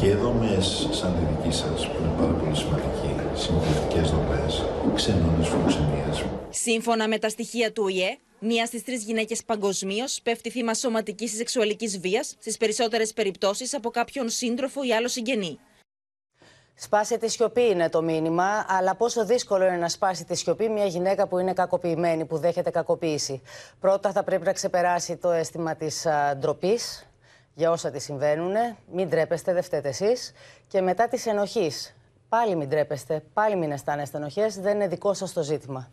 Και 0.00 0.14
δομές 0.14 0.88
σαν 0.90 1.12
τη 1.16 1.22
δική 1.30 1.56
σας 1.56 1.88
που 1.88 1.96
είναι 2.00 2.12
πάρα 2.18 2.32
πολύ 2.32 2.56
σημαντική, 2.56 3.11
συμβουλευτικές 3.34 4.10
δομές, 4.10 4.64
ξενώνες 4.94 5.48
φιλοξενίες, 5.48 6.24
Σύμφωνα 6.50 7.08
με 7.08 7.18
τα 7.18 7.28
στοιχεία 7.28 7.72
του 7.72 7.82
ΟΗΕ, 7.84 8.18
μία 8.38 8.66
στις 8.66 8.84
τρεις 8.84 9.04
γυναίκες 9.04 9.44
παγκοσμίως 9.44 10.20
πέφτει 10.22 10.50
θύμα 10.50 10.74
σωματικής 10.74 11.32
ή 11.32 11.36
σεξουαλικής 11.36 12.00
βίας, 12.00 12.36
στις 12.40 12.56
περισσότερες 12.56 13.12
περιπτώσεις 13.12 13.74
από 13.74 13.90
κάποιον 13.90 14.28
σύντροφο 14.28 14.82
ή 14.82 14.92
άλλο 14.92 15.08
συγγενή. 15.08 15.58
Σπάσε 16.74 17.16
τη 17.16 17.28
σιωπή 17.28 17.62
είναι 17.62 17.88
το 17.88 18.02
μήνυμα, 18.02 18.66
αλλά 18.68 18.94
πόσο 18.94 19.24
δύσκολο 19.24 19.66
είναι 19.66 19.76
να 19.76 19.88
σπάσει 19.88 20.24
τη 20.24 20.36
σιωπή 20.36 20.68
μια 20.68 20.86
γυναίκα 20.86 21.26
που 21.28 21.38
είναι 21.38 21.52
κακοποιημένη, 21.52 22.24
που 22.24 22.38
δέχεται 22.38 22.70
κακοποίηση. 22.70 23.42
Πρώτα 23.80 24.12
θα 24.12 24.22
πρέπει 24.22 24.44
να 24.44 24.52
ξεπεράσει 24.52 25.16
το 25.16 25.30
αίσθημα 25.30 25.74
της 25.74 26.06
ντροπής 26.36 27.06
για 27.54 27.70
όσα 27.70 27.90
της 27.90 28.04
συμβαίνουν. 28.04 28.52
Μην 28.92 29.08
ντρέπεστε, 29.08 29.52
δεν 29.52 29.62
φταίτε 29.62 29.88
εσείς. 29.88 30.32
Και 30.68 30.80
μετά 30.80 31.08
της 31.08 31.26
ενοχής. 31.26 31.94
Πάλι 32.32 32.56
μην 32.56 32.68
ντρέπεστε, 32.68 33.22
πάλι 33.32 33.56
μην 33.56 33.72
αισθάνεστε 33.72 34.16
ενοχές, 34.16 34.60
δεν 34.60 34.74
είναι 34.74 34.88
δικό 34.88 35.14
σας 35.14 35.32
το 35.32 35.42
ζήτημα. 35.42 35.88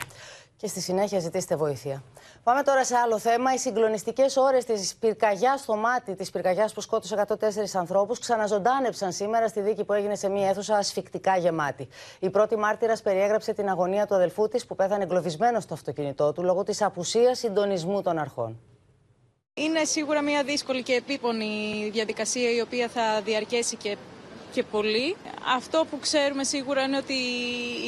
Και 0.57 0.67
στη 0.67 0.81
συνέχεια 0.81 1.19
ζητήστε 1.19 1.55
βοήθεια. 1.55 2.03
Πάμε 2.43 2.61
τώρα 2.63 2.85
σε 2.85 2.95
άλλο 2.95 3.19
θέμα. 3.19 3.53
Οι 3.53 3.57
συγκλονιστικές 3.57 4.37
ώρες 4.37 4.65
της 4.65 4.95
πυρκαγιάς 4.95 5.59
στο 5.59 5.75
μάτι, 5.75 6.15
της 6.15 6.29
πυρκαγιάς 6.29 6.73
που 6.73 6.81
σκότωσε 6.81 7.15
104 7.15 7.75
ανθρώπους, 7.79 8.19
ξαναζωντάνεψαν 8.19 9.11
σήμερα 9.11 9.47
στη 9.47 9.61
δίκη 9.61 9.83
που 9.83 9.93
έγινε 9.93 10.15
σε 10.15 10.29
μια 10.29 10.49
αίθουσα 10.49 10.75
ασφικτικά 10.75 11.37
γεμάτη. 11.37 11.87
Η 12.19 12.29
πρώτη 12.29 12.55
μάρτυρας 12.55 13.01
περιέγραψε 13.01 13.53
την 13.53 13.69
αγωνία 13.69 14.05
του 14.05 14.15
αδελφού 14.15 14.47
της 14.47 14.65
που 14.65 14.75
πέθανε 14.75 15.03
εγκλωβισμένος 15.03 15.63
στο 15.63 15.73
αυτοκίνητό 15.73 16.31
του 16.31 16.43
λόγω 16.43 16.63
της 16.63 16.81
απουσίας 16.81 17.37
συντονισμού 17.37 18.01
των 18.01 18.17
αρχών. 18.17 18.59
Είναι 19.53 19.83
σίγουρα 19.83 20.21
μια 20.21 20.43
δύσκολη 20.43 20.83
και 20.83 20.93
επίπονη 20.93 21.89
διαδικασία 21.93 22.51
η 22.51 22.61
οποία 22.61 22.87
θα 22.87 23.21
διαρκέσει 23.21 23.75
και, 23.75 23.97
και 24.53 24.63
πολύ. 24.63 25.15
Αυτό 25.55 25.85
που 25.89 25.99
ξέρουμε 25.99 26.43
σίγουρα 26.43 26.83
είναι 26.83 26.97
ότι 26.97 27.13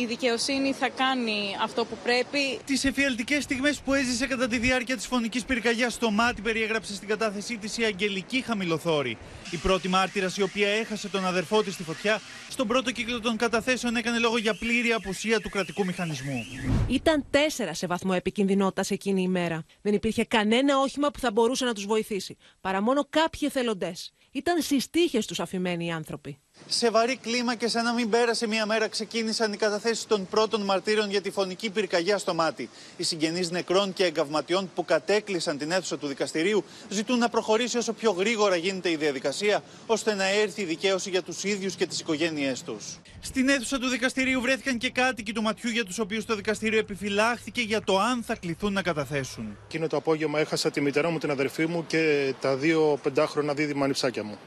η 0.01 0.05
δικαιοσύνη 0.05 0.74
θα 0.74 0.89
κάνει 0.89 1.55
αυτό 1.64 1.86
που 1.86 1.97
πρέπει. 2.03 2.59
Τις 2.66 2.86
εφιαλτικές 2.86 3.43
στιγμές 3.43 3.80
που 3.80 3.93
έζησε 3.93 4.28
κατά 4.28 4.47
τη 4.47 4.57
διάρκεια 4.57 4.95
της 4.95 5.05
φωνικής 5.05 5.45
πυρκαγιάς 5.45 5.93
στο 5.93 6.12
μάτι, 6.12 6.41
περιέγραψε 6.41 6.93
στην 6.93 7.07
κατάθεσή 7.07 7.57
της 7.57 7.78
η 7.78 7.84
Αγγελική 7.84 8.41
Χαμηλοθόρη. 8.41 9.18
Η 9.51 9.57
πρώτη 9.57 9.88
μάρτυρας, 9.88 10.38
η 10.38 10.41
οποία 10.41 10.70
έχασε 10.70 11.09
τον 11.09 11.26
αδερφό 11.26 11.64
της 11.64 11.74
στη 11.74 11.84
φωτιά, 11.84 12.22
στον 12.49 12.68
πρώτο 12.68 12.91
κύκλο 12.91 13.20
των 13.20 13.38
καταθέσεων 13.38 13.95
έκανε 13.95 14.20
λόγο 14.20 14.38
για 14.38 14.53
πλήρη 14.53 14.91
απουσία 14.91 15.39
του 15.39 15.49
κρατικού 15.49 15.86
μηχανισμού. 15.86 16.45
Ήταν 16.88 17.26
τέσσερα 17.30 17.74
σε 17.74 17.88
βαθμό 17.88 18.12
επικινδυνότητας 18.16 18.91
εκείνη 18.91 19.22
η 19.22 19.28
μέρα. 19.28 19.66
Δεν 19.82 19.93
υπήρχε 19.93 20.24
κανένα 20.24 20.80
όχημα 20.80 21.12
που 21.12 21.20
θα 21.20 21.32
μπορούσε 21.32 21.66
να 21.66 21.74
τους 21.74 21.86
βοηθήσει, 21.86 22.38
παρά 22.62 22.82
μόνο 22.82 23.07
κάποιοι 23.09 23.39
εθελοντές. 23.43 24.14
Ήταν 24.32 24.62
στι 24.62 24.82
τύχε 24.91 25.20
τους 25.28 25.39
αφημένοι 25.39 25.86
οι 25.86 25.91
άνθρωποι. 25.91 26.38
Σε 26.74 26.89
βαρύ 26.89 27.18
κλίμα 27.18 27.56
και 27.56 27.68
σαν 27.68 27.84
να 27.84 27.93
μην 27.93 28.10
πέρασε 28.10 28.47
μία 28.47 28.66
μέρα, 28.66 28.88
ξεκίνησαν 28.88 29.54
οι 29.54 29.58
καταθέσεις 29.58 30.06
των 30.06 30.28
πρώτων 30.28 30.62
μαρτύρων 30.62 31.10
για 31.10 31.22
τη 31.22 31.32
φωνική 31.32 31.70
πυρκαγιά 31.70 32.18
στο 32.18 32.34
μάτι. 32.34 32.70
Οι 32.97 33.04
συγγενείς 33.04 33.52
νεκρών 33.52 33.93
και 33.93 34.06
εγκαυματιών 34.06 34.72
που 34.76 34.86
κατέκλυσαν 34.86 35.58
την 35.58 35.72
αίθουσα 35.72 35.97
του 35.97 36.08
δικαστηρίου 36.08 36.64
ζητούν 36.89 37.18
να 37.18 37.30
προχωρήσει 37.30 37.78
όσο 37.78 37.93
πιο 37.93 38.12
γρήγορα 38.12 38.56
γίνεται 38.56 38.89
η 38.89 38.95
διαδικασία, 38.95 39.64
ώστε 39.86 40.14
να 40.14 40.28
έρθει 40.28 40.62
η 40.62 40.66
δικαίωση 40.66 41.10
για 41.10 41.22
τους 41.22 41.43
ίδιους 41.43 41.76
και 41.76 41.86
τις 41.86 41.99
οικογένειές 41.99 42.64
τους. 42.64 42.99
Στην 43.20 43.49
αίθουσα 43.49 43.80
του 43.80 43.88
δικαστηρίου 43.88 44.41
βρέθηκαν 44.41 44.78
και 44.78 44.89
κάτοικοι 44.89 45.34
του 45.34 45.41
ματιού 45.41 45.70
για 45.70 45.86
τους 45.86 45.99
οποίους 45.99 46.26
το 46.26 46.36
δικαστήριο 46.36 46.80
επιφυλάχθηκε 46.80 47.62
για 47.62 47.82
το 47.82 47.99
αν 47.99 48.24
θα 48.24 48.36
κληθούν 48.36 48.74
να 48.74 48.82
καταθέσουν. 48.82 49.58
Εκείνο 49.66 49.88
το 49.88 49.97
απόγευμα 49.97 50.39
έχασα 50.39 50.72
τη 50.72 50.82
μητέρα 50.82 51.10
μου, 51.10 51.18
την 51.18 51.32
αδερφή 51.32 51.66
μου 51.66 51.86
και 51.88 52.34
τα 52.41 52.56
δύο 52.56 52.99
πεντάχρονα 53.04 53.54
δίδυμα 53.54 53.88
νυψάκια 53.88 54.24
μου. 54.24 54.38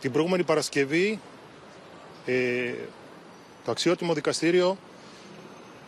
Την 0.00 0.12
προηγούμενη 0.12 0.42
Παρασκευή 0.44 1.20
ε, 2.26 2.72
το 3.64 3.70
αξιότιμο 3.70 4.14
δικαστήριο 4.14 4.78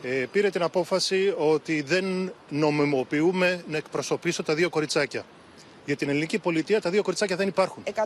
ε, 0.02 0.26
πήρε 0.32 0.50
την 0.50 0.62
απόφαση 0.62 1.34
ότι 1.38 1.82
δεν 1.82 2.32
νομιμοποιούμε 2.48 3.64
να 3.68 3.76
εκπροσωπήσω 3.76 4.42
τα 4.42 4.54
δύο 4.54 4.68
κοριτσάκια. 4.68 5.24
Για 5.86 5.96
την 5.96 6.08
ελληνική 6.08 6.38
πολιτεία 6.38 6.80
τα 6.80 6.90
δύο 6.90 7.02
κοριτσάκια 7.02 7.36
δεν 7.36 7.48
υπάρχουν. 7.48 7.82
104 7.94 8.00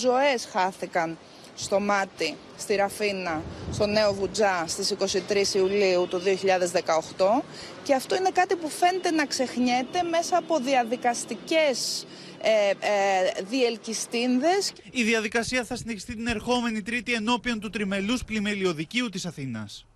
ζωές 0.00 0.48
χάθηκαν 0.52 1.18
στο 1.58 1.80
μάτι, 1.80 2.36
στη 2.58 2.74
Ραφίνα, 2.74 3.42
στο 3.72 3.86
Νέο 3.86 4.14
Βουτζά 4.14 4.64
στις 4.66 4.94
23 5.28 5.54
Ιουλίου 5.54 6.06
του 6.08 6.22
2018 6.24 7.42
και 7.82 7.94
αυτό 7.94 8.16
είναι 8.16 8.30
κάτι 8.30 8.56
που 8.56 8.68
φαίνεται 8.68 9.10
να 9.10 9.26
ξεχνιέται 9.26 10.02
μέσα 10.02 10.36
από 10.36 10.58
διαδικαστικές 10.58 12.06
ε, 12.40 12.70
ε, 12.70 13.42
διελκυστίνδες. 13.42 14.72
Η 14.90 15.02
διαδικασία 15.02 15.64
θα 15.64 15.76
συνεχιστεί 15.76 16.14
την 16.16 16.26
ερχόμενη 16.26 16.82
Τρίτη 16.82 17.12
ενώπιον 17.12 17.60
του 17.60 17.70
τριμελούς 17.70 18.24
πλημελιωδικίου 18.24 19.08
της 19.08 19.26
Αθήνας. 19.26 19.86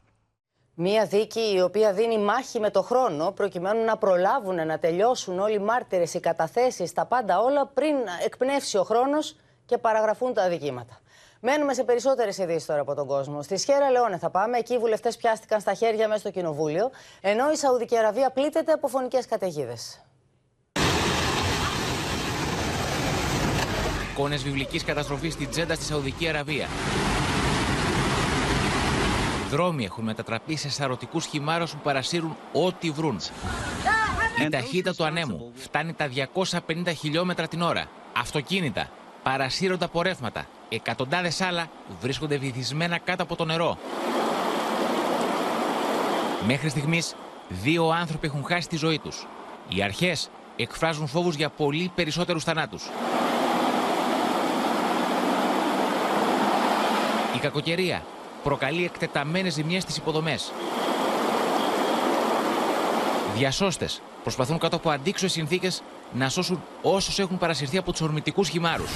Μία 0.74 1.04
δίκη 1.06 1.54
η 1.54 1.60
οποία 1.60 1.92
δίνει 1.92 2.18
μάχη 2.18 2.60
με 2.60 2.70
το 2.70 2.82
χρόνο 2.82 3.32
προκειμένου 3.32 3.84
να 3.84 3.96
προλάβουν 3.96 4.66
να 4.66 4.78
τελειώσουν 4.78 5.38
όλοι 5.38 5.54
οι 5.54 5.58
μάρτυρες, 5.58 6.14
οι 6.14 6.20
καταθέσεις, 6.20 6.92
τα 6.92 7.06
πάντα 7.06 7.40
όλα 7.40 7.66
πριν 7.66 7.94
εκπνεύσει 8.24 8.76
ο 8.76 8.82
χρόνος 8.82 9.36
και 9.66 9.78
παραγραφούν 9.78 10.34
τα 10.34 10.42
αδικήματα. 10.42 11.01
Μένουμε 11.45 11.74
σε 11.74 11.84
περισσότερες 11.84 12.38
ειδήσεις 12.38 12.66
τώρα 12.66 12.80
από 12.80 12.95
τον 12.95 13.07
κόσμο. 13.07 13.43
Στη 13.43 13.59
Σιέρα 13.59 13.90
Λεόνε 13.90 14.18
θα 14.18 14.30
πάμε. 14.30 14.59
Εκεί 14.59 14.74
οι 14.74 14.78
βουλευτές 14.78 15.16
πιάστηκαν 15.16 15.61
στα 15.61 15.74
χέρια 15.74 16.09
μέσα 16.09 16.20
στο 16.20 16.30
κοινοβούλιο, 16.30 16.90
ενώ 17.20 17.51
η 17.51 17.57
Σαουδική 17.57 17.99
Αραβία 17.99 18.30
πλήττεται 18.30 18.72
από 18.72 18.88
φωνικές 18.88 19.26
καταιγίδες. 19.26 20.05
Εικόνες 24.12 24.43
βιβλικής 24.43 24.84
καταστροφής 24.84 25.32
στην 25.32 25.51
Τζέντα 25.51 25.74
στη 25.74 25.84
Σαουδική 25.84 26.28
Αραβία. 26.28 26.66
Οι 29.45 29.49
δρόμοι 29.51 29.84
έχουν 29.84 30.05
μετατραπεί 30.05 30.57
σε 30.57 30.70
σαρωτικούς 30.70 31.26
χυμάρου 31.26 31.64
που 31.64 31.80
παρασύρουν 31.82 32.36
ό,τι 32.53 32.90
βρουν. 32.90 33.20
Η 34.47 34.49
ταχύτητα 34.49 34.95
του 34.95 35.05
ανέμου 35.05 35.53
φτάνει 35.55 35.93
τα 35.93 36.09
250 36.66 36.93
χιλιόμετρα 36.97 37.49
την 37.49 37.62
ώρα. 37.62 37.86
Αυτοκίνητα 38.16 38.88
παρασύρονται 39.23 39.85
από 39.85 40.03
ρεύματα. 40.03 40.47
Εκατοντάδες 40.68 41.41
άλλα 41.41 41.66
βρίσκονται 42.01 42.37
βυθισμένα 42.37 42.99
κάτω 42.99 43.23
από 43.23 43.37
το 43.37 43.45
νερό. 43.45 43.79
Μέχρι 46.47 46.68
στιγμής, 46.68 47.14
δύο 47.49 47.89
άνθρωποι 47.89 48.27
έχουν 48.27 48.45
χάσει 48.45 48.68
τη 48.68 48.77
ζωή 48.77 48.99
τους. 48.99 49.27
Οι 49.68 49.83
αρχές 49.83 50.31
εκφράζουν 50.57 51.07
φόβους 51.07 51.35
για 51.35 51.49
πολύ 51.49 51.91
περισσότερους 51.95 52.45
θανάτους. 52.45 52.83
Η 57.37 57.39
κακοκαιρία 57.39 58.03
προκαλεί 58.43 58.85
εκτεταμένες 58.85 59.53
ζημιές 59.53 59.83
στις 59.83 59.97
υποδομές. 59.97 60.53
Διασώστες 63.35 64.03
προσπαθούν 64.23 64.59
κάτω 64.59 64.77
από 64.77 64.91
αντίξωες 64.91 65.33
συνθήκες 65.33 65.83
να 66.14 66.28
σώσουν 66.28 66.62
όσους 66.82 67.18
έχουν 67.18 67.38
παρασυρθεί 67.38 67.78
από 67.78 67.90
τους 67.90 68.00
ορμητικούς 68.00 68.48
χυμάρους. 68.48 68.90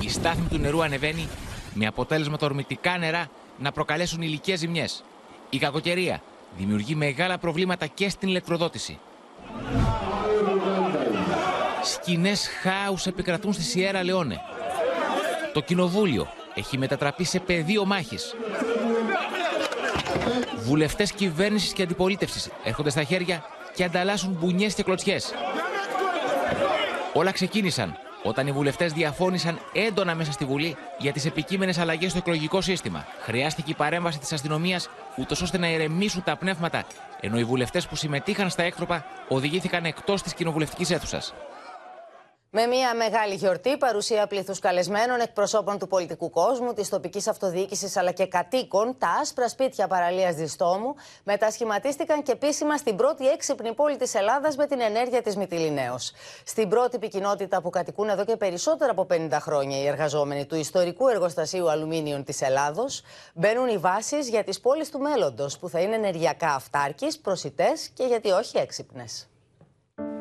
Η 0.00 0.08
στάθμη 0.08 0.46
του 0.50 0.58
νερού 0.58 0.82
ανεβαίνει 0.82 1.28
με 1.74 1.86
αποτέλεσμα 1.86 2.36
τα 2.36 2.46
ορμητικά 2.46 2.98
νερά 2.98 3.26
να 3.58 3.72
προκαλέσουν 3.72 4.22
υλικές 4.22 4.58
ζημιές. 4.58 5.02
Η 5.50 5.58
κακοκαιρία 5.58 6.22
δημιουργεί 6.56 6.94
μεγάλα 6.94 7.38
προβλήματα 7.38 7.86
και 7.86 8.08
στην 8.08 8.28
ηλεκτροδότηση. 8.28 8.98
Σκηνές 11.82 12.48
χάους 12.62 13.06
επικρατούν 13.06 13.52
στη 13.52 13.62
Σιέρα 13.62 14.04
Λεόνε. 14.04 14.40
Το 15.52 15.60
κοινοβούλιο 15.60 16.26
έχει 16.54 16.78
μετατραπεί 16.78 17.24
σε 17.24 17.40
πεδίο 17.40 17.84
μάχης. 17.84 18.34
Βουλευτές 20.62 21.12
κυβέρνησης 21.12 21.72
και 21.72 21.82
αντιπολίτευσης 21.82 22.50
έρχονται 22.64 22.90
στα 22.90 23.02
χέρια 23.02 23.44
και 23.74 23.84
ανταλλάσσουν 23.84 24.36
μπουνιές 24.40 24.74
και 24.74 24.82
κλωτσιές. 24.82 25.34
Όλα 27.12 27.32
ξεκίνησαν 27.32 27.96
όταν 28.22 28.46
οι 28.46 28.52
βουλευτές 28.52 28.92
διαφώνησαν 28.92 29.58
έντονα 29.72 30.14
μέσα 30.14 30.32
στη 30.32 30.44
Βουλή 30.44 30.76
για 30.98 31.12
τις 31.12 31.24
επικείμενες 31.24 31.78
αλλαγές 31.78 32.10
στο 32.10 32.18
εκλογικό 32.18 32.60
σύστημα. 32.60 33.06
Χρειάστηκε 33.20 33.70
η 33.70 33.74
παρέμβαση 33.74 34.18
της 34.18 34.32
αστυνομίας, 34.32 34.88
ούτως 35.16 35.42
ώστε 35.42 35.58
να 35.58 35.70
ηρεμήσουν 35.70 36.22
τα 36.22 36.36
πνεύματα, 36.36 36.84
ενώ 37.20 37.38
οι 37.38 37.44
βουλευτές 37.44 37.86
που 37.86 37.96
συμμετείχαν 37.96 38.50
στα 38.50 38.62
έκτροπα 38.62 39.04
οδηγήθηκαν 39.28 39.84
εκτός 39.84 40.22
της 40.22 40.34
κοινοβουλευτικής 40.34 40.90
αίθουσας. 40.90 41.34
Με 42.52 42.66
μια 42.66 42.94
μεγάλη 42.94 43.34
γιορτή, 43.34 43.76
παρουσία 43.76 44.26
πλήθους 44.26 44.58
καλεσμένων, 44.58 45.20
εκπροσώπων 45.20 45.78
του 45.78 45.86
πολιτικού 45.86 46.30
κόσμου, 46.30 46.72
της 46.72 46.88
τοπικής 46.88 47.28
αυτοδιοίκησης 47.28 47.96
αλλά 47.96 48.12
και 48.12 48.26
κατοίκων, 48.26 48.96
τα 48.98 49.08
άσπρα 49.20 49.48
σπίτια 49.48 49.86
παραλίας 49.86 50.34
Διστόμου 50.34 50.94
μετασχηματίστηκαν 51.24 52.22
και 52.22 52.32
επίσημα 52.32 52.76
στην 52.76 52.96
πρώτη 52.96 53.28
έξυπνη 53.28 53.74
πόλη 53.74 53.96
της 53.96 54.14
Ελλάδας 54.14 54.56
με 54.56 54.66
την 54.66 54.80
ενέργεια 54.80 55.22
της 55.22 55.36
Μυτιλινέω. 55.36 55.98
Στην 56.44 56.68
πρώτη 56.68 57.08
κοινότητα 57.08 57.62
που 57.62 57.70
κατοικούν 57.70 58.08
εδώ 58.08 58.24
και 58.24 58.36
περισσότερα 58.36 58.90
από 58.90 59.06
50 59.10 59.28
χρόνια 59.40 59.78
οι 59.78 59.86
εργαζόμενοι 59.86 60.46
του 60.46 60.56
ιστορικού 60.56 61.08
εργοστασίου 61.08 61.70
αλουμίνιων 61.70 62.24
της 62.24 62.42
Ελλάδος, 62.42 63.02
μπαίνουν 63.34 63.68
οι 63.68 63.78
βάσεις 63.78 64.28
για 64.28 64.44
τις 64.44 64.60
πόλεις 64.60 64.90
του 64.90 64.98
μέλλοντος, 64.98 65.58
που 65.58 65.68
θα 65.68 65.80
είναι 65.80 65.94
ενεργειακά 65.94 66.48
αυτάρκης, 66.48 67.18
προσιτές 67.18 67.88
και 67.88 68.04
γιατί 68.04 68.30
όχι 68.30 68.58
έξυπνες. 68.58 69.29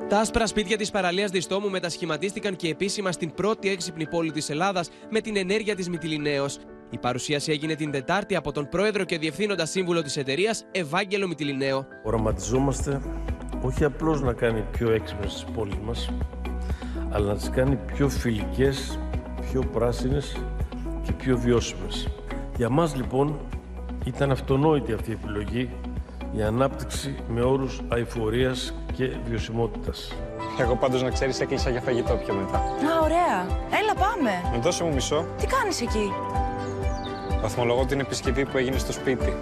Τα 0.10 0.20
άσπρα 0.20 0.48
σπίτια 0.48 0.78
της 0.78 0.92
παραλίας 0.92 1.32
Διστόμου 1.32 1.70
μετασχηματίστηκαν 1.70 2.56
και 2.56 2.68
επίσημα 2.68 3.12
στην 3.12 3.34
πρώτη 3.34 3.70
έξυπνη 3.70 4.08
πόλη 4.08 4.32
της 4.32 4.50
Ελλάδας 4.50 4.90
με 5.10 5.22
την 5.22 5.38
ενέργεια 5.38 5.76
της 5.76 5.90
Μυτιλινέω. 5.90 6.46
Η 6.90 6.98
παρουσίαση 6.98 7.52
έγινε 7.52 7.76
την 7.76 7.92
Τετάρτη 7.92 8.36
από 8.36 8.52
τον 8.52 8.70
πρόεδρο 8.70 9.04
και 9.04 9.18
διευθύνοντα 9.18 9.66
σύμβουλο 9.66 10.02
της 10.02 10.18
εταιρείας 10.18 10.66
Ευάγγελο 10.72 11.28
Μυτιλινέο. 11.28 11.88
Οραματιζόμαστε 12.04 13.02
όχι 13.62 13.84
απλώς 13.84 14.22
να 14.22 14.34
κάνει 14.34 14.64
πιο 14.72 14.92
έξυπνες 14.92 15.34
τις 15.34 15.46
πόλεις 15.54 15.78
μας, 15.86 16.10
αλλά 17.10 17.26
να 17.26 17.36
τις 17.36 17.50
κάνει 17.50 17.76
πιο 17.76 18.10
φιλικές, 18.10 19.00
πιο 19.52 19.62
πράσινες 19.74 20.38
και 21.04 21.12
πιο 21.12 21.38
βιώσιμες. 21.38 22.08
Για 22.58 22.70
μας 22.70 22.96
λοιπόν 22.96 23.40
ήταν 24.06 24.32
αυτονόητη 24.32 24.94
αυτή 24.94 25.10
η 25.10 25.18
επιλογή 25.24 25.70
η 26.38 26.42
ανάπτυξη 26.42 27.16
με 27.30 27.42
όρους 27.42 27.82
αηφορίας 27.88 28.74
και 29.00 29.12
βιωσιμότητας. 29.26 30.14
Εγώ 30.60 30.76
πάντως 30.76 31.02
να 31.02 31.10
ξέρεις 31.10 31.40
έκλεισα 31.40 31.70
για 31.70 31.82
φαγητό 31.82 32.14
πιο 32.26 32.34
μετά. 32.34 32.58
Α, 32.58 33.02
ωραία. 33.04 33.48
Έλα 33.82 33.94
πάμε. 33.94 34.50
Με 34.52 34.58
δώσε 34.58 34.84
μου 34.84 34.94
μισό. 34.94 35.26
Τι 35.38 35.46
κάνεις 35.46 35.82
εκεί; 35.82 36.12
Βαθμολογώ 37.42 37.86
την 37.86 38.00
επισκευή 38.00 38.46
που 38.46 38.58
έγινε 38.58 38.78
στο 38.78 38.92
σπίτι. 38.92 39.34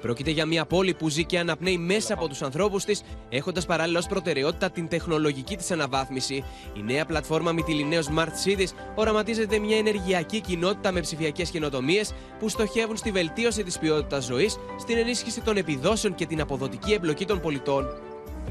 Πρόκειται 0.00 0.30
για 0.30 0.46
μια 0.46 0.66
πόλη 0.66 0.94
που 0.94 1.08
ζει 1.08 1.24
και 1.24 1.38
αναπνέει 1.38 1.78
μέσα 1.78 2.14
από 2.14 2.28
τους 2.28 2.42
ανθρώπους 2.42 2.84
της, 2.84 3.02
έχοντας 3.28 3.66
παράλληλα 3.66 3.98
ως 3.98 4.06
προτεραιότητα 4.06 4.70
την 4.70 4.88
τεχνολογική 4.88 5.56
της 5.56 5.70
αναβάθμιση. 5.70 6.44
Η 6.76 6.82
νέα 6.82 7.04
πλατφόρμα 7.04 7.52
Μυτιλινέος 7.52 8.08
Smart 8.14 8.28
Cities 8.44 8.70
οραματίζεται 8.94 9.58
μια 9.58 9.76
ενεργειακή 9.76 10.40
κοινότητα 10.40 10.92
με 10.92 11.00
ψηφιακές 11.00 11.50
καινοτομίες 11.50 12.12
που 12.38 12.48
στοχεύουν 12.48 12.96
στη 12.96 13.10
βελτίωση 13.10 13.62
της 13.62 13.78
ποιότητας 13.78 14.24
ζωής, 14.24 14.56
στην 14.78 14.96
ενίσχυση 14.96 15.40
των 15.40 15.56
επιδόσεων 15.56 16.14
και 16.14 16.26
την 16.26 16.40
αποδοτική 16.40 16.92
εμπλοκή 16.92 17.24
των 17.24 17.40
πολιτών. 17.40 17.86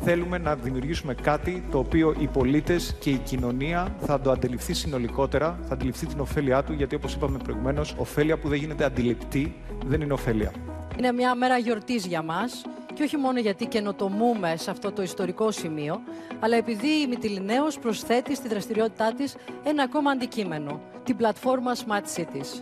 Θέλουμε 0.01 0.37
να 0.37 0.55
δημιουργήσουμε 0.55 1.13
κάτι 1.13 1.63
το 1.71 1.77
οποίο 1.77 2.15
οι 2.19 2.27
πολίτες 2.27 2.95
και 2.99 3.09
η 3.09 3.17
κοινωνία 3.17 3.95
θα 3.99 4.19
το 4.19 4.31
αντιληφθεί 4.31 4.73
συνολικότερα, 4.73 5.59
θα 5.67 5.73
αντιληφθεί 5.73 6.05
την 6.05 6.19
ωφέλειά 6.19 6.63
του, 6.63 6.73
γιατί 6.73 6.95
όπως 6.95 7.13
είπαμε 7.13 7.37
προηγουμένως, 7.43 7.95
ωφέλεια 7.97 8.37
που 8.37 8.47
δεν 8.47 8.59
γίνεται 8.59 8.85
αντιληπτή 8.85 9.55
δεν 9.85 10.01
είναι 10.01 10.13
ωφέλεια. 10.13 10.51
Είναι 10.97 11.11
μια 11.11 11.35
μέρα 11.35 11.57
γιορτής 11.57 12.05
για 12.05 12.21
μας 12.21 12.65
και 12.93 13.03
όχι 13.03 13.17
μόνο 13.17 13.39
γιατί 13.39 13.65
καινοτομούμε 13.65 14.53
σε 14.57 14.71
αυτό 14.71 14.91
το 14.91 15.01
ιστορικό 15.01 15.51
σημείο, 15.51 15.99
αλλά 16.39 16.55
επειδή 16.55 16.87
η 16.87 17.07
Μυτιλινέως 17.07 17.79
προσθέτει 17.79 18.35
στη 18.35 18.47
δραστηριότητά 18.47 19.13
της 19.13 19.35
ένα 19.63 19.83
ακόμα 19.83 20.11
αντικείμενο, 20.11 20.81
την 21.03 21.15
πλατφόρμα 21.15 21.71
Smart 21.75 22.19
Cities. 22.19 22.61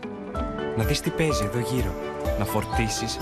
Να 0.78 0.84
δεις 0.84 1.00
τι 1.02 1.10
παίζει 1.10 1.44
εδώ 1.44 1.60
γύρω, 1.60 1.94
να 2.40 2.46
φορτίσεις, 2.46 3.18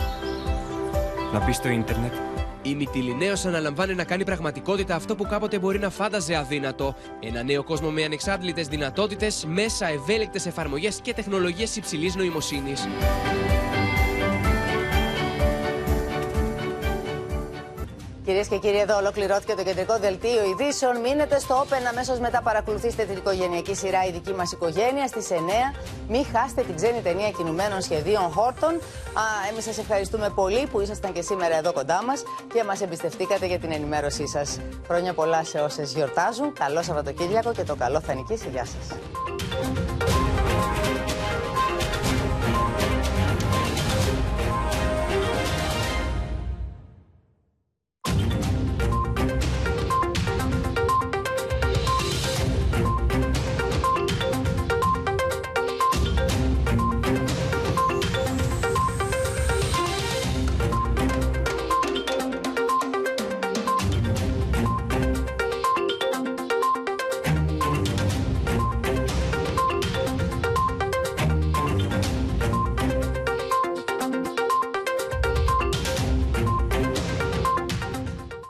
να 1.34 1.46
μπεις 1.46 1.56
στο 1.56 1.70
ίντερνετ. 1.70 2.31
Η 2.64 2.76
Μυτιλινέως 2.76 3.46
αναλαμβάνει 3.46 3.94
να 3.94 4.04
κάνει 4.04 4.24
πραγματικότητα 4.24 4.96
αυτό 4.96 5.16
που 5.16 5.28
κάποτε 5.28 5.60
μπορεί 5.60 5.80
να 5.80 5.90
φάνταζε 5.90 6.36
αδύνατο. 6.36 6.96
Ένα 7.20 7.44
νέο 7.44 7.64
κόσμο 7.64 7.90
με 7.90 8.04
ανεξάντλητες 8.04 8.68
δυνατότητες, 8.68 9.46
μέσα, 9.48 9.88
ευέλικτες 9.88 10.46
εφαρμογές 10.46 11.00
και 11.02 11.14
τεχνολογίες 11.14 11.76
υψηλής 11.76 12.16
νοημοσύνης. 12.16 12.88
Κυρίες 18.26 18.48
και 18.48 18.58
κύριοι, 18.58 18.80
εδώ 18.80 18.98
ολοκληρώθηκε 18.98 19.54
το 19.54 19.64
κεντρικό 19.64 19.98
δελτίο 20.00 20.44
ειδήσεων. 20.52 21.00
Μείνετε 21.00 21.40
στο 21.40 21.66
Open 21.66 21.86
αμέσως 21.90 22.20
μετά. 22.20 22.42
Παρακολουθήστε 22.42 23.04
την 23.04 23.18
οικογενειακή 23.18 23.76
σειρά 23.76 24.06
Η 24.06 24.12
δική 24.12 24.34
μας 24.34 24.52
οικογένεια 24.52 25.08
στις 25.08 25.30
9. 25.30 25.36
Μην 26.10 26.26
χάσετε 26.34 26.62
την 26.62 26.76
ξένη 26.76 27.02
ταινία 27.02 27.32
κινουμένων 27.32 27.82
σχεδίων 27.82 28.22
Χόρτον. 28.22 28.82
Εμείς 29.52 29.64
σας 29.64 29.78
ευχαριστούμε 29.78 30.30
πολύ 30.30 30.68
που 30.72 30.82
ήσασταν 30.82 31.12
και 31.14 31.22
σήμερα 31.22 31.58
εδώ 31.58 31.74
κοντά 31.74 32.04
μας 32.04 32.24
και 32.54 32.64
μας 32.64 32.82
εμπιστευτήκατε 32.82 33.46
για 33.46 33.60
την 33.60 33.72
ενημέρωσή 33.72 34.28
σας. 34.28 34.60
Χρόνια 34.88 35.14
πολλά 35.14 35.44
σε 35.44 35.60
όσες 35.60 35.94
γιορτάζουν. 35.94 36.54
Καλό 36.54 36.82
Σαββατοκύριακο 36.82 37.52
και 37.52 37.64
το 37.64 37.76
καλό 37.76 38.00
θα 38.00 38.14
νικήσει. 38.14 38.50
Γεια 38.50 38.66
σας. 38.66 38.98